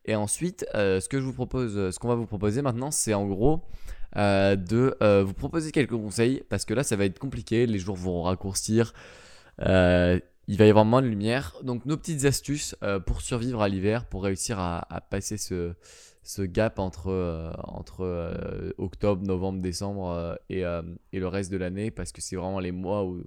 Et 0.06 0.16
ensuite, 0.16 0.64
euh, 0.74 1.00
ce 1.00 1.08
que 1.08 1.20
je 1.20 1.24
vous 1.24 1.34
propose, 1.34 1.90
ce 1.90 1.98
qu'on 1.98 2.08
va 2.08 2.14
vous 2.14 2.26
proposer 2.26 2.62
maintenant, 2.62 2.90
c'est 2.90 3.12
en 3.12 3.26
gros 3.26 3.62
euh, 4.16 4.56
de 4.56 4.96
vous 5.22 5.34
proposer 5.34 5.70
quelques 5.70 5.90
conseils 5.90 6.42
parce 6.48 6.64
que 6.64 6.72
là, 6.72 6.82
ça 6.82 6.96
va 6.96 7.04
être 7.04 7.18
compliqué. 7.18 7.66
Les 7.66 7.78
jours 7.78 7.96
vont 7.96 8.22
raccourcir. 8.22 8.94
Il 10.46 10.58
va 10.58 10.66
y 10.66 10.70
avoir 10.70 10.86
moins 10.86 11.02
de 11.02 11.08
lumière. 11.08 11.54
Donc, 11.62 11.84
nos 11.84 11.98
petites 11.98 12.24
astuces 12.24 12.74
pour 13.06 13.20
survivre 13.20 13.60
à 13.60 13.68
l'hiver, 13.68 14.06
pour 14.06 14.24
réussir 14.24 14.58
à 14.58 15.06
passer 15.10 15.36
ce, 15.36 15.74
ce 16.24 16.42
gap 16.42 16.78
entre, 16.78 17.08
euh, 17.08 17.52
entre 17.58 18.00
euh, 18.00 18.70
octobre, 18.78 19.22
novembre, 19.24 19.60
décembre 19.60 20.10
euh, 20.10 20.34
et, 20.48 20.62
et 21.12 21.20
le 21.20 21.28
reste 21.28 21.52
de 21.52 21.58
l'année 21.58 21.90
parce 21.90 22.12
que 22.12 22.20
c'est 22.20 22.34
vraiment 22.34 22.60
les 22.60 22.72
mois 22.72 23.04
où, 23.04 23.22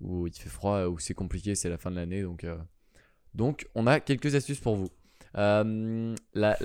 où 0.00 0.26
il 0.26 0.32
fait 0.32 0.48
froid, 0.48 0.86
où 0.86 0.98
c'est 0.98 1.14
compliqué, 1.14 1.54
c'est 1.54 1.68
la 1.68 1.76
fin 1.76 1.90
de 1.90 1.96
l'année. 1.96 2.22
Donc, 2.22 2.46
donc, 3.34 3.68
on 3.74 3.86
a 3.86 4.00
quelques 4.00 4.34
astuces 4.34 4.60
pour 4.60 4.76
vous. 4.76 4.88
La, 5.34 5.64
la, 6.34 6.56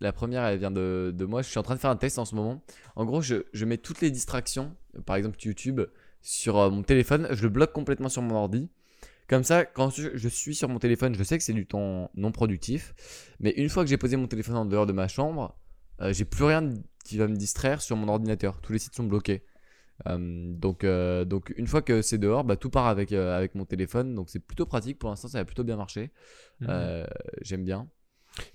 la 0.00 0.12
première, 0.12 0.44
elle 0.44 0.58
vient 0.58 0.70
de, 0.70 1.12
de 1.14 1.24
moi. 1.26 1.42
Je 1.42 1.48
suis 1.48 1.58
en 1.58 1.62
train 1.62 1.74
de 1.74 1.80
faire 1.80 1.90
un 1.90 1.96
test 1.96 2.18
en 2.18 2.24
ce 2.24 2.34
moment. 2.34 2.62
En 2.94 3.04
gros, 3.04 3.20
je, 3.20 3.44
je 3.52 3.64
mets 3.66 3.78
toutes 3.78 4.00
les 4.00 4.10
distractions, 4.10 4.74
par 5.04 5.16
exemple 5.16 5.36
YouTube, 5.42 5.82
sur 6.22 6.70
mon 6.70 6.82
téléphone. 6.82 7.28
Je 7.32 7.42
le 7.42 7.50
bloque 7.50 7.72
complètement 7.72 8.08
sur 8.08 8.22
mon 8.22 8.36
ordi. 8.36 8.70
Comme 9.28 9.42
ça, 9.42 9.64
quand 9.64 9.90
je, 9.90 10.28
suis 10.28 10.54
sur 10.54 10.68
mon 10.68 10.78
téléphone, 10.78 11.14
je 11.14 11.24
sais 11.24 11.36
que 11.36 11.42
c'est 11.42 11.52
du 11.52 11.66
temps 11.66 12.10
non 12.14 12.30
productif. 12.30 12.94
Mais 13.40 13.50
une 13.50 13.68
fois 13.68 13.82
que 13.82 13.90
j'ai 13.90 13.96
posé 13.96 14.16
mon 14.16 14.28
téléphone 14.28 14.56
en 14.56 14.64
dehors 14.64 14.86
de 14.86 14.92
ma 14.92 15.08
chambre, 15.08 15.58
euh, 16.00 16.12
j'ai 16.12 16.24
plus 16.24 16.44
rien 16.44 16.72
qui 17.04 17.18
va 17.18 17.26
me 17.26 17.36
distraire 17.36 17.82
sur 17.82 17.96
mon 17.96 18.08
ordinateur. 18.08 18.60
Tous 18.60 18.72
les 18.72 18.78
sites 18.78 18.94
sont 18.94 19.04
bloqués. 19.04 19.44
Euh, 20.06 20.52
donc, 20.54 20.84
euh, 20.84 21.24
donc 21.24 21.52
une 21.56 21.66
fois 21.66 21.82
que 21.82 22.02
c'est 22.02 22.18
dehors, 22.18 22.44
bah, 22.44 22.56
tout 22.56 22.70
part 22.70 22.86
avec, 22.86 23.12
avec 23.12 23.54
mon 23.56 23.64
téléphone. 23.64 24.14
Donc 24.14 24.30
c'est 24.30 24.38
plutôt 24.40 24.66
pratique. 24.66 24.98
Pour 24.98 25.10
l'instant, 25.10 25.28
ça 25.28 25.38
a 25.38 25.44
plutôt 25.44 25.64
bien 25.64 25.76
marché. 25.76 26.12
Euh, 26.62 27.06
J'aime 27.42 27.64
bien. 27.64 27.88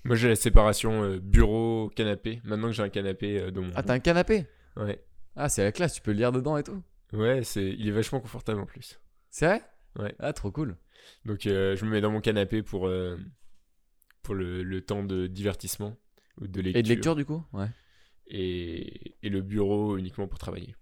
Moi, 0.04 0.16
j'ai 0.16 0.28
la 0.28 0.36
séparation 0.36 1.18
bureau-canapé. 1.18 2.40
Maintenant 2.44 2.68
que 2.68 2.72
j'ai 2.72 2.82
un 2.82 2.88
canapé 2.88 3.50
dans 3.50 3.62
mon. 3.62 3.72
Ah, 3.74 3.82
t'as 3.82 3.94
un 3.94 3.98
canapé? 3.98 4.46
Ouais. 4.76 5.04
Ah, 5.36 5.48
c'est 5.48 5.64
la 5.64 5.72
classe. 5.72 5.94
Tu 5.94 6.00
peux 6.00 6.12
lire 6.12 6.32
dedans 6.32 6.56
et 6.56 6.62
tout. 6.62 6.82
Ouais, 7.12 7.42
c'est... 7.42 7.66
il 7.66 7.88
est 7.88 7.92
vachement 7.92 8.20
confortable 8.20 8.60
en 8.60 8.66
plus. 8.66 9.00
C'est 9.28 9.46
vrai? 9.46 9.62
Ouais. 9.98 10.14
Ah, 10.18 10.32
trop 10.32 10.50
cool. 10.50 10.76
Donc, 11.24 11.46
euh, 11.46 11.76
je 11.76 11.84
me 11.84 11.90
mets 11.90 12.00
dans 12.00 12.10
mon 12.10 12.20
canapé 12.20 12.62
pour, 12.62 12.86
euh, 12.86 13.16
pour 14.22 14.34
le, 14.34 14.62
le 14.62 14.80
temps 14.84 15.04
de 15.04 15.26
divertissement 15.26 15.96
ou 16.40 16.46
de 16.46 16.60
lecture. 16.60 16.78
Et 16.78 16.82
de 16.82 16.88
lecture 16.88 17.16
du 17.16 17.24
coup 17.24 17.42
Ouais. 17.52 17.68
et, 18.26 19.14
et 19.22 19.28
le 19.28 19.42
bureau 19.42 19.96
uniquement 19.96 20.26
pour 20.28 20.38
travailler. 20.38 20.74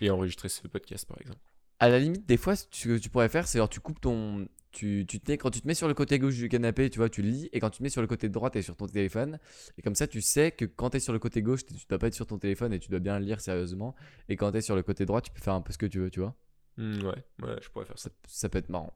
Et 0.00 0.10
enregistrer 0.10 0.48
ce 0.48 0.66
podcast, 0.68 1.06
par 1.06 1.20
exemple. 1.20 1.40
À 1.78 1.88
la 1.88 1.98
limite, 1.98 2.26
des 2.26 2.36
fois, 2.36 2.56
ce 2.56 2.66
que 2.66 2.98
tu 2.98 3.10
pourrais 3.10 3.28
faire, 3.28 3.46
c'est 3.46 3.58
genre 3.58 3.68
tu 3.68 3.80
coupes 3.80 4.00
ton. 4.00 4.48
Tu, 4.72 5.06
tu 5.08 5.20
te 5.20 5.30
mets, 5.30 5.38
quand 5.38 5.50
tu 5.50 5.62
te 5.62 5.66
mets 5.66 5.74
sur 5.74 5.88
le 5.88 5.94
côté 5.94 6.18
gauche 6.18 6.34
du 6.36 6.50
canapé, 6.50 6.90
tu 6.90 6.98
vois, 6.98 7.08
tu 7.08 7.22
lis, 7.22 7.48
et 7.52 7.60
quand 7.60 7.70
tu 7.70 7.78
te 7.78 7.82
mets 7.82 7.88
sur 7.88 8.02
le 8.02 8.06
côté 8.06 8.28
droit, 8.28 8.50
tu 8.50 8.58
es 8.58 8.62
sur 8.62 8.76
ton 8.76 8.86
téléphone. 8.86 9.38
Et 9.78 9.82
comme 9.82 9.94
ça, 9.94 10.06
tu 10.06 10.20
sais 10.20 10.50
que 10.52 10.66
quand 10.66 10.90
tu 10.90 10.98
es 10.98 11.00
sur 11.00 11.14
le 11.14 11.18
côté 11.18 11.40
gauche, 11.40 11.64
tu 11.64 11.72
dois 11.88 11.98
pas 11.98 12.08
être 12.08 12.14
sur 12.14 12.26
ton 12.26 12.38
téléphone 12.38 12.74
et 12.74 12.78
tu 12.78 12.90
dois 12.90 12.98
bien 13.00 13.18
lire 13.18 13.40
sérieusement. 13.40 13.94
Et 14.28 14.36
quand 14.36 14.52
tu 14.52 14.58
es 14.58 14.60
sur 14.60 14.76
le 14.76 14.82
côté 14.82 15.06
droit, 15.06 15.22
tu 15.22 15.30
peux 15.30 15.40
faire 15.40 15.54
un 15.54 15.62
peu 15.62 15.72
ce 15.72 15.78
que 15.78 15.86
tu 15.86 15.98
veux, 15.98 16.10
tu 16.10 16.20
vois. 16.20 16.34
Hmm, 16.76 17.02
ouais, 17.02 17.24
ouais, 17.42 17.56
je 17.62 17.68
pourrais 17.70 17.86
faire 17.86 17.98
ça. 17.98 18.10
Ça, 18.10 18.14
ça 18.26 18.48
peut 18.48 18.58
être 18.58 18.68
marrant. 18.68 18.92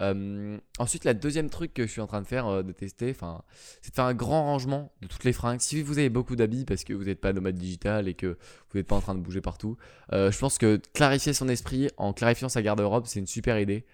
Euh, 0.00 0.58
ensuite, 0.78 1.04
la 1.04 1.14
deuxième 1.14 1.50
truc 1.50 1.72
que 1.72 1.86
je 1.86 1.90
suis 1.90 2.00
en 2.00 2.06
train 2.06 2.20
de 2.20 2.26
faire, 2.26 2.46
euh, 2.46 2.62
de 2.62 2.72
tester, 2.72 3.10
enfin, 3.10 3.42
c'est 3.80 3.90
de 3.90 3.94
faire 3.94 4.06
un 4.06 4.14
grand 4.14 4.42
rangement 4.42 4.92
de 5.02 5.06
toutes 5.06 5.24
les 5.24 5.32
fringues. 5.32 5.60
Si 5.60 5.82
vous 5.82 5.98
avez 5.98 6.08
beaucoup 6.08 6.36
d'habits 6.36 6.64
parce 6.64 6.84
que 6.84 6.92
vous 6.92 7.04
n'êtes 7.04 7.20
pas 7.20 7.32
nomade 7.32 7.54
digital 7.54 8.08
et 8.08 8.14
que 8.14 8.26
vous 8.70 8.78
n'êtes 8.78 8.86
pas 8.86 8.96
en 8.96 9.00
train 9.00 9.14
de 9.14 9.20
bouger 9.20 9.40
partout, 9.40 9.76
euh, 10.12 10.30
je 10.30 10.38
pense 10.38 10.58
que 10.58 10.80
clarifier 10.94 11.32
son 11.32 11.48
esprit 11.48 11.90
en 11.96 12.12
clarifiant 12.12 12.48
sa 12.48 12.62
garde-robe, 12.62 13.04
c'est 13.06 13.20
une 13.20 13.26
super 13.26 13.58
idée. 13.58 13.84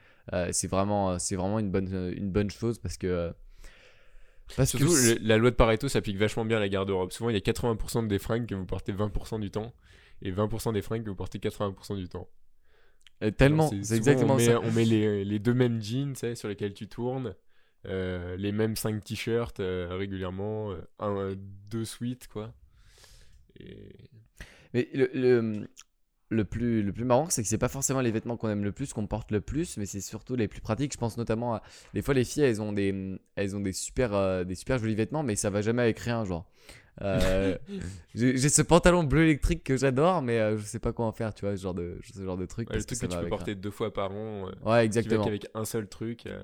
C'est 0.53 0.69
vraiment, 0.69 1.19
c'est 1.19 1.35
vraiment 1.35 1.59
une 1.59 1.73
bonne, 1.73 2.13
une 2.17 2.31
bonne 2.31 2.51
chose 2.51 2.79
parce 2.79 2.97
que. 2.97 3.33
Parce 4.57 4.71
Surtout, 4.71 4.87
que 4.87 5.19
la 5.23 5.39
loi 5.39 5.51
de 5.51 5.57
Pareto 5.57 5.89
s'applique 5.89 6.19
vachement 6.19 6.45
bien 6.45 6.59
à 6.59 6.61
la 6.61 6.69
garde-robe. 6.69 7.11
Souvent, 7.11 7.31
il 7.31 7.35
y 7.35 7.37
a 7.37 7.41
80% 7.41 8.07
des 8.07 8.21
fringues 8.21 8.47
que 8.47 8.55
vous 8.55 8.65
portez 8.65 8.93
20% 8.93 9.41
du 9.41 9.51
temps 9.51 9.73
et 10.23 10.31
20% 10.31 10.73
des 10.73 10.83
fringues 10.83 11.03
que 11.03 11.11
vous 11.11 11.17
portez 11.17 11.39
80% 11.39 11.97
du 11.97 12.09
temps. 12.09 12.29
Euh, 13.23 13.31
tellement, 13.31 13.71
c'est 13.83 13.97
exactement 13.97 14.35
on 14.35 14.37
met, 14.37 14.45
ça. 14.45 14.61
On 14.61 14.71
met 14.73 14.85
les, 14.85 15.25
les 15.25 15.39
deux 15.39 15.55
mêmes 15.55 15.83
jeans 15.83 16.15
sur 16.35 16.49
lesquels 16.49 16.75
tu 16.75 16.89
tournes, 16.89 17.35
euh, 17.87 18.37
les 18.37 18.53
mêmes 18.53 18.77
5 18.77 19.03
t-shirts 19.03 19.61
euh, 19.61 19.89
régulièrement, 19.91 20.73
euh, 20.73 20.81
un, 20.99 21.17
euh, 21.17 21.35
deux 21.71 21.85
suites, 21.85 22.29
quoi. 22.29 22.53
Et... 23.59 23.95
Mais 24.73 24.89
le, 24.95 25.11
le, 25.15 25.69
le 26.31 26.45
plus, 26.45 26.83
le 26.83 26.93
plus 26.93 27.05
marrant, 27.05 27.29
c'est 27.29 27.43
que 27.43 27.49
c'est 27.49 27.59
pas 27.59 27.69
forcément 27.69 28.01
les 28.01 28.13
vêtements 28.13 28.37
qu'on 28.37 28.49
aime 28.49 28.65
le 28.65 28.73
plus, 28.73 28.93
qu'on 28.93 29.07
porte 29.07 29.33
le 29.33 29.41
plus, 29.41 29.77
mais 29.77 29.87
c'est 29.87 30.01
surtout 30.01 30.37
les 30.37 30.47
plus 30.49 30.61
pratiques. 30.61 30.93
Je 30.93 30.99
pense 30.99 31.17
notamment 31.19 31.55
à. 31.55 31.63
Des 31.93 32.03
fois, 32.03 32.15
les 32.15 32.25
filles, 32.25 32.45
elles 32.45 32.63
ont 32.63 32.73
des, 32.73 33.19
elles 33.35 33.57
ont 33.57 33.61
des, 33.61 33.73
super, 33.73 34.15
euh, 34.15 34.45
des 34.45 34.55
super 34.55 34.79
jolis 34.79 34.95
vêtements, 34.95 35.25
mais 35.25 35.35
ça 35.35 35.51
va 35.51 35.61
jamais 35.61 35.83
avec 35.83 35.99
rien, 35.99 36.25
genre. 36.25 36.49
Euh, 37.03 37.57
j'ai 38.15 38.49
ce 38.49 38.63
pantalon 38.63 39.05
bleu 39.05 39.23
électrique 39.23 39.65
que 39.65 39.77
j'adore, 39.77 40.23
mais 40.23 40.39
euh, 40.39 40.59
je 40.59 40.65
sais 40.65 40.79
pas 40.79 40.93
quoi 40.93 41.07
en 41.07 41.13
faire, 41.13 41.33
tu 41.35 41.45
vois, 41.45 41.57
ce 41.57 41.63
genre 41.63 41.75
de, 41.75 41.99
ce 42.03 42.23
genre 42.23 42.37
de 42.37 42.47
truc. 42.47 42.69
Ouais, 42.71 42.77
le 42.77 42.85
truc 42.85 42.99
ça 42.99 43.07
que 43.07 43.13
tu 43.13 43.17
peux 43.17 43.21
avec 43.21 43.31
porter 43.31 43.55
deux 43.55 43.71
fois 43.71 43.93
par 43.93 44.13
an, 44.13 44.49
euh. 44.49 44.53
Ouais, 44.71 44.85
exactement. 44.85 45.25
qu'avec 45.25 45.47
un 45.55 45.65
seul 45.65 45.89
truc. 45.89 46.27
euh, 46.27 46.43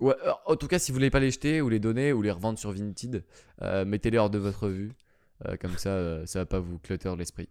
Ouais, 0.00 0.14
en 0.46 0.56
tout 0.56 0.66
cas, 0.66 0.78
si 0.78 0.90
vous 0.92 0.96
voulez 0.96 1.10
pas 1.10 1.20
les 1.20 1.30
jeter 1.30 1.60
ou 1.60 1.68
les 1.68 1.78
donner 1.78 2.14
ou 2.14 2.22
les 2.22 2.30
revendre 2.30 2.58
sur 2.58 2.72
Vinted, 2.72 3.22
euh, 3.60 3.84
mettez-les 3.84 4.16
hors 4.16 4.30
de 4.30 4.38
votre 4.38 4.68
vue. 4.68 4.92
Comme 5.60 5.78
ça, 5.78 6.26
ça 6.26 6.40
va 6.40 6.46
pas 6.46 6.60
vous 6.60 6.78
clutter 6.78 7.14
l'esprit. 7.16 7.48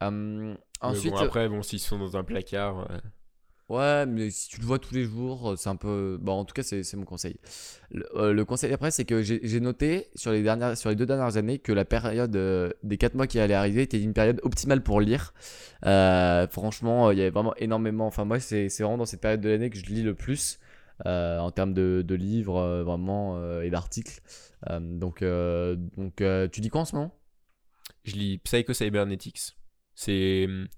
Hum, 0.00 0.56
ensuite, 0.80 1.12
bon, 1.12 1.18
après, 1.18 1.48
bon, 1.48 1.62
s'ils 1.62 1.80
sont 1.80 1.98
dans 1.98 2.16
un 2.16 2.22
placard, 2.22 2.88
Ouais, 3.68 4.06
mais 4.06 4.30
si 4.30 4.48
tu 4.48 4.60
le 4.60 4.66
vois 4.66 4.78
tous 4.78 4.94
les 4.94 5.04
jours, 5.04 5.50
euh, 5.52 5.56
c'est 5.56 5.68
un 5.68 5.74
peu. 5.74 6.18
Bon, 6.20 6.34
en 6.34 6.44
tout 6.44 6.54
cas, 6.54 6.62
c'est 6.62 6.94
mon 6.94 7.04
conseil. 7.04 7.36
Le, 7.90 8.06
euh, 8.14 8.44
conseil 8.44 8.72
après, 8.72 8.92
c'est 8.92 9.04
que 9.04 9.22
j'ai 9.22 9.60
noté 9.60 10.08
sur 10.14 10.30
les, 10.30 10.42
dernières, 10.42 10.76
sur 10.76 10.88
les 10.88 10.94
deux 10.94 11.06
dernières 11.06 11.36
années 11.36 11.58
que 11.58 11.72
la 11.72 11.84
période 11.84 12.36
euh, 12.36 12.70
des 12.84 12.96
4 12.96 13.14
mois 13.14 13.26
qui 13.26 13.40
allait 13.40 13.54
arriver 13.54 13.82
était 13.82 14.00
une 14.00 14.12
période 14.14 14.40
optimale 14.44 14.82
pour 14.82 15.00
lire. 15.00 15.34
Franchement, 15.82 17.10
il 17.10 17.18
y 17.18 17.22
avait 17.22 17.30
vraiment 17.30 17.56
énormément. 17.56 18.06
Enfin, 18.06 18.24
moi, 18.24 18.38
c'est 18.38 18.68
vraiment 18.78 18.98
dans 18.98 19.06
cette 19.06 19.20
période 19.20 19.40
de 19.40 19.48
l'année 19.48 19.70
que 19.70 19.78
je 19.78 19.86
lis 19.86 20.02
le 20.02 20.14
plus. 20.14 20.60
en 21.04 21.50
termes 21.50 21.74
de, 21.74 22.04
de 22.06 22.14
livres 22.14 22.82
vraiment 22.84 23.60
et 23.62 23.70
d'articles. 23.70 24.20
Donc, 24.80 25.24
donc 25.24 26.22
tu 26.52 26.60
dis 26.60 26.68
quoi 26.68 26.82
en 26.82 26.84
ce 26.84 26.94
moment? 26.96 27.18
Je 28.04 28.14
lis 28.14 28.38
Psycho 28.38 28.72
Cybernetics. 28.72 29.56
C'est 29.94 30.44
hum, 30.46 30.68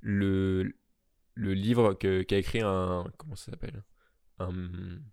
le, 0.00 0.72
le 1.36 1.54
livre 1.54 1.94
qu'a 1.94 2.36
écrit 2.38 2.60
un. 2.62 3.04
Comment 3.18 3.36
ça 3.36 3.52
s'appelle? 3.52 3.84
Un. 4.40 4.50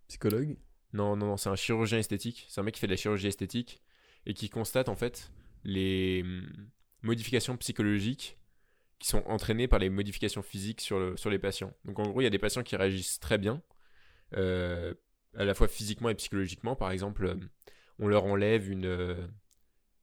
Psychologue? 0.07 0.57
Non, 0.93 1.15
non, 1.15 1.27
non, 1.27 1.37
c'est 1.37 1.49
un 1.49 1.55
chirurgien 1.55 1.99
esthétique. 1.99 2.45
C'est 2.49 2.59
un 2.59 2.63
mec 2.63 2.73
qui 2.73 2.79
fait 2.79 2.87
de 2.87 2.91
la 2.93 2.97
chirurgie 2.97 3.27
esthétique 3.27 3.81
et 4.25 4.33
qui 4.33 4.49
constate 4.49 4.89
en 4.89 4.95
fait 4.95 5.31
les 5.63 6.21
hum, 6.23 6.47
modifications 7.01 7.57
psychologiques 7.57 8.37
qui 8.99 9.07
sont 9.09 9.23
entraînées 9.27 9.67
par 9.67 9.79
les 9.79 9.89
modifications 9.89 10.41
physiques 10.41 10.81
sur, 10.81 10.97
le- 10.97 11.17
sur 11.17 11.29
les 11.29 11.39
patients. 11.39 11.73
Donc 11.83 11.99
en 11.99 12.03
gros, 12.03 12.21
il 12.21 12.23
y 12.23 12.27
a 12.27 12.29
des 12.31 12.39
patients 12.39 12.63
qui 12.63 12.75
réagissent 12.77 13.19
très 13.19 13.37
bien, 13.37 13.61
euh, 14.37 14.93
à 15.35 15.43
la 15.43 15.53
fois 15.53 15.67
physiquement 15.67 16.09
et 16.09 16.15
psychologiquement. 16.15 16.75
Par 16.75 16.91
exemple, 16.91 17.25
euh, 17.25 17.35
on 17.99 18.07
leur 18.07 18.23
enlève 18.25 18.69
une, 18.71 18.85
euh, 18.85 19.27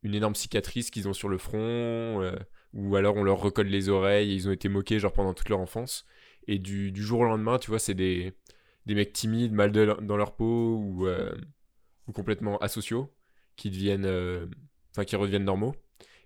une 0.03 0.15
énorme 0.15 0.35
cicatrice 0.35 0.91
qu'ils 0.91 1.09
ont 1.09 1.15
sur 1.15 1.29
le 1.29 1.39
front, 1.39 2.21
euh, 2.23 2.37
ou 2.73 2.97
alors 2.97 3.17
on 3.17 3.23
leur 3.23 3.41
recolle 3.41 3.67
les 3.67 3.89
oreilles 3.89 4.31
et 4.31 4.35
ils 4.35 4.49
ont 4.49 4.53
été 4.53 4.69
moqués 4.69 4.99
genre 4.99 5.13
pendant 5.13 5.35
toute 5.35 5.49
leur 5.49 5.61
enfance. 5.61 6.05
Et 6.47 6.59
du, 6.59 6.93
jour 6.95 7.21
au 7.21 7.25
lendemain, 7.25 7.59
tu 7.59 7.71
vois, 7.71 7.79
c'est 7.79 7.95
des, 7.95 8.33
des 8.87 8.95
mecs 8.95 9.13
timides, 9.13 9.53
mal 9.53 9.73
dans 9.73 10.17
leur 10.17 10.35
peau 10.35 10.77
ou, 10.79 11.07
euh, 11.07 11.35
ou 12.07 12.13
complètement 12.13 12.59
asociaux 12.59 13.13
qui 13.57 13.71
deviennent, 13.71 14.07
euh, 14.07 14.47
enfin 14.91 15.05
qui 15.05 15.17
redeviennent 15.17 15.45
normaux. 15.45 15.75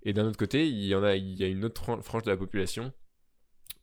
Et 0.02 0.12
d'un 0.12 0.26
autre 0.26 0.38
côté, 0.38 0.68
il 0.68 0.84
y 0.84 0.94
en 0.94 1.02
a, 1.02 1.16
il 1.16 1.34
y 1.34 1.44
a 1.44 1.48
une 1.48 1.64
autre 1.64 2.00
frange 2.02 2.22
de 2.22 2.30
la 2.30 2.36
population 2.36 2.92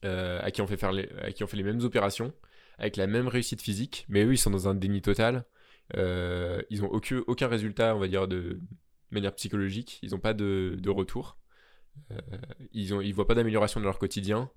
euh, 0.05 0.39
à 0.41 0.51
qui 0.51 0.61
on 0.61 0.67
fait 0.67 0.77
faire 0.77 0.91
les, 0.91 1.09
à 1.19 1.31
qui 1.31 1.43
on 1.43 1.47
fait 1.47 1.57
les 1.57 1.63
mêmes 1.63 1.81
opérations 1.81 2.33
avec 2.77 2.97
la 2.97 3.07
même 3.07 3.27
réussite 3.27 3.61
physique, 3.61 4.05
mais 4.09 4.23
eux 4.23 4.33
ils 4.33 4.37
sont 4.37 4.49
dans 4.49 4.67
un 4.67 4.73
déni 4.75 5.01
total. 5.01 5.45
Ils 5.95 6.83
ont 6.83 6.89
aucun, 6.89 7.47
résultat, 7.47 7.95
on 7.95 7.99
va 7.99 8.07
dire 8.07 8.27
de 8.27 8.61
manière 9.11 9.35
psychologique. 9.35 9.99
Ils 10.01 10.11
n'ont 10.11 10.19
pas 10.19 10.33
de 10.33 10.89
retour. 10.89 11.40
Euh, 12.11 12.17
ils 12.73 12.93
ont, 12.93 13.01
ils 13.01 13.13
voient 13.13 13.27
pas 13.27 13.35
d'amélioration 13.35 13.79
dans 13.79 13.85
leur 13.85 13.99
quotidien. 13.99 14.49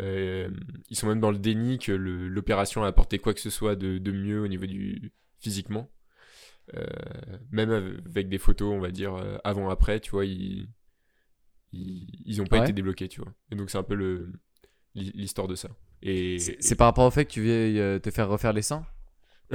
Euh, 0.00 0.50
ils 0.90 0.96
sont 0.96 1.06
même 1.06 1.20
dans 1.20 1.30
le 1.30 1.38
déni 1.38 1.78
que 1.78 1.92
l'opération 1.92 2.84
a 2.84 2.88
apporté 2.88 3.18
quoi 3.18 3.32
que 3.34 3.40
ce 3.40 3.50
soit 3.50 3.74
de, 3.76 3.98
de 3.98 4.12
mieux 4.12 4.40
au 4.42 4.48
niveau 4.48 4.66
du 4.66 5.12
physiquement. 5.38 5.90
Euh, 6.74 6.84
même 7.50 7.70
avec 8.06 8.28
des 8.28 8.38
photos, 8.38 8.74
on 8.74 8.80
va 8.80 8.90
dire 8.90 9.14
avant-après, 9.44 10.00
tu 10.00 10.10
vois, 10.10 10.26
ils 10.26 10.68
ils, 11.72 12.06
ils 12.24 12.40
ont 12.42 12.46
pas 12.46 12.56
Ouais. 12.58 12.64
été 12.64 12.72
débloqués, 12.72 13.08
tu 13.08 13.20
vois. 13.20 13.32
Et 13.50 13.54
donc 13.56 13.70
c'est 13.70 13.78
un 13.78 13.82
peu 13.82 14.30
l'histoire 14.94 15.48
de 15.48 15.54
ça. 15.54 15.70
Et, 16.02 16.38
C'est 16.38 16.76
par 16.76 16.86
rapport 16.86 17.06
au 17.06 17.10
fait 17.10 17.24
que 17.24 17.32
tu 17.32 17.48
euh, 17.48 17.98
te 17.98 18.10
faire 18.10 18.28
refaire 18.28 18.52
les 18.52 18.62
seins? 18.62 18.86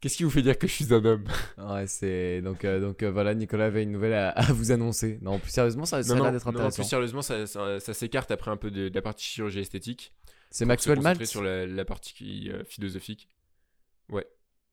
qu'est-ce 0.00 0.16
qui 0.16 0.24
vous 0.24 0.30
fait 0.30 0.42
dire 0.42 0.58
que 0.58 0.66
je 0.66 0.72
suis 0.72 0.92
un 0.94 1.04
homme? 1.04 1.24
Ouais, 1.58 1.86
c'est 1.86 2.40
donc 2.42 2.64
euh, 2.64 2.80
donc 2.80 3.02
euh, 3.02 3.10
voilà, 3.10 3.34
Nicolas 3.34 3.66
avait 3.66 3.82
une 3.82 3.92
nouvelle 3.92 4.14
à, 4.14 4.30
à 4.30 4.52
vous 4.52 4.70
annoncer. 4.72 5.18
Non, 5.22 5.38
plus 5.38 5.50
sérieusement, 5.50 5.84
ça, 5.84 6.02
ça 6.02 6.12
a 6.12 6.16
non, 6.16 6.22
l'air 6.22 6.32
non, 6.32 6.38
d'être 6.38 6.46
non, 6.46 6.52
intéressant. 6.56 6.82
plus 6.82 6.88
sérieusement, 6.88 7.22
ça, 7.22 7.46
ça- 7.46 7.80
ça 7.80 7.94
s'écarte 7.94 8.30
après 8.30 8.50
un 8.50 8.56
peu 8.56 8.70
de, 8.70 8.88
de 8.88 8.94
la 8.94 9.02
partie 9.02 9.24
chirurgie 9.24 9.60
esthétique. 9.60 10.12
C'est 10.50 10.64
Maxwell 10.64 11.00
Maltz? 11.00 11.24
sur 11.28 11.42
la, 11.42 11.66
la 11.66 11.84
partie 11.84 12.50
euh, 12.50 12.64
philosophique. 12.64 13.28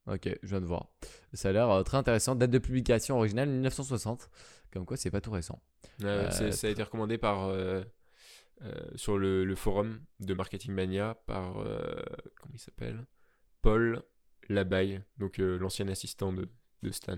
Ok, 0.08 0.30
je 0.44 0.48
viens 0.50 0.62
de 0.62 0.68
voir. 0.68 0.90
Ça 1.34 1.50
a 1.50 1.52
l'air 1.52 1.68
euh, 1.72 1.82
très 1.82 1.98
intéressant. 1.98 2.36
Date 2.36 2.52
de 2.52 2.60
publication 2.60 3.18
originale 3.18 3.50
1960. 3.50 4.30
Comme 4.72 4.86
quoi, 4.86 4.98
c'est 4.98 5.10
pas 5.10 5.20
tout 5.20 5.32
récent. 5.32 5.60
Euh, 6.04 6.30
Euh, 6.30 6.52
ça 6.52 6.68
a 6.68 6.70
été 6.70 6.84
recommandé 6.84 7.18
par 7.18 7.46
euh, 7.48 7.82
euh, 8.62 8.72
sur 8.94 9.18
le, 9.18 9.46
le 9.46 9.56
forum 9.56 10.00
de 10.20 10.36
Marketing 10.36 10.74
Mania 10.74 11.16
par 11.26 11.58
euh, 11.60 11.80
comment 12.40 12.54
il 12.54 12.60
s'appelle? 12.60 13.08
Paul 13.64 14.04
Labaille, 14.50 15.02
donc 15.18 15.40
euh, 15.40 15.58
l'ancien 15.58 15.88
assistant 15.88 16.32
de, 16.34 16.48
de 16.84 16.92
Stan. 16.92 17.18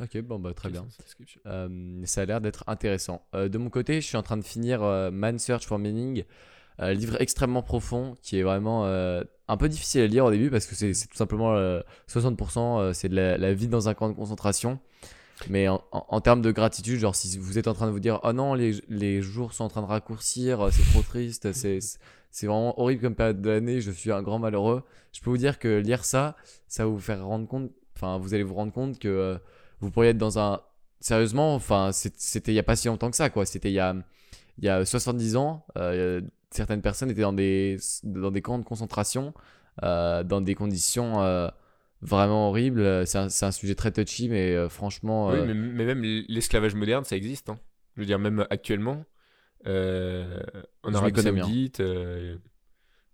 Ok, 0.00 0.18
bon 0.22 0.38
bah 0.38 0.54
très 0.54 0.70
bien. 0.70 0.86
Euh, 1.46 2.00
ça 2.04 2.22
a 2.22 2.24
l'air 2.24 2.40
d'être 2.40 2.64
intéressant. 2.66 3.26
Euh, 3.34 3.48
de 3.48 3.58
mon 3.58 3.68
côté, 3.70 4.00
je 4.00 4.06
suis 4.06 4.16
en 4.16 4.22
train 4.22 4.36
de 4.36 4.44
finir 4.44 4.82
euh, 4.82 5.10
Man 5.10 5.38
Search 5.38 5.66
for 5.66 5.78
Meaning, 5.78 6.24
un 6.78 6.92
livre 6.94 7.20
extrêmement 7.20 7.62
profond 7.62 8.14
qui 8.22 8.38
est 8.38 8.42
vraiment 8.42 8.86
un 8.86 9.56
peu 9.58 9.68
difficile 9.68 10.00
à 10.02 10.06
lire 10.06 10.24
au 10.24 10.30
début 10.30 10.48
parce 10.50 10.64
que 10.66 10.74
c'est 10.74 10.92
tout 10.92 11.16
simplement 11.16 11.54
euh, 11.54 11.80
60% 12.08 12.80
euh, 12.80 12.92
c'est 12.94 13.08
de 13.10 13.16
la, 13.16 13.36
la 13.36 13.52
vie 13.52 13.68
dans 13.68 13.88
un 13.88 13.94
camp 13.94 14.08
de 14.08 14.14
concentration. 14.14 14.78
Mais 15.48 15.68
en, 15.68 15.82
en- 15.92 16.06
en 16.08 16.20
termes 16.20 16.40
de 16.42 16.50
gratitude, 16.52 16.98
genre 16.98 17.14
si 17.14 17.36
vous 17.38 17.58
êtes 17.58 17.66
en 17.68 17.74
train 17.74 17.86
de 17.86 17.92
vous 17.92 18.00
dire 18.00 18.20
oh 18.22 18.32
non 18.32 18.54
les, 18.54 18.80
les 18.88 19.20
jours 19.22 19.52
sont 19.52 19.64
en 19.64 19.68
train 19.68 19.82
de 19.82 19.86
raccourcir, 19.86 20.68
c'est 20.70 20.82
trop 20.92 21.02
triste, 21.02 21.52
c'est 21.52 21.80
c'est 22.30 22.46
vraiment 22.46 22.78
horrible 22.80 23.02
comme 23.02 23.14
période 23.14 23.40
de 23.40 23.50
l'année, 23.50 23.80
je 23.80 23.90
suis 23.90 24.12
un 24.12 24.22
grand 24.22 24.38
malheureux. 24.38 24.82
Je 25.12 25.20
peux 25.20 25.30
vous 25.30 25.36
dire 25.38 25.58
que 25.58 25.78
lire 25.78 26.04
ça, 26.04 26.36
ça 26.68 26.84
va 26.84 26.90
vous 26.90 27.00
faire 27.00 27.24
rendre 27.24 27.46
compte, 27.48 27.70
enfin 27.96 28.18
vous 28.18 28.34
allez 28.34 28.42
vous 28.44 28.54
rendre 28.54 28.72
compte 28.72 28.98
que 28.98 29.08
euh, 29.08 29.38
vous 29.80 29.90
pourriez 29.90 30.10
être 30.10 30.18
dans 30.18 30.38
un 30.38 30.60
sérieusement, 31.00 31.54
enfin, 31.54 31.90
c'était 31.92 32.52
il 32.52 32.54
y 32.54 32.58
a 32.58 32.62
pas 32.62 32.76
si 32.76 32.88
longtemps 32.88 33.10
que 33.10 33.16
ça, 33.16 33.30
quoi. 33.30 33.46
C'était 33.46 33.70
il 33.70 33.74
y 33.74 33.80
a, 33.80 33.94
il 34.58 34.64
y 34.64 34.68
a 34.68 34.84
70 34.84 35.36
ans. 35.36 35.64
euh, 35.76 36.20
certaines 36.50 36.82
personnes 36.82 37.10
étaient 37.10 37.22
dans 37.22 37.32
des, 37.32 37.78
dans 38.04 38.30
des 38.30 38.42
camps 38.42 38.58
de 38.58 38.64
concentration, 38.64 39.32
euh, 39.82 40.22
dans 40.24 40.40
des 40.40 40.54
conditions 40.54 41.14
vraiment 42.02 42.48
horribles. 42.48 43.06
C'est 43.06 43.18
un, 43.18 43.28
un 43.40 43.50
sujet 43.52 43.74
très 43.74 43.92
touchy, 43.92 44.28
mais 44.28 44.54
euh, 44.54 44.68
franchement, 44.68 45.28
Oui, 45.28 45.38
mais, 45.46 45.54
mais 45.54 45.84
même 45.86 46.02
l'esclavage 46.28 46.74
moderne, 46.74 47.04
ça 47.04 47.16
existe. 47.16 47.48
hein. 47.50 47.58
Je 47.96 48.02
veux 48.02 48.06
dire, 48.06 48.18
même 48.18 48.46
actuellement, 48.50 49.04
en 49.66 50.90
Je 50.90 50.96
Arabie. 50.96 51.22
Saoudite, 51.22 51.80
euh, 51.80 52.36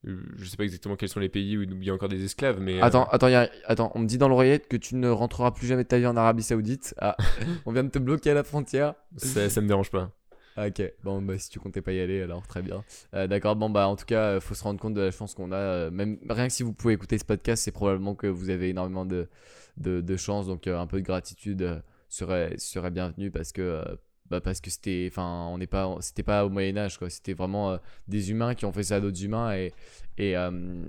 euh, 0.06 0.22
je 0.36 0.44
sais 0.44 0.56
pas 0.56 0.64
exactement 0.64 0.96
quels 0.96 1.08
sont 1.08 1.20
les 1.20 1.28
pays 1.28 1.56
où 1.56 1.62
il 1.62 1.84
y 1.84 1.90
a 1.90 1.94
encore 1.94 2.08
des 2.08 2.22
esclaves, 2.24 2.60
mais. 2.60 2.78
euh, 2.78 2.84
Attends, 2.84 3.04
attends, 3.10 3.26
a- 3.28 3.48
attends, 3.64 3.90
on 3.94 4.00
me 4.00 4.06
dit 4.06 4.18
dans 4.18 4.28
l'oreillette 4.28 4.68
que 4.68 4.76
tu 4.76 4.94
ne 4.94 5.08
rentreras 5.08 5.50
plus 5.50 5.66
jamais 5.66 5.82
de 5.84 5.88
ta 5.88 5.98
vie 5.98 6.06
en 6.06 6.16
Arabie 6.16 6.42
Saoudite. 6.42 6.94
Ah, 6.98 7.16
on 7.66 7.72
vient 7.72 7.84
de 7.84 7.90
te 7.90 7.98
bloquer 7.98 8.30
à 8.30 8.34
la 8.34 8.44
frontière. 8.44 8.94
ça, 9.16 9.50
ça 9.50 9.60
me 9.60 9.66
dérange 9.68 9.90
pas. 9.90 10.12
Ah, 10.58 10.68
Ok, 10.68 10.80
bon, 11.04 11.20
bah, 11.20 11.36
si 11.36 11.50
tu 11.50 11.58
comptais 11.58 11.82
pas 11.82 11.92
y 11.92 12.00
aller, 12.00 12.22
alors 12.22 12.46
très 12.46 12.62
bien. 12.62 12.82
Euh, 13.14 13.26
D'accord, 13.26 13.56
bon, 13.56 13.68
bah, 13.68 13.88
en 13.88 13.96
tout 13.96 14.06
cas, 14.06 14.36
euh, 14.36 14.40
faut 14.40 14.54
se 14.54 14.62
rendre 14.64 14.80
compte 14.80 14.94
de 14.94 15.02
la 15.02 15.10
chance 15.10 15.34
qu'on 15.34 15.52
a. 15.52 15.56
euh, 15.56 15.90
même 15.90 16.18
rien 16.30 16.46
que 16.46 16.52
si 16.52 16.62
vous 16.62 16.72
pouvez 16.72 16.94
écouter 16.94 17.18
ce 17.18 17.24
podcast, 17.26 17.62
c'est 17.64 17.72
probablement 17.72 18.14
que 18.14 18.26
vous 18.26 18.48
avez 18.48 18.70
énormément 18.70 19.04
de, 19.04 19.28
de, 19.76 20.00
de 20.00 20.16
chance. 20.16 20.46
Donc, 20.46 20.66
euh, 20.66 20.78
un 20.78 20.86
peu 20.86 20.98
de 21.00 21.04
gratitude 21.06 21.60
euh, 21.62 21.80
serait, 22.08 22.54
serait 22.58 22.90
bienvenu 22.90 23.30
parce 23.30 23.52
que. 23.52 23.82
Bah 24.30 24.40
parce 24.40 24.60
que 24.60 24.70
c'était 24.70 25.08
enfin 25.10 25.46
on 25.50 25.58
n'est 25.58 25.66
pas 25.66 25.96
c'était 26.00 26.22
pas 26.22 26.44
au 26.44 26.50
Moyen 26.50 26.76
Âge 26.76 26.98
quoi 26.98 27.10
c'était 27.10 27.34
vraiment 27.34 27.72
euh, 27.72 27.76
des 28.08 28.30
humains 28.30 28.54
qui 28.54 28.64
ont 28.64 28.72
fait 28.72 28.82
ça 28.84 28.96
à 28.96 29.00
d'autres 29.00 29.22
humains 29.24 29.54
et 29.54 29.72
et, 30.18 30.36
euh, 30.36 30.82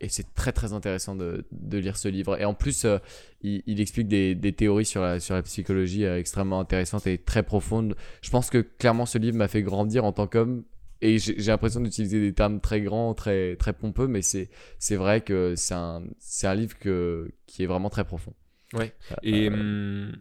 et 0.00 0.08
c'est 0.08 0.34
très 0.34 0.52
très 0.52 0.72
intéressant 0.72 1.14
de, 1.14 1.44
de 1.52 1.78
lire 1.78 1.96
ce 1.96 2.08
livre 2.08 2.40
et 2.40 2.44
en 2.44 2.54
plus 2.54 2.84
euh, 2.84 2.98
il, 3.42 3.62
il 3.66 3.80
explique 3.80 4.08
des, 4.08 4.34
des 4.34 4.52
théories 4.52 4.84
sur 4.84 5.02
la 5.02 5.20
sur 5.20 5.34
la 5.34 5.42
psychologie 5.42 6.04
extrêmement 6.04 6.60
intéressantes 6.60 7.06
et 7.06 7.18
très 7.18 7.42
profondes 7.42 7.94
je 8.22 8.30
pense 8.30 8.50
que 8.50 8.58
clairement 8.58 9.06
ce 9.06 9.18
livre 9.18 9.36
m'a 9.36 9.48
fait 9.48 9.62
grandir 9.62 10.04
en 10.04 10.12
tant 10.12 10.26
qu'homme 10.26 10.64
et 11.02 11.18
j'ai 11.18 11.34
l'impression 11.34 11.80
d'utiliser 11.80 12.20
des 12.20 12.32
termes 12.32 12.60
très 12.60 12.80
grands, 12.80 13.12
très, 13.12 13.56
très 13.56 13.72
pompeux, 13.72 14.06
mais 14.06 14.22
c'est 14.22 14.50
c'est 14.78 14.94
vrai 14.94 15.20
que 15.20 15.54
c'est 15.56 15.74
un, 15.74 16.04
c'est 16.20 16.46
un 16.46 16.54
livre 16.54 16.78
que, 16.78 17.32
qui 17.46 17.64
est 17.64 17.66
vraiment 17.66 17.90
très 17.90 18.04
profond. 18.04 18.32
Ouais. 18.72 18.94
Et, 19.24 19.50
euh, 19.50 19.52
hum, 19.52 20.12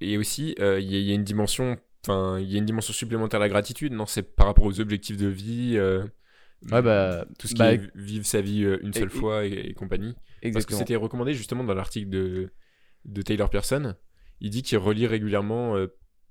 et 0.00 0.18
aussi, 0.18 0.54
euh, 0.60 0.80
il 0.80 0.90
y, 0.90 0.96
a- 0.96 0.98
il 0.98 1.04
y 1.06 1.10
a 1.12 1.14
une 1.14 1.24
dimension. 1.24 1.76
Enfin, 2.04 2.38
il 2.40 2.50
y 2.50 2.54
a 2.54 2.58
une 2.58 2.64
dimension 2.64 2.92
supplémentaire 2.94 3.40
à 3.40 3.42
la 3.42 3.48
gratitude, 3.48 3.92
non? 3.92 4.06
C'est 4.06 4.22
par 4.22 4.46
rapport 4.46 4.64
aux 4.64 4.80
objectifs 4.80 5.16
de 5.16 5.28
vie, 5.28 5.74
euh, 5.76 6.04
Ouais, 6.70 6.82
bah, 6.82 7.26
tout 7.38 7.46
ce 7.46 7.54
qui 7.54 7.58
bah, 7.58 7.72
est 7.74 7.90
vivre 7.94 8.26
sa 8.26 8.40
vie 8.42 8.64
euh, 8.64 8.78
une 8.82 8.92
seule 8.92 9.08
et- 9.14 9.18
fois 9.18 9.46
et, 9.46 9.52
et 9.70 9.74
compagnie. 9.74 10.12
Parce 10.14 10.40
que 10.42 10.46
exactement. 10.48 10.78
c'était 10.78 10.96
recommandé 10.96 11.34
justement 11.34 11.64
dans 11.64 11.74
l'article 11.74 12.08
de, 12.10 12.52
de 13.04 13.22
Taylor 13.22 13.48
Pearson. 13.50 13.94
Il 14.40 14.50
dit 14.50 14.62
qu'il 14.62 14.78
relit 14.78 15.06
régulièrement. 15.06 15.76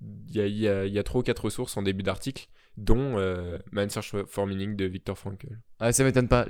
Il 0.00 0.34
y, 0.34 0.40
a, 0.68 0.86
y 0.86 0.98
a 0.98 1.02
trois 1.02 1.20
ou 1.20 1.22
quatre 1.24 1.44
ressources 1.44 1.76
en 1.76 1.82
début 1.82 2.02
d'article, 2.02 2.48
dont 2.76 3.18
euh, 3.18 3.58
Man's 3.72 3.92
Search 3.92 4.14
for 4.26 4.46
Meaning 4.46 4.74
de 4.76 4.86
Viktor 4.86 5.18
Frankl. 5.18 5.48
Ouais, 5.80 5.92
ça 5.92 6.04
m'étonne 6.04 6.28
pas. 6.28 6.46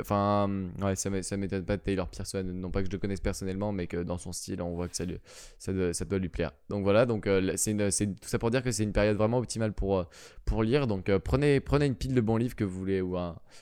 Enfin, 0.00 0.48
ouais, 0.80 0.96
ça 0.96 1.10
m'é- 1.10 1.22
ça 1.22 1.36
m'étonne 1.36 1.64
pas 1.64 1.78
Taylor 1.78 2.08
Pearson. 2.08 2.42
Non 2.44 2.70
pas 2.70 2.80
que 2.80 2.86
je 2.86 2.92
le 2.92 2.98
connaisse 2.98 3.20
personnellement, 3.20 3.72
mais 3.72 3.86
que 3.86 3.96
dans 4.02 4.18
son 4.18 4.32
style, 4.32 4.60
on 4.62 4.74
voit 4.74 4.88
que 4.88 4.96
ça, 4.96 5.04
doit, 5.06 6.18
lui 6.18 6.28
plaire. 6.28 6.52
Donc 6.68 6.82
voilà, 6.82 7.06
donc 7.06 7.26
euh, 7.26 7.52
c'est 7.56 7.74
tout 8.20 8.28
ça 8.28 8.38
pour 8.38 8.50
dire 8.50 8.62
que 8.62 8.70
c'est 8.70 8.82
une 8.84 8.92
période 8.92 9.16
vraiment 9.16 9.38
optimale 9.38 9.72
pour, 9.72 9.98
euh, 9.98 10.04
pour 10.44 10.62
lire. 10.62 10.86
Donc 10.86 11.08
euh, 11.08 11.18
prenez, 11.18 11.60
prenez 11.60 11.86
une 11.86 11.96
pile 11.96 12.14
de 12.14 12.20
bons 12.20 12.36
livres 12.36 12.56
que 12.56 12.64
vous 12.64 12.78
voulez, 12.78 13.00
ou 13.00 13.16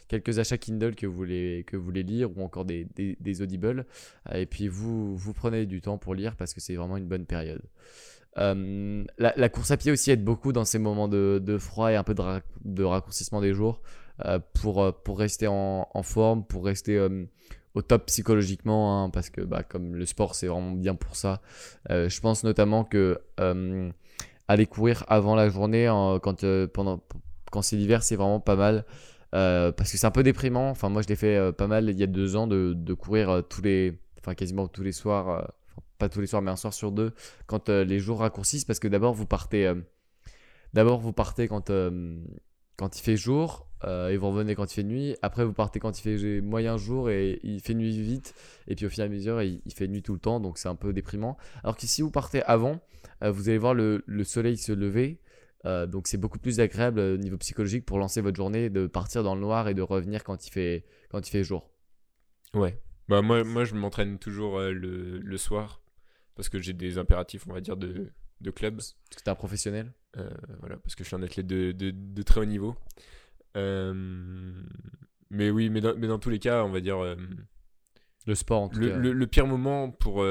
quelques 0.08 0.38
achats 0.38 0.58
Kindle 0.58 0.94
que 0.94 1.06
vous 1.06 1.16
voulez, 1.16 1.64
que 1.66 1.76
vous 1.76 1.84
voulez 1.84 2.02
lire, 2.02 2.36
ou 2.36 2.42
encore 2.42 2.64
des, 2.64 2.86
des, 2.96 3.16
des 3.20 3.42
Audibles. 3.42 3.86
Euh, 4.30 4.38
Et 4.38 4.46
puis 4.46 4.68
vous, 4.68 5.16
vous 5.16 5.32
prenez 5.34 5.66
du 5.66 5.80
temps 5.80 5.98
pour 5.98 6.14
lire 6.14 6.36
parce 6.36 6.54
que 6.54 6.60
c'est 6.60 6.74
vraiment 6.74 6.96
une 6.96 7.06
bonne 7.06 7.26
période. 7.26 7.62
Euh, 8.38 9.04
la, 9.18 9.48
course 9.48 9.70
à 9.70 9.76
pied 9.76 9.90
aussi 9.90 10.10
aide 10.10 10.24
beaucoup 10.24 10.52
dans 10.52 10.64
ces 10.64 10.78
moments 10.78 11.08
de, 11.08 11.40
de 11.44 11.58
froid 11.58 11.90
et 11.90 11.96
un 11.96 12.04
peu 12.04 12.14
de, 12.14 12.22
de 12.64 12.84
raccourcissement 12.84 13.40
des 13.40 13.52
jours 13.52 13.80
euh, 14.24 14.38
pour, 14.54 14.82
euh, 14.82 14.92
pour 14.92 15.18
rester 15.18 15.46
en, 15.48 16.02
forme, 16.02 16.44
pour 16.44 16.64
rester 16.64 17.00
au 17.74 17.82
top 17.82 18.06
psychologiquement, 18.06 19.04
hein, 19.04 19.10
parce 19.10 19.30
que 19.30 19.40
bah, 19.40 19.62
comme 19.62 19.94
le 19.94 20.06
sport 20.06 20.34
c'est 20.34 20.46
vraiment 20.46 20.72
bien 20.72 20.94
pour 20.94 21.16
ça. 21.16 21.40
Je 21.88 22.20
pense 22.20 22.44
notamment 22.44 22.84
que 22.84 23.20
aller 24.48 24.66
courir 24.66 25.04
avant 25.08 25.34
la 25.34 25.48
journée, 25.48 25.86
quand, 26.22 26.44
pendant, 26.72 27.02
quand 27.50 27.62
c'est 27.62 27.76
l'hiver, 27.76 28.02
c'est 28.02 28.16
vraiment 28.16 28.40
pas 28.40 28.56
mal. 28.56 28.84
Parce 29.32 29.92
que 29.92 29.98
c'est 29.98 30.06
un 30.06 30.10
peu 30.10 30.22
déprimant. 30.22 30.70
Enfin, 30.70 30.88
moi, 30.88 31.02
je 31.02 31.08
l'ai 31.08 31.16
fait 31.16 31.52
pas 31.52 31.66
mal 31.66 31.88
il 31.88 31.98
y 31.98 32.02
a 32.02 32.08
deux 32.08 32.36
ans 32.36 32.46
de, 32.46 32.74
de 32.76 32.94
courir 32.94 33.42
tous 33.48 33.62
les, 33.62 33.98
enfin 34.18 34.34
quasiment 34.34 34.66
tous 34.66 34.82
les 34.82 34.92
soirs, 34.92 35.52
pas 36.00 36.08
tous 36.08 36.20
les 36.20 36.26
soirs, 36.26 36.42
mais 36.42 36.50
un 36.50 36.56
soir 36.56 36.74
sur 36.74 36.90
deux, 36.90 37.12
quand 37.46 37.68
euh, 37.68 37.84
les 37.84 38.00
jours 38.00 38.20
raccourcissent, 38.20 38.64
parce 38.64 38.80
que 38.80 38.88
d'abord 38.88 39.14
vous 39.14 39.26
partez, 39.26 39.66
euh, 39.66 39.76
d'abord 40.72 40.98
vous 40.98 41.12
partez 41.12 41.46
quand 41.46 41.70
euh, 41.70 42.16
il 42.80 43.00
fait 43.00 43.16
jour 43.16 43.68
et 43.82 44.18
vous 44.18 44.28
revenez 44.28 44.54
quand 44.54 44.70
il 44.70 44.74
fait 44.74 44.82
nuit. 44.82 45.16
Après, 45.22 45.42
vous 45.42 45.54
partez 45.54 45.80
quand 45.80 45.98
il 45.98 46.02
fait 46.02 46.40
moyen 46.42 46.76
jour 46.76 47.08
et 47.08 47.40
il 47.42 47.60
fait 47.60 47.72
nuit 47.72 47.98
vite. 47.98 48.34
Et 48.68 48.74
puis 48.74 48.84
au 48.84 48.90
fur 48.90 49.04
et 49.04 49.06
à 49.06 49.08
mesure, 49.08 49.40
il, 49.40 49.72
fait 49.74 49.88
nuit 49.88 50.02
tout 50.02 50.12
le 50.12 50.18
temps, 50.18 50.38
donc 50.38 50.58
c'est 50.58 50.68
un 50.68 50.74
peu 50.74 50.92
déprimant. 50.92 51.38
Alors 51.62 51.78
que 51.78 51.86
si 51.86 52.02
vous 52.02 52.10
partez 52.10 52.42
avant, 52.42 52.78
vous 53.22 53.48
allez 53.48 53.56
voir 53.56 53.72
le, 53.72 54.02
le 54.06 54.24
soleil 54.24 54.58
se 54.58 54.72
lever. 54.72 55.18
Donc 55.64 56.08
c'est 56.08 56.18
beaucoup 56.18 56.38
plus 56.38 56.60
agréable 56.60 57.00
au 57.00 57.16
niveau 57.16 57.38
psychologique 57.38 57.86
pour 57.86 57.98
lancer 57.98 58.20
votre 58.20 58.36
journée, 58.36 58.68
de 58.68 58.86
partir 58.86 59.22
dans 59.22 59.34
le 59.34 59.40
noir 59.40 59.68
et 59.68 59.72
de 59.72 59.82
revenir 59.82 60.24
quand 60.24 60.46
il 60.46 60.50
fait, 60.50 61.42
jour. 61.42 61.70
Ouais. 62.52 62.78
Bah, 63.08 63.22
moi, 63.22 63.64
je 63.64 63.74
m'entraîne 63.74 64.18
toujours 64.18 64.60
le 64.60 65.36
soir 65.38 65.80
parce 66.40 66.48
que 66.48 66.58
j'ai 66.58 66.72
des 66.72 66.96
impératifs, 66.96 67.46
on 67.46 67.52
va 67.52 67.60
dire, 67.60 67.76
de, 67.76 68.10
de 68.40 68.50
club. 68.50 68.76
Parce 68.76 68.96
que 69.14 69.22
t'es 69.22 69.28
un 69.28 69.34
professionnel. 69.34 69.92
Euh, 70.16 70.30
voilà, 70.60 70.78
parce 70.78 70.94
que 70.94 71.04
je 71.04 71.08
suis 71.08 71.14
un 71.14 71.22
athlète 71.22 71.46
de, 71.46 71.72
de, 71.72 71.90
de 71.90 72.22
très 72.22 72.40
haut 72.40 72.46
niveau. 72.46 72.76
Euh, 73.58 73.92
mais 75.28 75.50
oui, 75.50 75.68
mais 75.68 75.82
dans, 75.82 75.94
mais 75.98 76.06
dans 76.06 76.18
tous 76.18 76.30
les 76.30 76.38
cas, 76.38 76.64
on 76.64 76.70
va 76.70 76.80
dire, 76.80 76.96
euh, 76.98 77.14
Le 78.26 78.34
sport 78.34 78.62
en 78.62 78.68
tout 78.70 78.80
le, 78.80 78.88
cas. 78.88 78.96
le, 78.96 79.12
le 79.12 79.26
pire 79.26 79.46
moment 79.46 79.90
pour. 79.90 80.24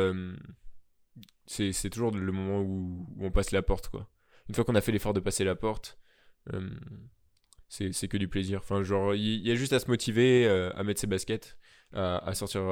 c'est 1.45 1.89
toujours 1.91 2.10
le 2.10 2.32
moment 2.32 2.60
où, 2.62 3.05
où 3.16 3.24
on 3.28 3.30
passe 3.30 3.51
la 3.51 3.62
porte, 3.62 3.89
quoi. 3.89 4.10
Une 4.47 4.55
fois 4.55 4.64
qu'on 4.64 4.74
a 4.74 4.82
fait 4.82 4.91
l'effort 4.91 5.14
de 5.14 5.20
passer 5.20 5.43
la 5.43 5.53
porte, 5.53 5.99
c'est 7.68 8.07
que 8.07 8.18
du 8.18 8.28
plaisir. 8.28 8.62
Enfin, 8.64 8.82
genre, 8.82 9.14
il 9.14 9.47
y, 9.47 9.51
a 9.51 9.55
juste 9.55 9.74
à 9.74 9.80
se 9.80 9.88
motiver, 9.88 10.47
à 10.76 10.84
mettre 10.84 11.01
ses 11.01 11.05
baskets, 11.05 11.55
à, 11.93 12.18
à 12.28 12.34
sortir 12.34 12.64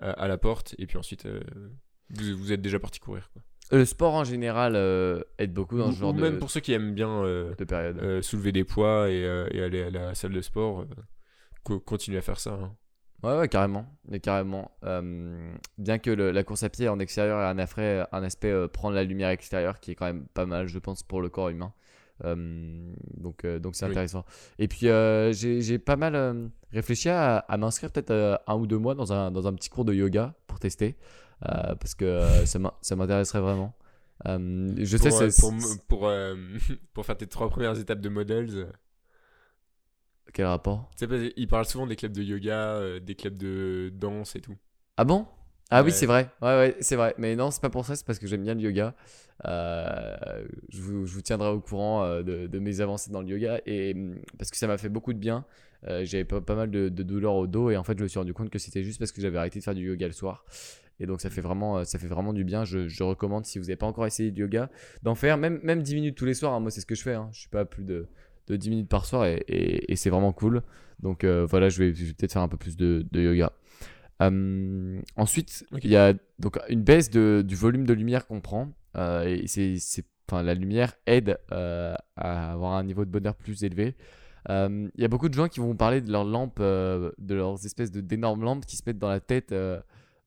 à, 0.00 0.10
à 0.10 0.26
la 0.26 0.36
porte, 0.36 0.74
et 0.78 0.88
puis 0.88 0.98
ensuite, 0.98 1.28
vous, 2.10 2.36
vous 2.36 2.52
êtes 2.52 2.62
déjà 2.62 2.78
parti 2.78 3.00
courir, 3.00 3.30
quoi. 3.32 3.42
Le 3.70 3.84
sport 3.86 4.12
en 4.14 4.24
général 4.24 4.74
euh, 4.76 5.22
aide 5.38 5.54
beaucoup 5.54 5.78
dans 5.78 5.88
Ou, 5.88 5.92
ce 5.92 5.98
genre 6.00 6.10
ou 6.10 6.16
de, 6.16 6.20
même 6.20 6.38
pour 6.38 6.50
ceux 6.50 6.60
qui 6.60 6.72
aiment 6.74 6.92
bien 6.94 7.08
euh, 7.24 7.54
de 7.56 7.64
période. 7.64 7.98
euh, 7.98 8.20
soulever 8.22 8.52
des 8.52 8.62
poids 8.64 9.08
et, 9.10 9.24
euh, 9.24 9.48
et 9.52 9.62
aller 9.62 9.82
à 9.84 9.90
la 9.90 10.14
salle 10.14 10.32
de 10.32 10.42
sport, 10.42 10.80
euh, 10.82 10.84
co- 11.64 11.80
continuez 11.80 12.18
à 12.18 12.22
faire 12.22 12.38
ça. 12.38 12.52
hein. 12.52 12.76
Ouais, 13.22 13.38
ouais, 13.38 13.48
carrément. 13.48 13.86
Mais 14.06 14.20
carrément. 14.20 14.70
Euh, 14.84 15.50
bien 15.78 15.98
que 15.98 16.10
le- 16.10 16.30
la 16.30 16.44
course 16.44 16.62
à 16.62 16.68
pied 16.68 16.90
en 16.90 16.98
extérieur 16.98 17.40
ait 17.40 17.44
un, 17.46 18.06
un 18.12 18.22
aspect 18.22 18.50
euh, 18.50 18.68
prendre 18.68 18.94
la 18.94 19.02
lumière 19.04 19.30
extérieure 19.30 19.80
qui 19.80 19.92
est 19.92 19.94
quand 19.94 20.04
même 20.06 20.26
pas 20.34 20.44
mal, 20.44 20.66
je 20.68 20.78
pense, 20.78 21.02
pour 21.02 21.22
le 21.22 21.30
corps 21.30 21.48
humain. 21.48 21.72
Euh, 22.24 22.92
donc, 23.16 23.44
euh, 23.44 23.58
donc 23.58 23.74
c'est 23.76 23.86
Oui. 23.86 23.92
intéressant. 23.92 24.24
Et 24.58 24.68
puis, 24.68 24.88
euh, 24.88 25.32
j'ai 25.32 25.62
j'ai 25.62 25.78
pas 25.78 25.96
mal 25.96 26.14
euh, 26.14 26.46
réfléchi 26.70 27.08
à, 27.08 27.38
à 27.38 27.56
m'inscrire 27.56 27.90
peut-être 27.90 28.10
euh, 28.10 28.36
un 28.46 28.54
ou 28.56 28.66
deux 28.66 28.78
mois 28.78 28.94
dans 28.94 29.12
un, 29.12 29.30
dans 29.30 29.48
un 29.48 29.54
petit 29.54 29.70
cours 29.70 29.84
de 29.86 29.94
yoga 29.94 30.34
pour 30.46 30.60
tester. 30.60 30.96
Euh, 31.44 31.74
parce 31.74 31.94
que 31.94 32.04
euh, 32.04 32.44
ça 32.46 32.58
m'in- 32.58 32.74
ça 32.82 32.96
m'intéresserait 32.96 33.40
vraiment. 33.40 33.74
Euh, 34.26 34.74
je 34.78 34.96
sais, 34.96 35.10
pour, 35.10 35.18
c'est. 35.18 35.30
pour, 35.36 35.52
pour, 35.88 36.10
pour 36.94 37.06
faire 37.06 37.16
tes 37.16 37.26
trois 37.26 37.48
premières 37.48 37.78
étapes 37.78 38.00
de 38.00 38.08
models, 38.08 38.72
Quel 40.32 40.46
rapport? 40.46 40.90
Tu 40.92 40.98
sais 40.98 41.08
pas, 41.08 41.16
ils 41.36 41.48
parlent 41.48 41.66
souvent 41.66 41.86
des 41.86 41.96
clubs 41.96 42.12
de 42.12 42.22
yoga, 42.22 43.00
des 43.00 43.14
clubs 43.14 43.36
de 43.36 43.90
danse 43.94 44.36
et 44.36 44.40
tout. 44.40 44.56
Ah 44.96 45.04
bon? 45.04 45.26
Ah 45.70 45.82
oui, 45.82 45.92
c'est 45.92 46.06
vrai. 46.06 46.30
Ouais, 46.40 46.48
ouais, 46.56 46.76
c'est 46.80 46.94
vrai. 46.96 47.14
Mais 47.18 47.34
non, 47.36 47.50
c'est 47.50 47.60
pas 47.60 47.70
pour 47.70 47.84
ça, 47.84 47.96
c'est 47.96 48.06
parce 48.06 48.18
que 48.18 48.26
j'aime 48.26 48.42
bien 48.44 48.54
le 48.54 48.60
yoga. 48.60 48.94
Euh, 49.46 50.16
je, 50.68 50.80
vous, 50.80 51.06
je 51.06 51.14
vous 51.14 51.22
tiendrai 51.22 51.48
au 51.48 51.60
courant 51.60 52.04
euh, 52.04 52.22
de, 52.22 52.46
de 52.46 52.58
mes 52.60 52.80
avancées 52.80 53.10
dans 53.10 53.20
le 53.22 53.28
yoga 53.28 53.60
et 53.66 53.92
hum, 53.94 54.16
parce 54.38 54.50
que 54.50 54.56
ça 54.56 54.66
m'a 54.68 54.78
fait 54.78 54.88
beaucoup 54.88 55.12
de 55.12 55.18
bien. 55.18 55.44
Euh, 55.88 56.04
J'avais 56.04 56.24
pas, 56.24 56.40
pas 56.40 56.54
mal 56.54 56.70
de, 56.70 56.88
de 56.88 57.02
douleurs 57.02 57.34
au 57.34 57.46
dos 57.46 57.70
et 57.70 57.76
en 57.76 57.82
fait, 57.82 57.98
je 57.98 58.04
me 58.04 58.08
suis 58.08 58.18
rendu 58.18 58.32
compte 58.34 58.50
que 58.50 58.58
c'était 58.58 58.84
juste 58.84 58.98
parce 59.00 59.10
que 59.12 59.20
j'avais 59.20 59.38
arrêté 59.38 59.58
de 59.58 59.64
faire 59.64 59.74
du 59.74 59.86
yoga 59.88 60.06
le 60.06 60.12
soir. 60.12 60.44
Et 61.00 61.06
donc, 61.06 61.20
ça 61.20 61.30
fait 61.30 61.40
vraiment, 61.40 61.78
euh, 61.78 61.84
ça 61.84 61.98
fait 61.98 62.06
vraiment 62.06 62.32
du 62.32 62.44
bien. 62.44 62.64
Je, 62.64 62.88
je 62.88 63.02
recommande, 63.02 63.44
si 63.46 63.58
vous 63.58 63.64
n'avez 63.64 63.76
pas 63.76 63.86
encore 63.86 64.06
essayé 64.06 64.30
du 64.30 64.42
yoga, 64.42 64.70
d'en 65.02 65.14
faire 65.14 65.38
même, 65.38 65.60
même 65.62 65.82
10 65.82 65.94
minutes 65.94 66.16
tous 66.16 66.24
les 66.24 66.34
soirs. 66.34 66.52
hein. 66.54 66.60
Moi, 66.60 66.70
c'est 66.70 66.80
ce 66.80 66.86
que 66.86 66.94
je 66.94 67.02
fais. 67.02 67.14
Hein. 67.14 67.28
Je 67.32 67.40
suis 67.40 67.48
pas 67.48 67.60
à 67.60 67.64
plus 67.64 67.84
de, 67.84 68.06
de 68.46 68.56
10 68.56 68.70
minutes 68.70 68.88
par 68.88 69.04
soir 69.06 69.24
et, 69.26 69.42
et- 69.48 69.92
et 69.92 69.96
c'est 69.96 70.10
vraiment 70.10 70.32
cool. 70.32 70.62
Donc, 71.00 71.24
euh, 71.24 71.44
voilà, 71.48 71.68
je 71.68 71.82
vais, 71.82 71.92
peut-être 71.92 72.32
faire 72.32 72.42
un 72.42 72.48
peu 72.48 72.56
plus 72.56 72.76
de, 72.76 73.04
de 73.10 73.20
yoga. 73.20 73.52
Euh, 74.22 75.00
ensuite, 75.16 75.64
il 75.82 75.90
y 75.90 75.96
a 75.96 76.14
donc 76.38 76.58
une 76.68 76.82
baisse 76.82 77.10
de, 77.10 77.42
du 77.46 77.56
volume 77.56 77.84
de 77.86 77.92
lumière 77.92 78.26
qu'on 78.26 78.40
prend. 78.40 78.72
euh, 78.96 79.24
et 79.24 79.46
c'est, 79.48 79.74
enfin, 80.30 80.42
la 80.42 80.54
lumière 80.54 80.94
aide 81.06 81.38
euh, 81.52 81.94
à 82.16 82.52
avoir 82.52 82.74
un 82.74 82.84
niveau 82.84 83.04
de 83.04 83.10
bonheur 83.10 83.34
plus 83.34 83.64
élevé. 83.64 83.96
Il 84.48 84.90
y 84.98 85.04
a 85.04 85.08
beaucoup 85.08 85.28
de 85.30 85.34
gens 85.34 85.48
qui 85.48 85.60
vont 85.60 85.74
parler 85.74 86.00
de 86.02 86.12
leurs 86.12 86.24
lampes, 86.24 86.60
de 86.60 87.12
leurs 87.34 87.64
espèces 87.64 87.90
de, 87.90 88.00
d'énormes 88.02 88.42
lampes 88.44 88.66
qui 88.66 88.76
se 88.76 88.82
mettent 88.86 88.98
dans 88.98 89.08
la 89.08 89.20
tête 89.20 89.54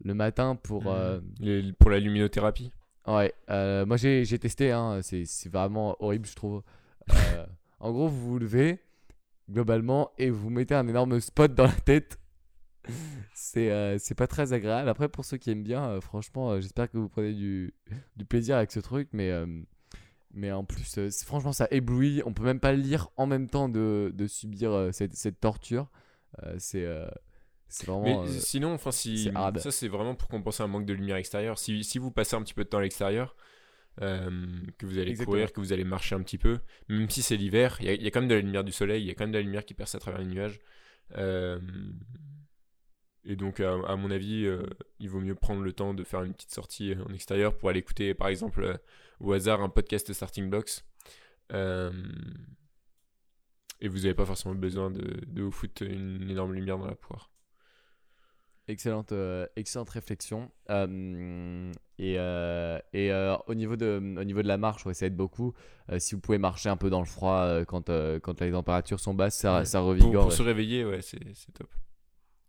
le 0.03 0.13
matin 0.13 0.55
pour. 0.55 0.87
euh, 0.91 1.19
Les- 1.39 1.73
pour 1.73 1.89
la 1.89 1.99
luminothérapie. 1.99 2.71
Ouais, 3.07 3.33
euh, 3.49 3.85
moi 3.85 3.95
j'ai, 3.97 4.25
j'ai 4.25 4.37
testé, 4.37 4.71
hein, 4.71 4.99
c'est, 5.01 5.23
c'est 5.25 5.49
vraiment 5.49 5.95
horrible, 6.03 6.27
je 6.27 6.35
trouve. 6.35 6.61
Euh, 7.09 7.45
en 7.79 7.91
gros, 7.91 8.07
vous 8.09 8.27
vous 8.31 8.39
levez 8.39 8.79
globalement 9.49 10.11
et 10.17 10.29
vous 10.29 10.49
mettez 10.49 10.75
un 10.75 10.87
énorme 10.87 11.19
spot 11.21 11.53
dans 11.53 11.65
la 11.65 11.71
tête. 11.71 12.19
C'est, 13.33 13.71
euh, 13.71 13.97
c'est 13.97 14.15
pas 14.15 14.27
très 14.27 14.53
agréable. 14.53 14.89
Après, 14.89 15.09
pour 15.09 15.25
ceux 15.25 15.37
qui 15.37 15.51
aiment 15.51 15.63
bien, 15.63 15.83
euh, 15.89 16.01
franchement, 16.01 16.51
euh, 16.51 16.61
j'espère 16.61 16.89
que 16.89 16.97
vous 16.97 17.09
prenez 17.09 17.33
du, 17.33 17.73
du 18.15 18.25
plaisir 18.25 18.57
avec 18.57 18.71
ce 18.71 18.79
truc. 18.79 19.09
Mais, 19.13 19.29
euh, 19.31 19.45
mais 20.33 20.51
en 20.51 20.63
plus, 20.63 20.97
euh, 20.97 21.09
c'est- 21.09 21.25
franchement, 21.25 21.53
ça 21.53 21.67
éblouit. 21.71 22.21
On 22.25 22.33
peut 22.33 22.43
même 22.43 22.59
pas 22.59 22.73
lire 22.73 23.09
en 23.17 23.25
même 23.25 23.49
temps 23.49 23.69
de, 23.69 24.11
de 24.13 24.27
subir 24.27 24.71
euh, 24.71 24.91
cette, 24.91 25.15
cette 25.15 25.39
torture. 25.39 25.89
Euh, 26.43 26.55
c'est, 27.69 27.87
Mais 28.03 28.15
euh, 28.15 28.27
sinon, 28.27 28.73
enfin, 28.73 28.91
si 28.91 29.29
ça 29.59 29.71
c'est 29.71 29.87
vraiment 29.87 30.15
pour 30.15 30.27
compenser 30.29 30.63
un 30.63 30.67
manque 30.67 30.85
de 30.85 30.93
lumière 30.93 31.17
extérieure. 31.17 31.57
Si, 31.57 31.83
si 31.83 31.99
vous 31.99 32.11
passez 32.11 32.35
un 32.35 32.41
petit 32.41 32.53
peu 32.53 32.63
de 32.63 32.69
temps 32.69 32.77
à 32.77 32.81
l'extérieur, 32.81 33.35
euh, 34.01 34.29
que 34.77 34.85
vous 34.85 34.97
allez 34.99 35.09
Exactement. 35.11 35.33
courir, 35.33 35.51
que 35.53 35.59
vous 35.59 35.73
allez 35.73 35.83
marcher 35.83 36.15
un 36.15 36.21
petit 36.21 36.37
peu, 36.37 36.59
même 36.87 37.09
si 37.09 37.21
c'est 37.21 37.35
l'hiver, 37.35 37.77
il 37.79 37.85
y, 37.87 37.89
a- 37.89 37.93
il 37.93 38.03
y 38.03 38.07
a 38.07 38.11
quand 38.11 38.19
même 38.21 38.29
de 38.29 38.35
la 38.35 38.41
lumière 38.41 38.63
du 38.63 38.71
soleil, 38.71 39.03
il 39.03 39.07
y 39.07 39.11
a 39.11 39.15
quand 39.15 39.23
même 39.25 39.31
de 39.31 39.37
la 39.37 39.43
lumière 39.43 39.65
qui 39.65 39.73
perce 39.73 39.95
à 39.95 39.99
travers 39.99 40.19
les 40.19 40.27
nuages. 40.27 40.59
Euh, 41.17 41.59
et 43.25 43.35
donc, 43.35 43.59
à, 43.59 43.73
à 43.73 43.95
mon 43.97 44.09
avis, 44.11 44.45
euh, 44.45 44.63
il 44.99 45.09
vaut 45.09 45.19
mieux 45.19 45.35
prendre 45.35 45.61
le 45.61 45.73
temps 45.73 45.93
de 45.93 46.03
faire 46.03 46.23
une 46.23 46.33
petite 46.33 46.53
sortie 46.53 46.93
en 47.05 47.13
extérieur 47.13 47.57
pour 47.57 47.69
aller 47.69 47.79
écouter, 47.79 48.13
par 48.13 48.29
exemple, 48.29 48.63
euh, 48.63 48.77
au 49.19 49.33
hasard, 49.33 49.61
un 49.61 49.69
podcast 49.69 50.13
Starting 50.13 50.49
Blocks. 50.49 50.83
Euh, 51.53 51.91
et 53.81 53.87
vous 53.89 53.97
n'avez 53.99 54.13
pas 54.13 54.25
forcément 54.25 54.55
besoin 54.55 54.89
de, 54.91 55.19
de 55.27 55.41
vous 55.43 55.51
foutre 55.51 55.83
une 55.83 56.29
énorme 56.29 56.53
lumière 56.53 56.77
dans 56.77 56.87
la 56.87 56.95
poire. 56.95 57.31
Excellente, 58.69 59.13
euh, 59.13 59.45
excellente 59.55 59.89
réflexion. 59.89 60.51
Euh, 60.69 61.71
et 61.99 62.15
euh, 62.19 62.77
et 62.93 63.11
au, 63.47 63.53
niveau 63.55 63.75
de, 63.77 63.97
au 64.19 64.23
niveau 64.25 64.41
de 64.41 64.47
la 64.47 64.57
marche, 64.57 64.85
ouais, 64.85 64.93
ça 64.93 65.05
aide 65.05 65.15
beaucoup. 65.15 65.53
Si 65.99 66.15
vous 66.15 66.21
pouvez 66.21 66.37
marcher 66.37 66.67
un 66.69 66.75
peu 66.77 66.89
dans 66.89 66.99
le 66.99 67.05
froid 67.05 67.63
quand, 67.65 67.89
quand 68.21 68.41
les 68.41 68.51
températures 68.51 68.99
sont 68.99 69.13
basses, 69.13 69.35
ça, 69.37 69.59
Ouais. 69.59 69.65
ça 69.65 69.79
revigore. 69.79 70.11
pour 70.23 70.25
ouais. 70.25 70.31
se 70.35 70.41
réveiller, 70.43 70.83
ouais, 70.83 71.01
c'est 71.01 71.19
c'est 71.33 71.53
top. 71.53 71.69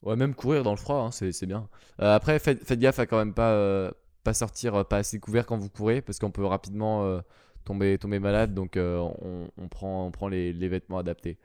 Ouais, 0.03 0.17
même 0.17 0.35
courir 0.35 0.63
dans 0.65 0.73
le 0.73 0.77
froid, 0.77 0.97
hein, 0.97 1.11
c'est 1.13 1.31
c'est 1.33 1.47
bien. 1.47 1.69
Après, 1.99 2.39
faites, 2.41 2.65
faites 2.65 2.79
gaffe 2.81 2.99
à 2.99 3.07
quand 3.07 3.19
même 3.19 3.35
pas, 3.35 3.93
pas 4.25 4.35
sortir 4.35 4.85
pas 4.87 4.99
assez 4.99 5.21
couvert 5.21 5.47
quand 5.47 5.57
vous 5.57 5.71
courez, 5.71 6.03
parce 6.03 6.19
qu'on 6.19 6.31
peut 6.33 6.45
rapidement 6.45 7.21
tomber, 7.65 7.97
tomber 7.99 8.19
malade. 8.19 8.55
Donc, 8.55 8.73
on, 8.77 9.49
on 9.57 9.69
prend, 9.69 10.07
on 10.07 10.11
prend 10.11 10.29
les, 10.29 10.53
les 10.53 10.69
vêtements 10.69 10.99
adaptés. 10.99 11.39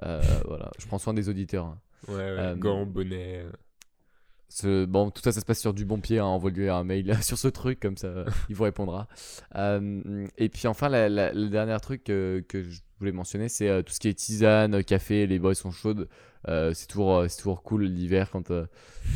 Voilà, 0.00 0.70
je 0.78 0.86
prends 0.86 0.98
soin 0.98 1.14
des 1.14 1.28
auditeurs. 1.28 1.66
hein. 1.66 1.78
Ouais, 2.08 2.14
ouais, 2.14 2.54
gants, 2.56 2.86
bonnet. 2.86 3.44
Euh. 4.64 4.86
Bon, 4.86 5.10
tout 5.10 5.22
ça, 5.22 5.32
ça 5.32 5.40
se 5.40 5.44
passe 5.44 5.60
sur 5.60 5.74
du 5.74 5.84
bon 5.84 6.00
pied. 6.00 6.18
Hein, 6.18 6.24
Envoie-lui 6.24 6.68
un 6.68 6.84
mail 6.84 7.16
sur 7.22 7.38
ce 7.38 7.48
truc, 7.48 7.80
comme 7.80 7.96
ça, 7.96 8.24
il 8.48 8.54
vous 8.56 8.64
répondra. 8.64 9.08
Euh, 9.56 10.26
et 10.38 10.48
puis 10.48 10.66
enfin, 10.66 10.88
le 10.90 11.48
dernier 11.48 11.76
truc 11.80 12.04
que, 12.04 12.44
que 12.48 12.62
je 12.62 12.80
voulais 12.98 13.12
mentionner, 13.12 13.48
c'est 13.48 13.68
euh, 13.68 13.82
tout 13.82 13.92
ce 13.92 14.00
qui 14.00 14.08
est 14.08 14.14
tisane, 14.14 14.82
café, 14.84 15.26
les 15.26 15.38
boissons 15.38 15.70
chaudes. 15.70 16.08
Euh, 16.48 16.72
c'est 16.74 16.86
toujours, 16.86 17.18
euh, 17.18 17.26
toujours 17.28 17.62
cool 17.62 17.84
l'hiver 17.84 18.30
quand, 18.30 18.50
euh, 18.50 18.66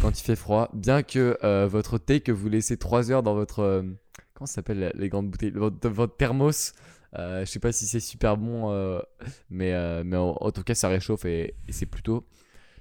quand 0.01 0.18
il 0.18 0.22
fait 0.22 0.37
froid. 0.37 0.70
Bien 0.74 1.03
que 1.03 1.39
euh, 1.43 1.66
votre 1.66 1.99
thé 1.99 2.20
que 2.20 2.32
vous 2.32 2.49
laissez 2.49 2.76
3 2.76 3.11
heures 3.11 3.22
dans 3.22 3.35
votre. 3.35 3.61
euh, 3.61 3.82
comment 4.35 4.47
ça 4.47 4.55
s'appelle 4.55 4.93
les 4.95 5.09
grandes 5.09 5.30
bouteilles 5.30 5.53
Votre, 5.53 6.16
thermos. 6.16 6.72
Euh, 7.16 7.45
je 7.45 7.51
sais 7.51 7.61
pas 7.61 7.70
si 7.70 7.87
c'est 7.87 8.01
super 8.01 8.37
bon, 8.37 8.72
euh, 8.72 8.99
mais, 9.49 9.72
euh, 9.72 10.03
mais 10.05 10.16
en, 10.16 10.51
tout 10.51 10.64
cas, 10.64 10.74
ça 10.74 10.89
réchauffe 10.89 11.24
et 11.26 11.55
c'est 11.68 11.87
plutôt 11.87 12.26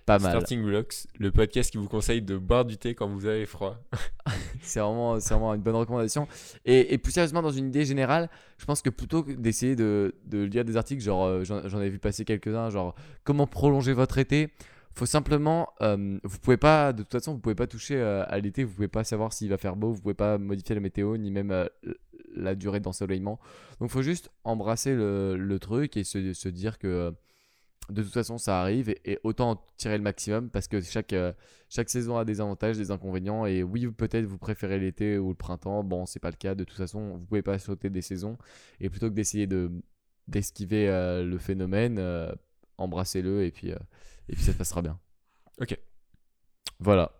pas 0.05 0.19
mal. 0.19 0.31
Starting 0.31 0.63
Blocks, 0.63 1.07
le 1.19 1.31
podcast 1.31 1.71
qui 1.71 1.77
vous 1.77 1.87
conseille 1.87 2.21
de 2.21 2.37
boire 2.37 2.65
du 2.65 2.77
thé 2.77 2.95
quand 2.95 3.07
vous 3.07 3.25
avez 3.25 3.45
froid. 3.45 3.77
C'est 4.61 4.79
vraiment, 4.79 5.17
vraiment 5.17 5.53
une 5.53 5.61
bonne 5.61 5.75
recommandation. 5.75 6.27
Et, 6.65 6.93
et 6.93 6.97
plus 6.97 7.11
sérieusement, 7.11 7.41
dans 7.41 7.51
une 7.51 7.67
idée 7.67 7.85
générale, 7.85 8.29
je 8.57 8.65
pense 8.65 8.81
que 8.81 8.89
plutôt 8.89 9.23
que 9.23 9.31
d'essayer 9.31 9.75
de, 9.75 10.15
de 10.25 10.43
lire 10.43 10.65
des 10.65 10.77
articles, 10.77 11.01
genre 11.01 11.25
euh, 11.25 11.43
j'en 11.43 11.67
j'en 11.67 11.81
ai 11.81 11.89
vu 11.89 11.99
passer 11.99 12.25
quelques-uns, 12.25 12.69
genre 12.69 12.95
comment 13.23 13.47
prolonger 13.47 13.93
votre 13.93 14.17
été, 14.17 14.51
faut 14.95 15.05
simplement, 15.07 15.69
euh, 15.81 16.19
vous 16.23 16.37
pouvez 16.37 16.57
pas, 16.57 16.93
de 16.93 17.01
toute 17.01 17.11
façon, 17.11 17.33
vous 17.33 17.39
pouvez 17.39 17.55
pas 17.55 17.65
toucher 17.65 17.95
euh, 17.95 18.23
à 18.27 18.39
l'été, 18.39 18.63
vous 18.63 18.73
pouvez 18.73 18.87
pas 18.87 19.03
savoir 19.03 19.33
s'il 19.33 19.49
va 19.49 19.57
faire 19.57 19.75
beau, 19.75 19.91
vous 19.91 20.01
pouvez 20.01 20.13
pas 20.13 20.37
modifier 20.37 20.75
la 20.75 20.81
météo, 20.81 21.17
ni 21.17 21.31
même 21.31 21.49
euh, 21.51 21.67
la 22.35 22.53
durée 22.53 22.79
d'ensoleillement. 22.79 23.39
Donc 23.79 23.89
faut 23.89 24.03
juste 24.03 24.29
embrasser 24.43 24.93
le, 24.93 25.35
le 25.35 25.59
truc 25.59 25.97
et 25.97 26.03
se, 26.03 26.33
se 26.33 26.47
dire 26.47 26.77
que 26.77 27.11
de 27.89 28.01
toute 28.01 28.13
façon, 28.13 28.37
ça 28.37 28.61
arrive 28.61 28.89
et, 28.89 29.01
et 29.05 29.19
autant 29.23 29.51
en 29.51 29.63
tirer 29.77 29.97
le 29.97 30.03
maximum 30.03 30.49
parce 30.49 30.67
que 30.67 30.81
chaque, 30.81 31.13
euh, 31.13 31.33
chaque 31.69 31.89
saison 31.89 32.17
a 32.17 32.25
des 32.25 32.39
avantages, 32.39 32.77
des 32.77 32.91
inconvénients. 32.91 33.45
Et 33.45 33.63
oui, 33.63 33.87
peut-être 33.87 34.25
vous 34.25 34.37
préférez 34.37 34.79
l'été 34.79 35.17
ou 35.17 35.29
le 35.29 35.35
printemps. 35.35 35.83
Bon, 35.83 36.05
c'est 36.05 36.19
pas 36.19 36.29
le 36.29 36.37
cas. 36.37 36.55
De 36.55 36.63
toute 36.63 36.77
façon, 36.77 37.17
vous 37.17 37.25
pouvez 37.25 37.41
pas 37.41 37.59
sauter 37.59 37.89
des 37.89 38.01
saisons. 38.01 38.37
Et 38.79 38.89
plutôt 38.89 39.09
que 39.09 39.15
d'essayer 39.15 39.47
de, 39.47 39.71
d'esquiver 40.27 40.89
euh, 40.89 41.23
le 41.23 41.37
phénomène, 41.37 41.97
euh, 41.99 42.31
embrassez-le 42.77 43.43
et 43.43 43.51
puis, 43.51 43.69
et 43.69 44.33
puis 44.33 44.43
ça 44.43 44.53
se 44.53 44.57
passera 44.57 44.81
bien. 44.81 44.99
Ok. 45.59 45.77
Voilà. 46.79 47.11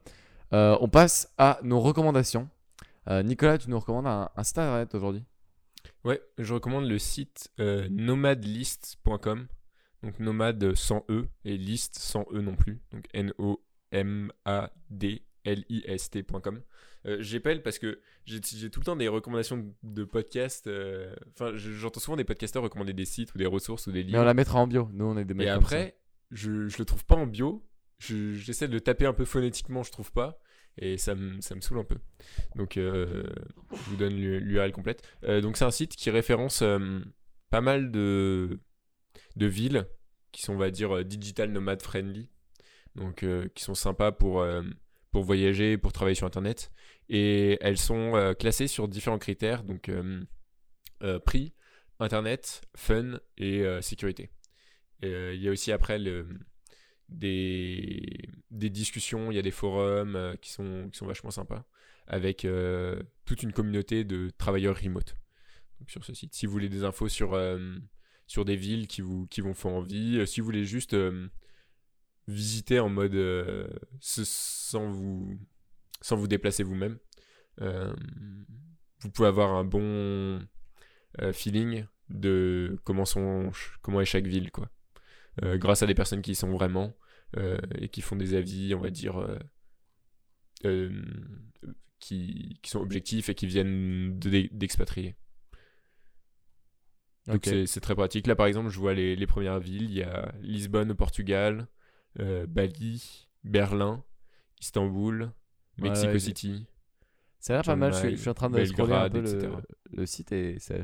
On 0.52 0.88
passe 0.88 1.34
à 1.38 1.60
nos 1.64 1.80
recommandations. 1.80 2.48
Nicolas, 3.10 3.58
tu 3.58 3.70
nous 3.70 3.80
recommandes 3.80 4.08
un, 4.08 4.30
un 4.36 4.44
site 4.44 4.60
internet 4.60 4.94
aujourd'hui? 4.94 5.24
Ouais, 6.04 6.22
je 6.38 6.54
recommande 6.54 6.86
le 6.86 7.00
site 7.00 7.52
nomadlist.com. 7.58 9.48
Donc 10.04 10.20
nomade 10.20 10.76
sans 10.76 11.04
E 11.10 11.26
et 11.46 11.58
list 11.58 11.98
sans 11.98 12.26
E 12.34 12.40
non 12.42 12.56
plus. 12.56 12.82
Donc 12.92 13.06
N-O-M-A-D-L-I-S-T.com. 15.46 16.62
Euh, 17.06 17.18
J'appelle 17.20 17.62
parce 17.64 17.80
que 17.80 18.00
j'ai 18.26 18.40
tout 18.70 18.80
le 18.80 18.86
temps 18.86 18.96
des 18.96 19.08
recommandations 19.08 19.74
de- 19.84 20.04
podcasts. 20.06 20.68
euh, 20.68 21.14
Enfin, 21.34 21.52
je- 21.56 21.72
j'entends 21.74 22.00
souvent 22.00 22.16
des 22.18 22.24
podcasteurs 22.24 22.64
recommander 22.64 22.94
des 22.94 23.06
sites 23.06 23.34
ou 23.36 23.38
des 23.38 23.46
ressources 23.46 23.88
ou 23.88 23.92
des 23.92 24.00
Mais 24.04 24.10
livres. 24.12 24.20
on 24.22 24.24
la 24.26 24.34
mettra 24.34 24.60
en 24.60 24.68
bio. 24.68 24.90
Nous, 24.94 25.06
on 25.06 25.18
est 25.18 25.26
des 25.26 25.34
mecs 25.34 25.48
Et 25.48 25.52
comme 25.52 25.62
ça. 25.62 25.66
après, 25.68 25.98
je, 26.32 26.68
je 26.68 26.78
le 26.78 26.86
trouve 26.86 27.04
pas 27.06 27.16
en 27.16 27.28
bio. 27.28 27.66
Je- 28.00 28.34
J'essaie 28.34 28.68
de 28.68 28.74
le 28.74 28.82
taper 28.82 29.06
un 29.06 29.14
peu 29.14 29.26
phonétiquement, 29.26 29.84
je 29.84 29.92
trouve 29.92 30.12
pas. 30.12 30.40
Et 30.78 30.98
ça 30.98 31.14
me, 31.14 31.40
ça 31.42 31.54
me 31.56 31.62
saoule 31.62 31.80
un 31.80 31.84
peu. 31.84 31.98
Donc, 32.56 32.78
euh, 32.78 33.24
je 33.72 33.90
vous 33.92 33.96
donne 33.98 34.16
l'URL 34.16 34.72
complète. 34.72 35.04
Euh, 35.24 35.40
donc, 35.40 35.56
c'est 35.58 35.66
un 35.66 35.72
site 35.72 35.96
qui 35.96 36.10
référence 36.10 36.64
pas 37.52 37.62
mal 37.62 37.92
de, 37.92 38.60
de 39.36 39.46
villes 39.46 39.88
qui 40.34 40.42
sont, 40.42 40.54
on 40.54 40.58
va 40.58 40.72
dire, 40.72 40.98
euh, 40.98 41.04
digital 41.06 41.52
nomad 41.52 41.82
friendly. 41.82 42.30
Donc, 42.96 43.24
euh, 43.24 43.48
qui 43.56 43.64
sont 43.64 43.76
sympas 43.76 44.12
pour, 44.12 44.42
euh, 44.42 44.62
pour 45.12 45.24
voyager, 45.24 45.78
pour 45.78 45.94
travailler 45.94 46.16
sur 46.16 46.28
Internet. 46.28 46.72
Et 47.08 47.58
elles 47.62 47.78
sont 47.78 48.34
classées 48.40 48.68
sur 48.68 48.88
différents 48.88 49.20
critères. 49.20 49.64
Donc, 49.64 49.92
prix, 51.26 51.54
Internet, 52.00 52.62
fun 52.76 53.20
et 53.38 53.64
sécurité. 53.82 54.32
Il 55.02 55.36
y 55.36 55.48
a 55.48 55.52
aussi 55.52 55.72
après 55.72 56.00
des, 57.10 58.30
discussions, 58.50 59.32
il 59.32 59.36
y 59.36 59.40
a 59.40 59.42
des 59.42 59.52
forums 59.52 60.36
qui, 60.42 60.52
sont, 60.52 60.90
vachement 61.02 61.30
sympas 61.30 61.66
avec 62.08 62.48
toute 63.26 63.44
une 63.44 63.52
communauté 63.52 64.06
de 64.06 64.32
travailleurs 64.38 64.80
remote 64.82 65.18
donc, 65.80 65.92
sur 65.92 66.06
ce 66.06 66.14
site. 66.14 66.34
Si 66.34 66.46
vous 66.46 66.54
voulez 66.54 66.70
des 66.70 66.86
infos 66.86 67.10
sur, 67.10 67.38
sur 68.34 68.46
des 68.46 68.56
villes 68.56 68.88
qui 68.88 69.02
vous, 69.02 69.28
qui 69.28 69.42
envie, 69.78 70.18
euh, 70.18 70.26
si 70.26 70.40
vous 70.42 70.46
voulez 70.46 70.66
juste 70.66 70.96
euh, 70.96 71.28
visiter 72.28 72.80
en 72.80 72.90
mode 72.90 73.14
euh, 73.14 73.68
sans, 74.00 74.90
vous, 74.90 75.40
sans 76.02 76.16
vous 76.16 76.28
déplacer 76.28 76.64
vous-même, 76.64 76.98
vous 77.60 79.12
pouvez 79.14 79.28
avoir 79.28 79.52
un 79.52 79.64
bon 79.64 80.40
feeling 81.32 81.86
de 82.10 82.80
comment, 82.86 83.06
sont, 83.06 83.52
comment 83.84 84.02
est 84.02 84.06
chaque 84.06 84.26
ville, 84.26 84.50
quoi. 84.50 84.72
Grâce 85.40 85.84
à 85.84 85.86
des 85.86 85.94
personnes 85.94 86.24
qui 86.24 86.32
y 86.32 86.36
sont 86.36 86.52
vraiment 86.52 86.96
et 87.38 87.90
qui 87.90 88.02
font 88.02 88.16
des 88.16 88.34
avis, 88.34 88.74
on 88.74 88.80
va 88.80 88.90
dire, 88.90 89.24
qui, 92.00 92.58
qui 92.64 92.70
sont 92.72 92.80
objectifs 92.80 93.30
et 93.30 93.36
qui 93.36 93.46
viennent 93.46 94.18
de- 94.18 94.50
d'expatriés. 94.52 95.16
Donc 97.28 97.38
Ok. 97.38 97.44
c'est- 97.68 97.80
très 97.80 97.96
pratique. 97.96 98.28
Là, 98.28 98.36
par 98.36 98.48
exemple, 98.48 98.70
je 98.70 98.80
vois 98.80 98.94
les, 98.94 99.16
les 99.16 99.28
premières 99.28 99.60
villes. 99.60 99.84
Il 99.90 99.94
y 99.96 100.04
a 100.04 100.32
Lisbonne 100.42 100.92
au 100.92 100.96
Portugal, 100.96 101.68
euh, 102.20 102.46
Bali, 102.48 103.28
Berlin, 103.44 104.04
Istanbul, 104.62 105.32
Mexico 105.78 106.12
ouais, 106.12 106.20
City. 106.20 106.66
Ça 107.40 107.54
a 107.54 107.56
l'air 107.58 107.64
pas 107.66 107.76
mal. 107.76 107.94
Je 107.94 108.10
je 108.12 108.16
suis 108.16 108.30
en 108.30 108.34
train 108.34 108.50
de 108.50 108.56
un 108.56 108.58
Belgrade, 108.60 109.12
peu 109.14 109.22
le, 109.22 109.52
le 109.92 110.06
site 110.06 110.32
et 110.32 110.60
ça, 110.60 110.76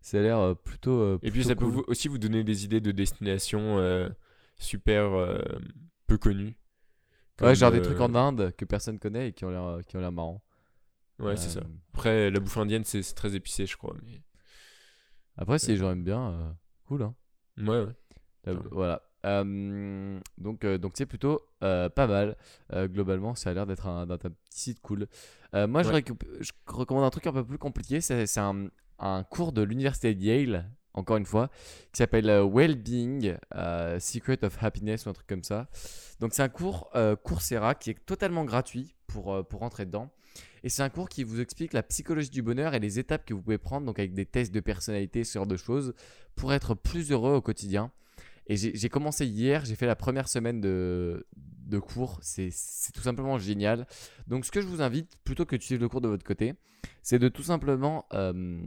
ça 0.00 0.18
a 0.18 0.22
l'air 0.22 0.38
euh, 0.38 0.54
plutôt. 0.54 1.00
euh, 1.00 1.18
Et 1.22 1.30
puis 1.30 1.44
ça 1.44 1.54
peut 1.54 1.64
vous- 1.64 1.84
aussi 1.86 2.08
vous 2.08 2.18
donner 2.18 2.42
des 2.44 2.64
idées 2.64 2.80
de 2.80 2.90
destinations 2.92 3.78
euh, 3.78 4.08
super 4.56 5.12
peu 6.06 6.18
connues. 6.18 6.56
Ouais, 7.40 7.54
genre 7.54 7.70
des 7.70 7.82
trucs 7.82 8.00
en 8.00 8.14
Inde 8.16 8.52
que 8.56 8.64
personne 8.64 8.98
connaît 8.98 9.28
et 9.28 9.32
qui 9.32 9.44
ont 9.44 9.50
l'air 9.50 10.12
marrants. 10.12 10.42
Ouais, 11.20 11.36
c'est 11.36 11.50
ça. 11.50 11.60
Après, 11.94 12.30
la 12.30 12.40
bouffe 12.40 12.56
indienne, 12.56 12.84
c'est 12.84 13.02
c'est 13.02 13.14
très 13.14 13.34
épicé, 13.34 13.66
je 13.66 13.76
crois. 13.76 13.94
Mais... 14.04 14.20
Après, 15.38 15.58
si 15.58 15.68
les 15.68 15.76
gens 15.76 15.90
aiment 15.92 16.04
bien, 16.04 16.30
euh, 16.32 16.50
cool. 16.86 17.02
Hein. 17.02 17.14
Ouais, 17.58 17.84
ouais. 17.84 17.92
Euh. 18.48 18.58
Voilà. 18.72 19.02
Euh, 19.26 20.20
donc, 20.36 20.64
euh, 20.64 20.78
donc 20.78 20.92
c'est 20.96 21.06
plutôt 21.06 21.40
pas 21.60 22.06
mal. 22.06 22.36
Globalement, 22.72 23.34
ça 23.34 23.50
a 23.50 23.54
l'air 23.54 23.66
d'être 23.66 23.86
un, 23.86 24.06
petit 24.06 24.30
site 24.50 24.80
cool. 24.80 25.06
Moi, 25.54 25.82
je, 25.82 25.88
Ouais. 25.88 26.00
récup- 26.00 26.26
je 26.40 26.52
recommande 26.66 27.04
un 27.04 27.10
truc 27.10 27.26
un 27.26 27.32
peu 27.32 27.44
plus 27.44 27.58
compliqué. 27.58 28.00
C'est, 28.00 28.38
un, 28.38 28.68
un 28.98 29.22
cours 29.24 29.52
de 29.52 29.62
l'université 29.62 30.14
de 30.14 30.20
Yale, 30.20 30.70
encore 30.94 31.16
une 31.16 31.26
fois, 31.26 31.50
qui 31.92 31.98
s'appelle 31.98 32.26
Wellbeing, 32.26 33.36
Secret 34.00 34.44
of 34.44 34.62
Happiness 34.62 35.06
ou 35.06 35.10
un 35.10 35.12
truc 35.12 35.26
comme 35.26 35.44
ça. 35.44 35.68
Donc, 36.20 36.34
c'est 36.34 36.42
un 36.42 36.48
cours 36.48 36.90
Coursera 37.22 37.74
qui 37.74 37.90
est 37.90 38.06
totalement 38.06 38.44
gratuit 38.44 38.94
pour, 39.06 39.46
pour 39.46 39.60
rentrer 39.60 39.86
dedans. 39.86 40.10
Et 40.64 40.68
c'est 40.68 40.82
un 40.82 40.88
cours 40.88 41.08
qui 41.08 41.24
vous 41.24 41.40
explique 41.40 41.72
la 41.72 41.82
psychologie 41.82 42.30
du 42.30 42.42
bonheur 42.42 42.74
et 42.74 42.80
les 42.80 42.98
étapes 42.98 43.24
que 43.24 43.34
vous 43.34 43.42
pouvez 43.42 43.58
prendre, 43.58 43.86
donc 43.86 43.98
avec 43.98 44.14
des 44.14 44.26
tests 44.26 44.52
de 44.52 44.60
personnalité, 44.60 45.24
ce 45.24 45.38
genre 45.38 45.46
de 45.46 45.56
choses, 45.56 45.94
pour 46.34 46.52
être 46.52 46.74
plus 46.74 47.10
heureux 47.12 47.34
au 47.34 47.40
quotidien. 47.40 47.92
Et 48.46 48.56
j'ai 48.56 48.88
commencé 48.88 49.26
hier, 49.26 49.64
j'ai 49.66 49.76
fait 49.76 49.86
la 49.86 49.96
première 49.96 50.26
semaine 50.26 50.60
de, 50.60 51.26
de 51.36 51.78
cours. 51.78 52.18
C'est 52.22 52.48
c'est 52.50 52.92
tout 52.92 53.02
simplement 53.02 53.38
génial. 53.38 53.86
Donc, 54.26 54.46
ce 54.46 54.50
que 54.50 54.62
je 54.62 54.66
vous 54.66 54.80
invite, 54.80 55.18
plutôt 55.22 55.44
que 55.44 55.54
de 55.54 55.62
suivre 55.62 55.82
le 55.82 55.88
cours 55.88 56.00
de 56.00 56.08
votre 56.08 56.24
côté, 56.24 56.54
c'est 57.02 57.18
de 57.18 57.28
tout 57.28 57.42
simplement 57.42 58.06
euh, 58.14 58.58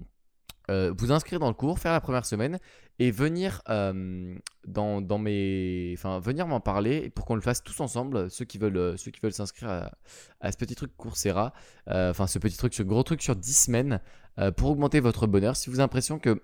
euh, 0.70 0.94
vous 0.96 1.12
inscrire 1.12 1.40
dans 1.40 1.48
le 1.48 1.56
cours, 1.56 1.80
faire 1.80 1.94
la 1.94 2.02
première 2.02 2.26
semaine 2.26 2.60
et 3.00 3.10
venir 3.10 3.62
euh, 3.70 4.36
dans, 4.68 5.02
dans 5.02 5.18
mes, 5.18 5.94
enfin 5.98 6.20
venir 6.20 6.48
m'en 6.48 6.60
parler 6.60 7.10
pour 7.10 7.26
qu'on 7.26 7.36
le 7.36 7.42
fasse 7.42 7.64
tous 7.64 7.80
ensemble. 7.80 8.30
Ceux 8.30 8.46
qui 8.46 8.58
veulent, 8.58 8.78
euh, 8.78 8.98
ceux 8.98 9.12
qui 9.12 9.20
veulent 9.22 9.34
s'inscrire 9.34 9.70
à, 9.70 9.92
à 10.40 10.52
ce 10.52 10.58
petit 10.58 10.76
truc 10.76 10.96
Coursera, 10.98 11.54
euh, 11.90 12.12
enfin 12.12 12.28
ce 12.28 12.40
petit 12.40 12.58
truc, 12.58 12.74
ce 12.74 12.84
gros 12.84 13.04
truc 13.04 13.22
sur 13.22 13.36
10 13.36 13.54
semaines 13.54 14.02
euh, 14.40 14.52
pour 14.52 14.70
augmenter 14.70 15.00
votre 15.00 15.28
bonheur. 15.28 15.56
Si 15.56 15.70
vous 15.70 15.76
avez 15.76 15.84
l'impression 15.84 16.20
que 16.20 16.42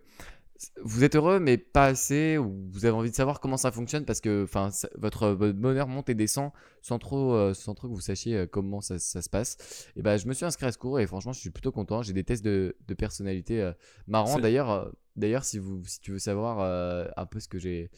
vous 0.83 1.03
êtes 1.03 1.15
heureux 1.15 1.39
mais 1.39 1.57
pas 1.59 1.85
assez 1.85 2.39
ou 2.39 2.67
vous 2.71 2.85
avez 2.85 2.95
envie 2.95 3.11
de 3.11 3.15
savoir 3.15 3.39
comment 3.39 3.57
ça 3.57 3.71
fonctionne 3.71 4.05
parce 4.05 4.21
que 4.21 4.43
enfin 4.43 4.69
votre, 4.97 5.29
votre 5.29 5.53
bonheur 5.53 5.87
monte 5.87 6.09
et 6.09 6.15
descend 6.15 6.49
sans 6.81 6.97
trop 6.97 7.35
euh, 7.35 7.53
sans 7.53 7.75
trop 7.75 7.87
que 7.87 7.93
vous 7.93 8.01
sachiez 8.01 8.47
comment 8.51 8.81
ça, 8.81 8.97
ça 8.97 9.21
se 9.21 9.29
passe 9.29 9.87
et 9.95 10.01
ben 10.01 10.17
je 10.17 10.25
me 10.25 10.33
suis 10.33 10.45
inscrit 10.45 10.65
à 10.65 10.71
ce 10.71 10.79
cours 10.79 10.99
et 10.99 11.05
franchement 11.05 11.31
je 11.31 11.39
suis 11.39 11.51
plutôt 11.51 11.71
content 11.71 12.01
j'ai 12.01 12.13
des 12.13 12.23
tests 12.23 12.43
de, 12.43 12.75
de 12.87 12.93
personnalité 12.95 13.71
marrants 14.07 14.39
d'ailleurs 14.39 14.91
d'ailleurs 15.17 15.43
si 15.43 15.59
vous 15.59 15.83
si 15.85 15.99
tu 15.99 16.11
veux 16.11 16.19
savoir 16.19 16.59
euh, 16.61 17.07
un 17.17 17.25
peu 17.25 17.39
ce 17.39 17.47
que 17.47 17.59
j'ai 17.59 17.89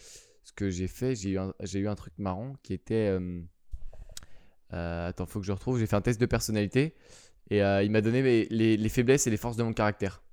ce 0.43 0.51
que 0.53 0.69
j'ai 0.69 0.87
fait 0.87 1.15
j'ai 1.15 1.31
eu 1.31 1.37
un, 1.37 1.53
j'ai 1.61 1.79
eu 1.79 1.87
un 1.87 1.95
truc 1.95 2.13
marrant 2.17 2.55
qui 2.63 2.73
était 2.73 3.09
euh, 3.19 3.41
euh, 4.73 5.07
attends 5.09 5.25
faut 5.25 5.39
que 5.39 5.45
je 5.45 5.51
retrouve 5.51 5.77
j'ai 5.79 5.85
fait 5.87 5.95
un 5.95 6.01
test 6.01 6.19
de 6.19 6.25
personnalité 6.25 6.95
et 7.51 7.61
euh, 7.63 7.83
il 7.83 7.91
m'a 7.91 8.01
donné 8.01 8.21
les, 8.49 8.77
les 8.77 8.89
faiblesses 8.89 9.27
et 9.27 9.29
les 9.29 9.37
forces 9.37 9.57
de 9.57 9.63
mon 9.63 9.73
caractère 9.73 10.23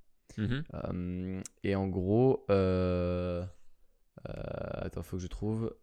euh, 0.74 1.42
et 1.64 1.74
en 1.74 1.88
gros, 1.88 2.44
attends, 4.24 5.02
faut 5.02 5.16
que 5.16 5.22
je 5.22 5.28
trouve. 5.28 5.74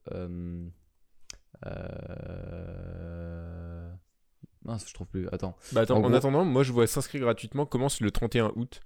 Mince, 4.66 4.88
je 4.88 4.94
trouve 4.94 5.08
plus. 5.08 5.28
Attends. 5.32 5.56
Bah 5.74 5.82
attends, 5.82 5.96
En 5.96 5.98
en, 5.98 6.02
gros- 6.08 6.16
attendant, 6.16 6.46
moi 6.46 6.64
je 6.64 6.72
vois 6.72 6.88
s'inscrire 6.88 7.22
gratuitement 7.22 7.66
commence 7.66 8.00
le 8.00 8.12
31 8.12 8.52
août. 8.56 8.80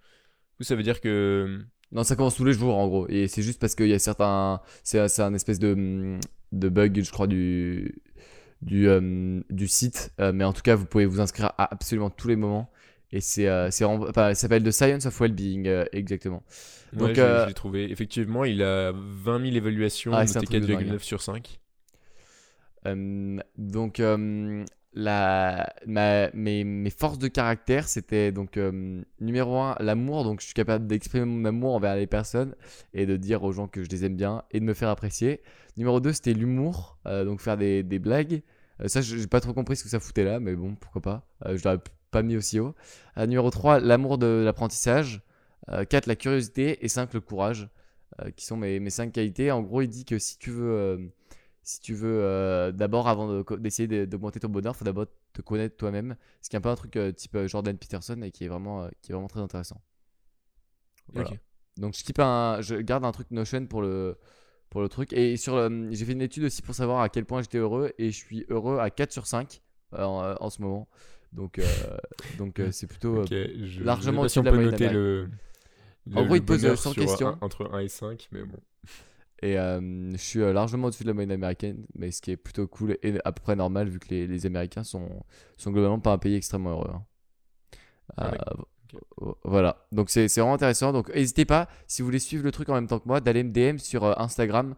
Vous, 0.57 0.63
ça 0.65 0.75
veut 0.75 0.83
dire 0.83 1.01
que. 1.01 1.59
Non, 1.91 2.03
ça 2.03 2.15
commence 2.15 2.35
tous 2.35 2.43
les 2.45 2.53
jours 2.53 2.75
en 2.77 2.87
gros. 2.87 3.07
Et 3.09 3.27
c'est 3.27 3.41
juste 3.41 3.59
parce 3.59 3.75
qu'il 3.75 3.87
y 3.87 3.93
a 3.93 3.99
certains. 3.99 4.61
C'est 4.83 4.99
un 5.19 5.33
espèce 5.33 5.59
de, 5.59 6.17
de 6.51 6.69
bug, 6.69 7.01
je 7.01 7.11
crois, 7.11 7.27
du, 7.27 8.01
du, 8.61 8.87
euh, 8.89 9.41
du 9.49 9.67
site. 9.67 10.11
Euh, 10.19 10.33
mais 10.33 10.43
en 10.43 10.53
tout 10.53 10.61
cas, 10.61 10.75
vous 10.75 10.85
pouvez 10.85 11.05
vous 11.05 11.21
inscrire 11.21 11.53
à 11.57 11.71
absolument 11.73 12.09
tous 12.09 12.27
les 12.27 12.35
moments. 12.35 12.69
Et 13.13 13.21
c'est. 13.21 13.47
euh, 13.47 13.69
enfin, 13.69 14.33
ça 14.33 14.35
s'appelle 14.35 14.63
The 14.63 14.71
Science 14.71 15.05
of 15.05 15.17
Wellbeing, 15.19 15.67
euh, 15.67 15.85
exactement. 15.93 16.43
Ouais, 16.93 17.09
Donc, 17.09 17.17
euh, 17.19 17.43
je 17.43 17.47
l'ai 17.47 17.53
trouvé. 17.53 17.89
Effectivement, 17.91 18.43
il 18.43 18.61
a 18.61 18.91
20 18.93 19.43
000 19.45 19.55
évaluations, 19.55 20.11
Ah, 20.13 20.27
c'est 20.27 20.37
un 20.37 20.41
noté 20.41 20.59
truc 20.59 20.69
de 20.69 20.73
dingue. 20.75 20.87
4,9 20.93 20.99
sur 21.03 21.21
5. 21.21 21.59
Euh, 22.85 23.37
donc, 23.57 24.01
la, 24.97 25.71
mes, 25.85 26.63
mes 26.63 26.89
forces 26.89 27.19
de 27.19 27.27
caractère, 27.27 27.87
c'était 27.87 28.31
donc 28.31 28.57
euh, 28.57 29.03
numéro 29.21 29.59
un, 29.59 29.75
l'amour. 29.79 30.23
Donc, 30.23 30.41
je 30.41 30.45
suis 30.45 30.55
capable 30.55 30.87
d'exprimer 30.87 31.25
mon 31.25 31.45
amour 31.45 31.75
envers 31.75 31.95
les 31.95 32.07
personnes 32.07 32.55
et 32.95 33.05
de 33.05 33.15
dire 33.15 33.43
aux 33.43 33.51
gens 33.51 33.67
que 33.67 33.83
je 33.83 33.89
les 33.89 34.05
aime 34.05 34.15
bien 34.15 34.43
et 34.49 34.59
de 34.59 34.65
me 34.65 34.73
faire 34.73 34.89
apprécier. 34.89 35.41
Numéro 35.77 35.99
2, 35.99 36.13
c'était 36.13 36.33
l'humour, 36.33 36.97
euh, 37.05 37.25
donc 37.25 37.41
faire 37.41 37.57
des, 37.57 37.83
des 37.83 37.99
blagues. 37.99 38.41
Euh, 38.81 38.87
ça, 38.87 39.01
j'ai 39.01 39.27
pas 39.27 39.39
trop 39.39 39.53
compris 39.53 39.75
ce 39.75 39.83
que 39.83 39.89
ça 39.89 39.99
foutait 39.99 40.23
là, 40.23 40.39
mais 40.39 40.55
bon, 40.55 40.73
pourquoi 40.73 41.01
pas. 41.01 41.27
Je 41.45 41.63
l'aurais 41.63 41.81
pas 42.09 42.23
mis 42.23 42.35
aussi 42.35 42.59
haut. 42.59 42.73
Numéro 43.17 43.51
3, 43.51 43.79
l'amour 43.79 44.17
de 44.17 44.41
l'apprentissage. 44.43 45.21
4, 45.67 46.07
la 46.07 46.15
curiosité. 46.15 46.83
Et 46.83 46.87
5, 46.87 47.13
le 47.13 47.21
courage. 47.21 47.69
qui 48.35 48.45
sont 48.45 48.57
mes, 48.57 48.79
mes 48.79 48.89
5 48.89 49.11
qualités. 49.11 49.51
En 49.51 49.61
gros, 49.61 49.81
il 49.81 49.89
dit 49.89 50.05
que 50.05 50.17
si 50.17 50.39
tu 50.39 50.49
veux, 50.49 51.11
si 51.67 51.81
tu 51.81 51.93
veux 51.93 52.19
euh, 52.23 52.71
d'abord, 52.71 53.07
avant 53.09 53.41
d'essayer 53.57 53.87
de- 53.87 54.05
d'augmenter 54.05 54.39
ton 54.39 54.47
bonheur, 54.49 54.73
il 54.73 54.77
faut 54.77 54.85
d'abord 54.85 55.07
te 55.33 55.41
connaître 55.41 55.75
toi-même. 55.75 56.15
Ce 56.41 56.49
qui 56.49 56.55
est 56.55 56.59
un 56.59 56.61
peu 56.61 56.69
un 56.69 56.75
truc 56.75 56.95
euh, 56.95 57.11
type 57.11 57.35
euh, 57.35 57.47
Jordan 57.47 57.77
Peterson 57.77 58.21
et 58.21 58.31
qui 58.31 58.45
est 58.45 58.47
vraiment, 58.47 58.83
euh, 58.83 58.89
qui 59.01 59.11
est 59.11 59.13
vraiment 59.13 59.27
très 59.27 59.41
intéressant. 59.41 59.81
Voilà. 61.13 61.29
Ok. 61.31 61.39
Donc 61.77 61.95
je, 61.95 62.03
keep 62.03 62.19
un, 62.19 62.61
je 62.61 62.75
garde 62.75 63.05
un 63.05 63.11
truc 63.11 63.29
Notion 63.31 63.65
pour 63.67 63.81
le, 63.81 64.17
pour 64.69 64.81
le 64.81 64.89
truc. 64.89 65.11
Et 65.13 65.35
sur 65.37 65.69
j'ai 65.91 66.05
fait 66.05 66.13
une 66.13 66.21
étude 66.21 66.45
aussi 66.45 66.61
pour 66.61 66.73
savoir 66.73 67.01
à 67.01 67.09
quel 67.09 67.25
point 67.25 67.41
j'étais 67.41 67.57
heureux. 67.59 67.91
Et 67.97 68.11
je 68.11 68.17
suis 68.17 68.45
heureux 68.49 68.79
à 68.79 68.89
4 68.89 69.11
sur 69.11 69.27
5 69.27 69.61
euh, 69.93 70.03
en, 70.03 70.35
en 70.39 70.49
ce 70.49 70.61
moment. 70.61 70.87
Donc, 71.33 71.59
euh, 71.59 71.65
donc 72.37 72.59
euh, 72.59 72.71
c'est 72.71 72.87
plutôt... 72.87 73.17
euh, 73.17 73.23
Ok, 73.23 73.29
je, 73.31 73.83
largement 73.83 74.23
je 74.23 74.29
sais 74.29 74.39
pas 74.39 74.39
si 74.39 74.39
on 74.39 74.43
peut 74.43 74.63
noter 74.71 74.87
le. 74.89 75.29
En 76.15 76.21
le- 76.21 76.25
gros, 76.25 76.35
le 76.35 76.39
il 76.39 76.41
te 76.41 76.45
pose, 76.47 76.61
bonheur 76.61 76.77
100 76.77 76.93
sur 76.93 77.03
questions. 77.03 77.27
un- 77.27 77.37
entre 77.41 77.69
1 77.73 77.79
et 77.79 77.89
5, 77.89 78.29
mais 78.31 78.43
bon. 78.43 78.57
Et 79.41 79.57
euh, 79.59 80.11
je 80.13 80.17
suis 80.17 80.41
euh, 80.41 80.53
largement 80.53 80.87
au-dessus 80.87 81.03
de 81.03 81.09
la 81.09 81.13
moyenne 81.13 81.31
américaine, 81.31 81.85
mais 81.95 82.11
ce 82.11 82.21
qui 82.21 82.31
est 82.31 82.37
plutôt 82.37 82.67
cool 82.67 82.97
et 83.03 83.19
à 83.25 83.31
peu 83.31 83.41
près 83.41 83.55
normal 83.55 83.89
vu 83.89 83.99
que 83.99 84.09
les, 84.09 84.27
les 84.27 84.45
Américains 84.45 84.83
sont, 84.83 85.23
sont 85.57 85.71
globalement 85.71 85.99
pas 85.99 86.13
un 86.13 86.17
pays 86.17 86.35
extrêmement 86.35 86.71
heureux. 86.71 86.91
hein. 86.93 87.05
Ouais, 88.17 88.37
Voilà, 89.43 89.85
donc 89.91 90.09
c'est 90.09 90.27
vraiment 90.27 90.53
intéressant. 90.53 90.93
Donc 90.93 91.13
n'hésitez 91.13 91.45
pas, 91.45 91.67
si 91.87 92.01
vous 92.01 92.07
voulez 92.07 92.19
suivre 92.19 92.43
le 92.43 92.51
truc 92.51 92.69
en 92.69 92.73
même 92.73 92.87
temps 92.87 92.99
que 92.99 93.07
moi, 93.07 93.21
d'aller 93.21 93.43
me 93.43 93.51
DM 93.51 93.77
sur 93.77 94.03
euh, 94.03 94.13
Instagram, 94.17 94.75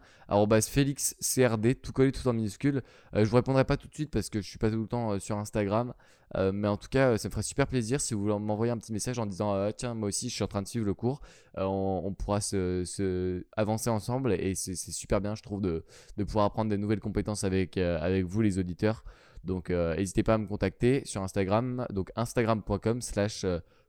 FélixCRD, 0.60 1.74
tout 1.76 1.92
collé 1.92 2.12
tout 2.12 2.26
en 2.28 2.32
minuscule. 2.32 2.82
Euh, 3.14 3.24
je 3.24 3.30
vous 3.30 3.36
répondrai 3.36 3.64
pas 3.64 3.76
tout 3.76 3.88
de 3.88 3.94
suite 3.94 4.10
parce 4.10 4.28
que 4.28 4.40
je 4.40 4.48
suis 4.48 4.58
pas 4.58 4.70
tout 4.70 4.80
le 4.80 4.86
temps 4.86 5.12
euh, 5.12 5.18
sur 5.18 5.36
Instagram, 5.36 5.94
Euh, 6.36 6.52
mais 6.52 6.68
en 6.68 6.76
tout 6.76 6.88
cas, 6.88 7.18
ça 7.18 7.26
me 7.26 7.32
ferait 7.32 7.42
super 7.42 7.66
plaisir 7.66 8.00
si 8.00 8.14
vous 8.14 8.20
voulez 8.22 8.38
m'envoyer 8.38 8.70
un 8.70 8.78
petit 8.78 8.92
message 8.92 9.18
en 9.18 9.26
disant 9.26 9.72
Tiens, 9.72 9.94
moi 9.94 10.08
aussi 10.10 10.28
je 10.28 10.34
suis 10.34 10.44
en 10.44 10.46
train 10.46 10.62
de 10.62 10.68
suivre 10.68 10.86
le 10.86 10.94
cours. 10.94 11.20
On, 11.56 12.14
pourra 12.16 12.40
se, 12.40 13.44
avancer 13.56 13.90
ensemble 13.90 14.34
et 14.34 14.54
c'est 14.54 14.76
super 14.76 15.20
bien, 15.20 15.34
je 15.34 15.42
trouve, 15.42 15.60
de, 15.60 15.82
pouvoir 16.24 16.44
apprendre 16.44 16.70
des 16.70 16.78
nouvelles 16.78 17.00
compétences 17.00 17.42
avec, 17.42 17.76
avec 17.78 18.24
vous, 18.26 18.42
les 18.42 18.58
auditeurs. 18.58 19.02
Donc, 19.42 19.70
n'hésitez 19.70 20.22
pas 20.22 20.34
à 20.34 20.38
me 20.38 20.46
contacter 20.46 21.02
sur 21.04 21.20
Instagram, 21.20 21.84
donc 21.90 22.12
instagram.com 22.14 23.00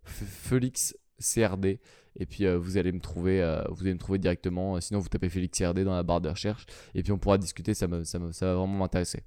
slash 0.05 0.21
euh, 0.21 0.25
FélixCRD. 0.25 1.79
Et 2.17 2.25
puis, 2.25 2.45
euh, 2.45 2.57
vous 2.57 2.77
allez 2.77 2.91
me 2.91 2.99
trouver, 2.99 3.41
euh, 3.41 3.63
vous 3.69 3.83
allez 3.83 3.93
me 3.93 3.99
trouver 3.99 4.19
directement. 4.19 4.79
Sinon, 4.81 4.99
vous 4.99 5.07
tapez 5.09 5.29
Félix 5.29 5.57
CRD 5.57 5.83
dans 5.83 5.95
la 5.95 6.03
barre 6.03 6.19
de 6.21 6.29
recherche. 6.29 6.65
Et 6.93 7.03
puis, 7.03 7.11
on 7.11 7.17
pourra 7.17 7.37
discuter, 7.37 7.73
ça, 7.73 7.87
me, 7.87 8.03
ça, 8.03 8.19
me- 8.19 8.31
ça 8.31 8.47
va 8.47 8.55
vraiment 8.55 8.77
m'intéresser. 8.79 9.23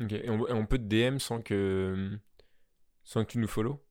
Ok, 0.00 0.12
et 0.12 0.28
on, 0.30 0.66
peut 0.66 0.78
te 0.78 0.84
DM 0.84 1.18
sans 1.18 1.40
que. 1.40 2.18
Sans 3.02 3.24
que 3.24 3.30
tu 3.30 3.38
nous 3.38 3.48
follow? 3.48 3.82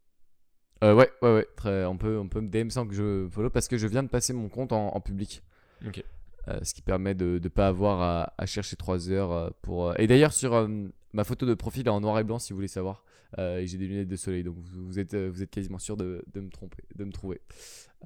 Euh, 0.84 0.94
ouais, 0.94 1.10
ouais, 1.22 1.34
ouais. 1.34 1.48
Très, 1.58 1.86
on, 1.86 1.98
peut, 1.98 2.18
on 2.18 2.30
peut 2.30 2.42
me 2.42 2.50
DM 2.50 2.70
sans 2.70 2.86
que 2.88 2.94
je 2.94 3.28
follow 3.32 3.50
parce 3.50 3.68
que 3.68 3.78
je 3.78 3.88
viens 3.88 4.04
de 4.04 4.10
passer 4.10 4.34
mon 4.34 4.48
compte 4.50 4.72
en, 4.72 4.90
en 4.96 5.02
public. 5.02 5.42
Ok. 5.86 6.04
Euh, 6.48 6.60
ce 6.64 6.74
qui 6.76 6.82
permet 6.84 7.16
de 7.16 7.40
ne 7.44 7.50
pas 7.50 7.68
avoir 7.68 8.02
à, 8.02 8.34
à 8.38 8.46
chercher 8.46 8.76
3 8.76 9.10
heures 9.10 9.32
euh, 9.32 9.50
pour. 9.64 9.90
euh, 9.90 9.94
Et 9.98 10.06
d'ailleurs, 10.06 10.32
sur 10.34 10.54
euh, 10.54 10.68
ma 11.14 11.24
photo 11.24 11.46
de 11.48 11.54
profil 11.56 11.88
est 11.88 11.90
en 11.90 12.02
noir 12.02 12.20
et 12.20 12.24
blanc 12.24 12.38
si 12.40 12.54
vous 12.54 12.58
voulez 12.58 12.68
savoir. 12.68 13.04
Euh, 13.38 13.60
et 13.60 13.68
j'ai 13.68 13.78
des 13.78 13.88
lunettes 13.88 14.08
de 14.08 14.16
soleil, 14.16 14.44
donc 14.44 14.58
vous, 14.58 14.86
vous 14.86 15.00
êtes, 15.00 15.14
euh, 15.14 15.30
vous 15.30 15.44
êtes 15.44 15.50
quasiment 15.50 15.80
sûr 15.80 15.98
de, 15.98 16.24
de 16.34 16.40
me 16.40 16.50
tromper, 16.50 16.84
de 16.96 17.04
me 17.04 17.12
trouver. 17.12 17.42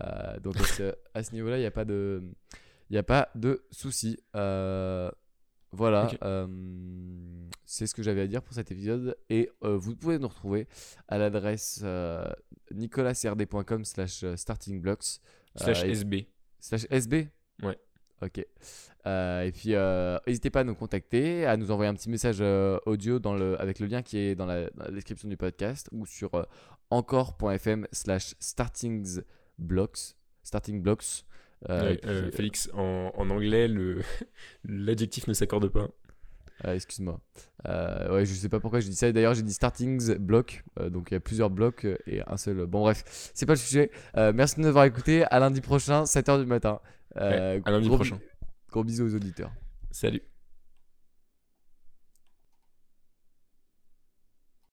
Euh, 0.02 0.40
donc 0.40 0.56
à 1.14 1.24
ce, 1.24 1.34
niveau-là, 1.34 1.58
il 1.58 1.62
n'y 1.62 1.66
a 1.66 1.72
pas 1.72 1.86
de, 1.86 2.24
il 2.90 2.98
a 2.98 3.04
pas 3.04 3.30
de 3.36 3.64
souci. 3.72 4.18
Voilà, 5.72 6.10
euh, 6.24 6.48
c'est 7.66 7.86
ce 7.86 7.94
que 7.94 8.02
j'avais 8.02 8.22
à 8.22 8.28
dire 8.28 8.42
pour 8.42 8.54
cet 8.54 8.72
épisode. 8.72 9.16
Et 9.30 9.50
euh, 9.64 9.78
vous 9.78 9.96
pouvez 9.96 10.18
nous 10.18 10.28
retrouver 10.28 10.68
à 11.08 11.18
l'adresse 11.18 11.82
euh, 11.84 12.26
nicolasrd.com 12.72 13.86
slash 13.86 14.26
startingblocks. 14.36 15.20
Slash 15.56 15.84
SB. 15.84 16.28
Slash 16.60 16.88
SB 16.90 17.30
Ouais. 17.62 17.78
Ok. 18.22 18.46
Euh, 19.08 19.44
et 19.44 19.52
puis, 19.52 19.76
euh, 19.76 20.18
n'hésitez 20.28 20.50
pas 20.50 20.60
à 20.60 20.64
nous 20.66 20.76
contacter, 20.76 21.46
à 21.46 21.56
nous 21.58 21.72
envoyer 21.72 21.90
un 21.90 21.94
petit 21.94 22.10
message 22.10 22.38
euh, 22.42 22.78
audio 22.86 23.18
dans 23.20 23.34
le, 23.34 23.60
avec 23.62 23.80
le 23.80 23.88
lien 23.88 24.02
qui 24.02 24.18
est 24.18 24.36
dans 24.36 24.46
la, 24.46 24.70
dans 24.72 24.84
la 24.86 24.92
description 24.92 25.30
du 25.30 25.38
podcast 25.38 25.88
ou 25.92 26.06
sur 26.06 26.30
encore.fm 26.90 27.88
slash 27.92 28.36
startingsblocks. 28.40 30.16
Startingblocks. 30.44 31.26
Euh, 31.70 31.96
Ouais, 32.26 32.32
Félix, 32.32 32.70
en, 32.74 33.12
en 33.16 33.30
anglais, 33.30 33.70
l'adjectif 34.64 35.28
ne 35.28 35.34
s'accorde 35.34 35.68
pas. 35.70 35.88
euh, 36.66 36.74
Excuse-moi. 36.76 37.20
Ouais, 37.66 38.26
je 38.26 38.34
sais 38.34 38.50
pas 38.50 38.60
pourquoi 38.60 38.80
je 38.80 38.88
dis 38.88 38.96
ça. 38.96 39.12
D'ailleurs, 39.12 39.34
j'ai 39.34 39.44
dit 39.44 39.54
startings 39.54 40.16
block. 40.18 40.64
euh, 40.80 40.90
donc, 40.90 41.12
il 41.12 41.14
y 41.16 41.18
a 41.18 41.20
plusieurs 41.20 41.50
blocs 41.50 41.86
et 42.08 42.22
un 42.28 42.38
seul. 42.38 42.66
Bon, 42.66 42.82
bref, 42.82 43.04
c'est 43.34 43.46
pas 43.46 43.54
le 43.54 43.60
sujet. 43.60 43.92
Merci 44.16 44.56
de 44.58 44.62
nous 44.62 44.68
avoir 44.68 44.86
écoutés. 44.86 45.24
À 45.26 45.40
lundi 45.40 45.62
prochain, 45.62 46.04
7h 46.04 46.40
du 46.42 46.46
matin. 46.46 46.80
À 47.16 47.72
lundi 47.72 47.88
gros 47.88 47.98
prochain. 47.98 48.20
Gros 48.70 48.84
bisous 48.84 49.06
aux 49.06 49.16
auditeurs. 49.16 49.52
Salut. 49.92 50.22